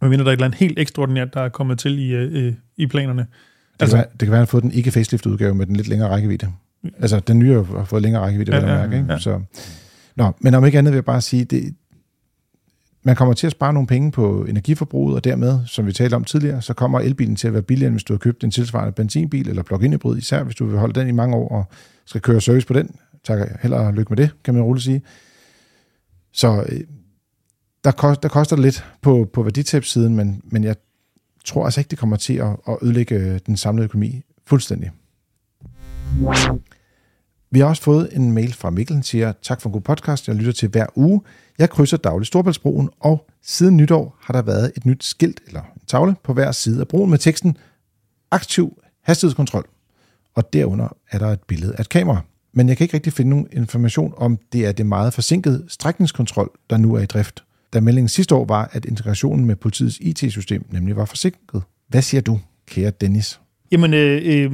Men 0.00 0.10
mener 0.10 0.24
der 0.24 0.30
er 0.30 0.32
et 0.32 0.36
eller 0.36 0.46
andet 0.46 0.58
helt 0.58 0.78
ekstraordinært, 0.78 1.34
der 1.34 1.40
er 1.40 1.48
kommet 1.48 1.78
til 1.78 1.98
i, 1.98 2.14
øh, 2.14 2.54
i 2.76 2.86
planerne. 2.86 3.22
Det, 3.22 3.82
altså, 3.82 3.96
kan 3.96 3.98
være, 3.98 4.12
det 4.12 4.18
kan 4.18 4.30
være, 4.30 4.36
at 4.36 4.40
han 4.40 4.46
har 4.46 4.50
fået 4.50 4.62
den 4.62 4.72
ikke 4.72 4.90
facelift 4.90 5.26
udgave 5.26 5.54
med 5.54 5.66
den 5.66 5.76
lidt 5.76 5.88
længere 5.88 6.08
rækkevidde. 6.08 6.52
Altså, 6.98 7.20
den 7.20 7.38
nye 7.38 7.54
har 7.54 7.84
fået 7.84 8.02
længere 8.02 8.22
rækkevidde, 8.22 8.54
ja, 8.54 8.60
vil 8.60 8.68
jeg 8.68 8.78
mærke. 8.78 8.96
Ikke? 8.96 9.12
Ja. 9.12 9.18
Så, 9.18 9.40
Nå, 10.16 10.32
men 10.40 10.54
om 10.54 10.66
ikke 10.66 10.78
andet 10.78 10.92
vil 10.92 10.96
jeg 10.96 11.04
bare 11.04 11.20
sige, 11.20 11.44
det, 11.44 11.74
man 13.02 13.16
kommer 13.16 13.34
til 13.34 13.46
at 13.46 13.50
spare 13.50 13.72
nogle 13.72 13.86
penge 13.86 14.12
på 14.12 14.44
energiforbruget, 14.44 15.16
og 15.16 15.24
dermed, 15.24 15.58
som 15.66 15.86
vi 15.86 15.92
talte 15.92 16.14
om 16.14 16.24
tidligere, 16.24 16.62
så 16.62 16.74
kommer 16.74 17.00
elbilen 17.00 17.36
til 17.36 17.46
at 17.48 17.52
være 17.52 17.62
billigere, 17.62 17.88
end 17.88 17.94
hvis 17.94 18.04
du 18.04 18.12
har 18.12 18.18
købt 18.18 18.44
en 18.44 18.50
tilsvarende 18.50 18.92
benzinbil 18.92 19.48
eller 19.48 19.62
plug-in 19.62 19.92
hybrid, 19.92 20.18
især 20.18 20.42
hvis 20.42 20.56
du 20.56 20.66
vil 20.66 20.78
holde 20.78 21.00
den 21.00 21.08
i 21.08 21.12
mange 21.12 21.36
år 21.36 21.48
og 21.48 21.64
skal 22.04 22.20
køre 22.20 22.40
service 22.40 22.66
på 22.66 22.72
den. 22.72 22.94
Tak, 23.24 23.38
held 23.62 23.92
lykke 23.92 24.10
med 24.12 24.16
det, 24.16 24.30
kan 24.44 24.54
man 24.54 24.62
roligt 24.62 24.84
sige. 24.84 25.02
Så 26.32 26.64
øh, 26.68 26.80
der, 27.84 27.90
kost, 27.90 28.22
der 28.22 28.28
koster 28.28 28.56
det 28.56 28.64
lidt 28.64 28.84
på, 29.02 29.28
på 29.32 29.42
værditabssiden, 29.42 30.16
men, 30.16 30.42
men 30.44 30.64
jeg 30.64 30.76
tror 31.44 31.64
altså 31.64 31.80
ikke, 31.80 31.90
det 31.90 31.98
kommer 31.98 32.16
til 32.16 32.34
at, 32.34 32.56
at 32.68 32.78
ødelægge 32.82 33.14
øh, 33.14 33.40
den 33.46 33.56
samlede 33.56 33.84
økonomi 33.84 34.22
fuldstændig. 34.46 34.90
Vi 37.50 37.58
har 37.58 37.66
også 37.66 37.82
fået 37.82 38.08
en 38.12 38.32
mail 38.32 38.54
fra 38.54 38.70
Mikkel, 38.70 38.96
der 38.96 39.02
siger, 39.02 39.32
tak 39.42 39.60
for 39.60 39.68
en 39.68 39.72
god 39.72 39.80
podcast, 39.80 40.28
jeg 40.28 40.36
lytter 40.36 40.52
til 40.52 40.68
hver 40.68 40.86
uge. 40.94 41.20
Jeg 41.58 41.70
krydser 41.70 41.96
dagligt 41.96 42.26
Storbæltsbroen, 42.26 42.90
og 43.00 43.26
siden 43.42 43.76
nytår 43.76 44.16
har 44.20 44.34
der 44.34 44.42
været 44.42 44.72
et 44.76 44.86
nyt 44.86 45.04
skilt 45.04 45.40
eller 45.46 45.60
en 45.60 45.82
tavle 45.86 46.14
på 46.24 46.32
hver 46.32 46.52
side 46.52 46.80
af 46.80 46.88
broen 46.88 47.10
med 47.10 47.18
teksten 47.18 47.56
aktiv 48.30 48.82
hastighedskontrol, 49.02 49.64
og 50.34 50.52
derunder 50.52 50.96
er 51.10 51.18
der 51.18 51.26
et 51.26 51.42
billede 51.42 51.74
af 51.76 51.80
et 51.80 51.88
kamera. 51.88 52.20
Men 52.52 52.68
jeg 52.68 52.76
kan 52.76 52.84
ikke 52.84 52.94
rigtig 52.94 53.12
finde 53.12 53.30
nogen 53.30 53.48
information 53.52 54.14
om, 54.16 54.38
det 54.52 54.66
er 54.66 54.72
det 54.72 54.86
meget 54.86 55.14
forsinkede 55.14 55.64
strækningskontrol, 55.68 56.50
der 56.70 56.76
nu 56.76 56.94
er 56.94 57.00
i 57.00 57.06
drift. 57.06 57.44
Da 57.72 57.80
meldingen 57.80 58.08
sidste 58.08 58.34
år 58.34 58.44
var, 58.44 58.68
at 58.72 58.84
integrationen 58.84 59.44
med 59.44 59.56
politiets 59.56 59.98
IT-system 60.00 60.64
nemlig 60.70 60.96
var 60.96 61.04
forsinket. 61.04 61.62
Hvad 61.88 62.02
siger 62.02 62.20
du, 62.20 62.40
kære 62.66 62.90
Dennis? 62.90 63.40
Jamen, 63.72 63.94
øh, 63.94 64.22
øh, 64.24 64.52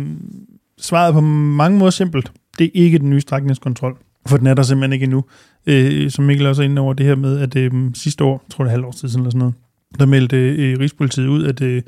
svaret 0.79 1.09
er 1.09 1.13
på 1.13 1.21
mange 1.21 1.79
måder 1.79 1.91
simpelt. 1.91 2.33
Det 2.59 2.65
er 2.65 2.71
ikke 2.75 2.99
den 2.99 3.11
nye 3.11 3.21
strækningskontrol, 3.21 3.99
for 4.27 4.37
den 4.37 4.47
er 4.47 4.55
der 4.55 4.63
simpelthen 4.63 4.93
ikke 4.93 5.05
endnu. 5.05 5.25
Øh, 5.67 6.11
som 6.11 6.25
Mikkel 6.25 6.47
også 6.47 6.63
er 6.63 6.67
inde 6.67 6.81
over 6.81 6.95
det 6.95 7.07
her 7.07 7.15
med, 7.17 7.39
at 7.39 7.57
øh, 7.57 7.73
sidste 7.95 8.25
år, 8.25 8.45
jeg 8.47 8.51
tror 8.51 8.65
det 8.65 8.69
er 8.69 8.73
halvår 8.73 8.91
siden 8.91 9.21
eller 9.21 9.31
sådan 9.31 9.39
noget, 9.39 9.55
der 9.99 10.07
meldte 10.07 10.37
øh, 10.37 10.73
øh 10.73 10.79
Rigspolitiet 10.79 11.27
ud, 11.27 11.45
at 11.45 11.61
øh, 11.61 11.83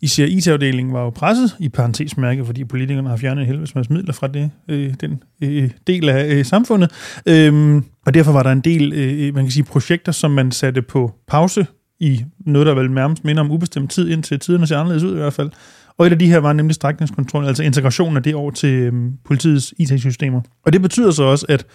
især 0.00 0.26
IT-afdelingen 0.26 0.94
var 0.94 1.02
jo 1.02 1.10
presset, 1.10 1.56
i 1.58 1.68
parentesmærke, 1.68 2.44
fordi 2.44 2.64
politikerne 2.64 3.08
har 3.08 3.16
fjernet 3.16 3.46
helvedes 3.46 3.74
masse 3.74 3.92
midler 3.92 4.12
fra 4.12 4.26
det, 4.26 4.50
øh, 4.68 4.94
den 5.00 5.22
øh, 5.42 5.70
del 5.86 6.08
af 6.08 6.34
øh, 6.34 6.44
samfundet. 6.44 6.90
Øhm, 7.26 7.84
og 8.06 8.14
derfor 8.14 8.32
var 8.32 8.42
der 8.42 8.52
en 8.52 8.60
del, 8.60 8.92
øh, 8.92 9.26
øh, 9.26 9.34
man 9.34 9.44
kan 9.44 9.50
sige, 9.50 9.64
projekter, 9.64 10.12
som 10.12 10.30
man 10.30 10.52
satte 10.52 10.82
på 10.82 11.12
pause 11.28 11.66
i 12.00 12.24
noget, 12.46 12.66
der 12.66 12.74
vel 12.74 12.90
nærmest 12.90 13.24
minder 13.24 13.42
om 13.42 13.50
ubestemt 13.50 13.90
tid, 13.90 14.08
indtil 14.08 14.38
tiderne 14.38 14.66
ser 14.66 14.78
anderledes 14.78 15.02
ud 15.02 15.12
i 15.12 15.18
hvert 15.18 15.32
fald. 15.32 15.50
Og 15.98 16.06
et 16.06 16.12
af 16.12 16.18
de 16.18 16.26
her 16.26 16.38
var 16.38 16.52
nemlig 16.52 16.74
strækningskontrol, 16.74 17.46
altså 17.46 17.62
integrationen 17.62 18.16
af 18.16 18.22
det 18.22 18.34
over 18.34 18.50
til 18.50 18.70
øh, 18.70 18.92
politiets 19.24 19.74
IT-systemer. 19.78 20.40
Og 20.66 20.72
det 20.72 20.82
betyder 20.82 21.10
så 21.10 21.22
også, 21.22 21.46
at 21.48 21.66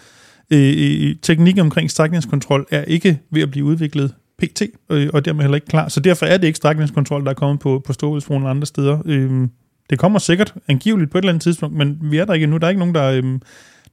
øh, 0.50 0.74
øh, 0.78 1.16
teknikken 1.22 1.62
omkring 1.62 1.92
strækningskontrol 1.92 2.66
er 2.72 2.84
ikke 2.84 3.20
ved 3.32 3.42
at 3.42 3.52
blive 3.52 3.66
udviklet 3.66 4.14
pt, 4.48 4.62
øh, 4.90 5.10
og 5.14 5.26
dermed 5.26 5.42
heller 5.42 5.56
ikke 5.56 5.68
klar. 5.68 5.88
Så 5.88 6.00
derfor 6.00 6.26
er 6.26 6.38
det 6.38 6.48
ikke 6.48 6.58
strækningskontrol, 6.58 7.24
der 7.24 7.30
er 7.30 7.34
kommet 7.34 7.60
på, 7.60 7.82
på 7.86 7.94
Storvældsbroen 7.94 8.42
eller 8.42 8.50
andre 8.50 8.66
steder. 8.66 9.00
Øh, 9.06 9.48
det 9.90 10.00
kommer 10.00 10.20
sikkert 10.20 10.54
angiveligt 10.68 11.12
på 11.12 11.18
et 11.18 11.22
eller 11.22 11.32
andet 11.32 11.44
tidspunkt, 11.44 11.76
men 11.76 11.98
vi 12.02 12.18
er 12.18 12.26
der 12.26 12.34
ikke 12.34 12.44
endnu. 12.44 12.58
Der 12.58 12.66
er 12.66 12.70
ikke 12.70 12.80
nogen, 12.80 12.96
der, 12.96 13.12
øh, 13.12 13.40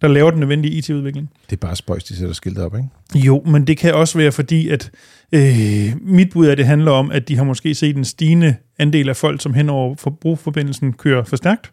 der 0.00 0.08
laver 0.08 0.30
den 0.30 0.40
nødvendige 0.40 0.74
IT-udvikling. 0.74 1.30
Det 1.50 1.56
er 1.56 1.60
bare 1.66 1.76
spøjs, 1.76 2.04
de 2.04 2.16
sætter 2.16 2.34
skiltet 2.34 2.64
op, 2.64 2.74
ikke? 2.74 3.26
Jo, 3.26 3.42
men 3.46 3.66
det 3.66 3.78
kan 3.78 3.94
også 3.94 4.18
være 4.18 4.32
fordi, 4.32 4.68
at 4.68 4.90
øh, 5.32 5.92
mit 6.00 6.30
bud 6.32 6.46
af 6.46 6.56
det 6.56 6.66
handler 6.66 6.90
om, 6.90 7.10
at 7.10 7.28
de 7.28 7.36
har 7.36 7.44
måske 7.44 7.74
set 7.74 7.96
en 7.96 8.04
stigende 8.04 8.54
andel 8.78 9.08
af 9.08 9.16
folk, 9.16 9.42
som 9.42 9.54
hen 9.54 9.68
over 9.68 9.94
forbrugforbindelsen 9.94 10.92
kører 10.92 11.24
for 11.24 11.36
stærkt, 11.36 11.70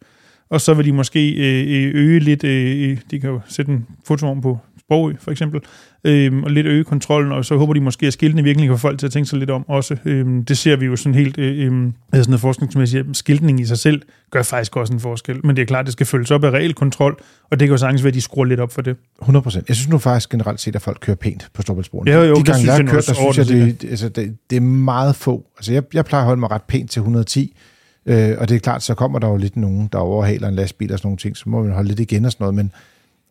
og 0.49 0.61
så 0.61 0.73
vil 0.73 0.86
de 0.86 0.91
måske 0.91 1.32
øh, 1.32 1.91
øge 1.95 2.19
lidt, 2.19 2.43
øh, 2.43 2.97
de 3.11 3.19
kan 3.19 3.30
jo 3.30 3.39
sætte 3.47 3.71
en 3.71 3.86
fotovogn 4.05 4.41
på 4.41 4.59
Sprogø 4.88 5.13
for 5.19 5.31
eksempel, 5.31 5.61
øh, 6.03 6.43
og 6.43 6.51
lidt 6.51 6.67
øge 6.67 6.83
kontrollen, 6.83 7.31
og 7.31 7.45
så 7.45 7.57
håber 7.57 7.73
de 7.73 7.81
måske, 7.81 8.07
at 8.07 8.13
skiltene 8.13 8.43
virkelig 8.43 8.67
kan 8.67 8.77
få 8.77 8.81
folk 8.81 8.99
til 8.99 9.05
at 9.05 9.11
tænke 9.11 9.29
sig 9.29 9.39
lidt 9.39 9.49
om 9.49 9.69
også. 9.69 9.97
Øh, 10.05 10.25
det 10.47 10.57
ser 10.57 10.75
vi 10.75 10.85
jo 10.85 10.95
sådan 10.95 11.15
helt 11.15 11.38
øh, 11.38 11.65
øh, 11.65 11.91
sådan 12.13 12.25
noget 12.27 12.41
forskningsmæssigt. 12.41 13.17
Skiltning 13.17 13.59
i 13.59 13.65
sig 13.65 13.77
selv 13.77 14.01
gør 14.31 14.43
faktisk 14.43 14.75
også 14.75 14.93
en 14.93 14.99
forskel, 14.99 15.45
men 15.45 15.55
det 15.55 15.61
er 15.61 15.65
klart, 15.65 15.79
at 15.79 15.85
det 15.85 15.93
skal 15.93 16.05
følges 16.05 16.31
op 16.31 16.43
af 16.43 16.51
reel 16.51 16.73
kontrol, 16.73 17.19
og 17.51 17.59
det 17.59 17.67
kan 17.67 17.73
jo 17.73 17.77
sagtens 17.77 18.03
være, 18.03 18.07
at 18.07 18.13
de 18.13 18.21
skruer 18.21 18.45
lidt 18.45 18.59
op 18.59 18.71
for 18.71 18.81
det. 18.81 18.95
100 19.21 19.43
procent. 19.43 19.67
Jeg 19.67 19.75
synes 19.75 19.89
nu 19.89 19.97
faktisk 19.97 20.29
generelt 20.29 20.59
set, 20.59 20.75
at 20.75 20.81
folk 20.81 20.97
kører 21.01 21.17
pænt 21.17 21.47
på 21.53 21.61
Storbæltsbroen. 21.61 22.07
Ja, 22.07 22.23
jo, 22.23 22.35
De 22.35 22.43
gange, 22.43 22.65
jeg 22.65 22.73
har 22.73 22.83
kørt, 22.83 23.07
der 23.07 23.13
synes 23.13 23.38
jeg, 23.38 23.47
det, 23.47 23.89
altså, 23.89 24.09
det, 24.09 24.38
det 24.49 24.55
er 24.55 24.61
meget 24.61 25.15
få. 25.15 25.45
Altså, 25.57 25.73
jeg, 25.73 25.83
jeg 25.93 26.05
plejer 26.05 26.21
at 26.21 26.25
holde 26.25 26.39
mig 26.39 26.51
ret 26.51 26.63
pænt 26.63 26.91
til 26.91 26.99
110, 26.99 27.57
øh, 28.05 28.35
og 28.38 28.49
det 28.49 28.55
er 28.55 28.59
klart, 28.59 28.83
så 28.83 28.93
kommer 28.93 29.19
der 29.19 29.27
jo 29.27 29.38
lidt 29.38 29.55
nogen, 29.57 29.89
der 29.91 29.97
overhaler 29.97 30.47
en 30.47 30.55
lastbil 30.55 30.93
og 30.93 30.99
sådan 30.99 31.07
nogle 31.07 31.17
ting, 31.17 31.38
så 31.38 31.43
må 31.49 31.63
man 31.63 31.73
holde 31.73 31.88
lidt 31.88 31.99
igen 31.99 32.25
og 32.25 32.31
sådan 32.31 32.43
noget, 32.43 32.55
men 32.55 32.71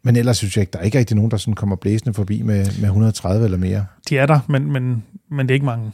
men 0.06 0.16
ellers 0.16 0.36
synes 0.36 0.56
jeg 0.56 0.62
ikke, 0.62 0.70
der 0.72 0.78
er 0.78 0.82
ikke 0.82 0.98
rigtig 0.98 1.16
nogen, 1.16 1.30
der 1.30 1.36
sådan 1.36 1.54
kommer 1.54 1.76
blæsende 1.76 2.14
forbi 2.14 2.42
med, 2.42 2.56
med 2.80 2.84
130 2.84 3.44
eller 3.44 3.58
mere. 3.58 3.86
De 4.08 4.18
er 4.18 4.26
der, 4.26 4.40
men, 4.48 4.72
men, 4.72 5.04
men 5.30 5.46
det 5.46 5.50
er 5.50 5.54
ikke 5.54 5.66
mange, 5.66 5.92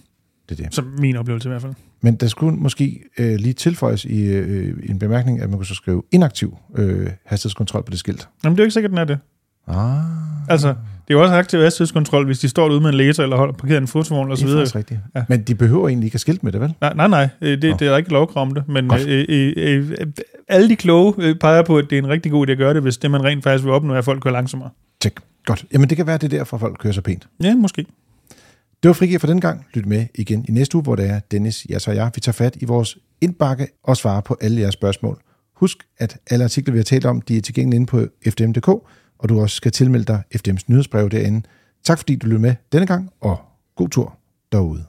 Det 0.48 0.60
er 0.60 0.64
det. 0.64 0.74
som 0.74 0.94
min 0.98 1.16
oplevelse 1.16 1.48
i 1.48 1.50
hvert 1.50 1.62
fald. 1.62 1.72
Men 2.00 2.14
der 2.16 2.26
skulle 2.26 2.56
måske 2.56 3.00
øh, 3.18 3.34
lige 3.36 3.52
tilføjes 3.52 4.04
i, 4.04 4.20
øh, 4.22 4.78
i 4.84 4.90
en 4.90 4.98
bemærkning, 4.98 5.40
at 5.40 5.48
man 5.50 5.58
kunne 5.58 5.66
så 5.66 5.74
skrive 5.74 6.02
inaktiv 6.12 6.56
øh, 6.76 7.10
hastighedskontrol 7.26 7.84
på 7.84 7.90
det 7.90 7.98
skilt. 7.98 8.28
Jamen, 8.44 8.56
det 8.56 8.60
er 8.60 8.64
jo 8.64 8.66
ikke 8.66 8.74
sikkert, 8.74 8.90
den 8.90 8.98
er 8.98 9.04
det. 9.04 9.18
Ah, 9.66 10.00
Altså, 10.48 10.74
det 11.08 11.14
er 11.14 11.18
jo 11.18 11.22
også 11.22 11.34
aktiv 11.34 11.60
hastighedskontrol, 11.60 12.26
hvis 12.26 12.38
de 12.38 12.48
står 12.48 12.68
ude 12.68 12.80
med 12.80 12.88
en 12.88 12.94
laser 12.94 13.22
eller 13.22 13.36
holder 13.36 13.54
parkeret 13.54 13.78
en 13.78 13.86
fotovogn 13.86 14.30
og 14.30 14.38
så 14.38 14.46
det 14.46 14.52
er 14.52 14.56
faktisk 14.56 14.74
rigtigt. 14.74 15.00
Ja. 15.16 15.24
Men 15.28 15.42
de 15.42 15.54
behøver 15.54 15.88
egentlig 15.88 16.06
ikke 16.06 16.14
at 16.14 16.20
skilte 16.20 16.44
med 16.44 16.52
det, 16.52 16.60
vel? 16.60 16.74
Nej, 16.80 16.94
nej, 16.94 17.08
nej. 17.08 17.28
øh, 17.40 17.62
Det, 17.62 17.80
det 17.80 17.88
er 17.88 17.96
ikke 17.96 18.10
lovkrav 18.10 18.42
om 18.42 18.54
det. 18.54 18.68
Men 18.68 18.92
øh, 18.94 19.24
øh, 19.28 19.52
øh, 19.56 19.90
øh, 19.90 20.06
alle 20.48 20.68
de 20.68 20.76
kloge 20.76 21.14
øh, 21.18 21.34
peger 21.34 21.62
på, 21.62 21.78
at 21.78 21.84
det 21.90 21.98
er 21.98 22.02
en 22.02 22.08
rigtig 22.08 22.32
god 22.32 22.48
idé 22.48 22.50
at 22.50 22.58
gøre 22.58 22.74
det, 22.74 22.82
hvis 22.82 22.96
det, 22.98 23.10
man 23.10 23.24
rent 23.24 23.44
faktisk 23.44 23.64
vil 23.64 23.72
opnå, 23.72 23.94
er, 23.94 23.98
at 23.98 24.04
folk 24.04 24.22
kører 24.22 24.32
langsommere. 24.32 24.70
Tjek. 25.00 25.12
Godt. 25.44 25.64
Jamen 25.72 25.88
det 25.88 25.96
kan 25.96 26.06
være, 26.06 26.18
det 26.18 26.32
er 26.32 26.38
derfor, 26.38 26.58
folk 26.58 26.78
kører 26.78 26.92
så 26.92 27.00
pænt. 27.00 27.28
Ja, 27.42 27.56
måske. 27.56 27.86
Det 28.82 28.88
var 28.88 28.92
frigir 28.92 29.18
for 29.18 29.26
den 29.26 29.40
gang. 29.40 29.66
Lyt 29.74 29.86
med 29.86 30.06
igen 30.14 30.44
i 30.48 30.52
næste 30.52 30.76
uge, 30.76 30.82
hvor 30.82 30.96
det 30.96 31.10
er 31.10 31.20
Dennis, 31.30 31.66
jeg 31.68 31.80
og 31.88 31.96
jeg. 31.96 32.10
Vi 32.14 32.20
tager 32.20 32.32
fat 32.32 32.56
i 32.60 32.64
vores 32.64 32.98
indbakke 33.20 33.66
og 33.84 33.96
svarer 33.96 34.20
på 34.20 34.36
alle 34.40 34.60
jeres 34.60 34.74
spørgsmål. 34.74 35.18
Husk, 35.56 35.78
at 35.98 36.16
alle 36.30 36.44
artikler, 36.44 36.72
vi 36.72 36.78
har 36.78 36.84
talt 36.84 37.04
om, 37.06 37.20
de 37.20 37.36
er 37.36 37.40
tilgængelige 37.40 37.76
inde 37.76 37.86
på 37.86 38.06
fdm.dk, 38.28 38.68
og 39.22 39.28
du 39.28 39.40
også 39.40 39.56
skal 39.56 39.72
tilmelde 39.72 40.04
dig 40.04 40.22
FDM's 40.34 40.64
nyhedsbrev 40.66 41.10
derinde. 41.10 41.42
Tak 41.84 41.98
fordi 41.98 42.16
du 42.16 42.26
lyttede 42.26 42.42
med 42.42 42.54
denne 42.72 42.86
gang, 42.86 43.10
og 43.20 43.38
god 43.76 43.88
tur 43.88 44.18
derude. 44.52 44.84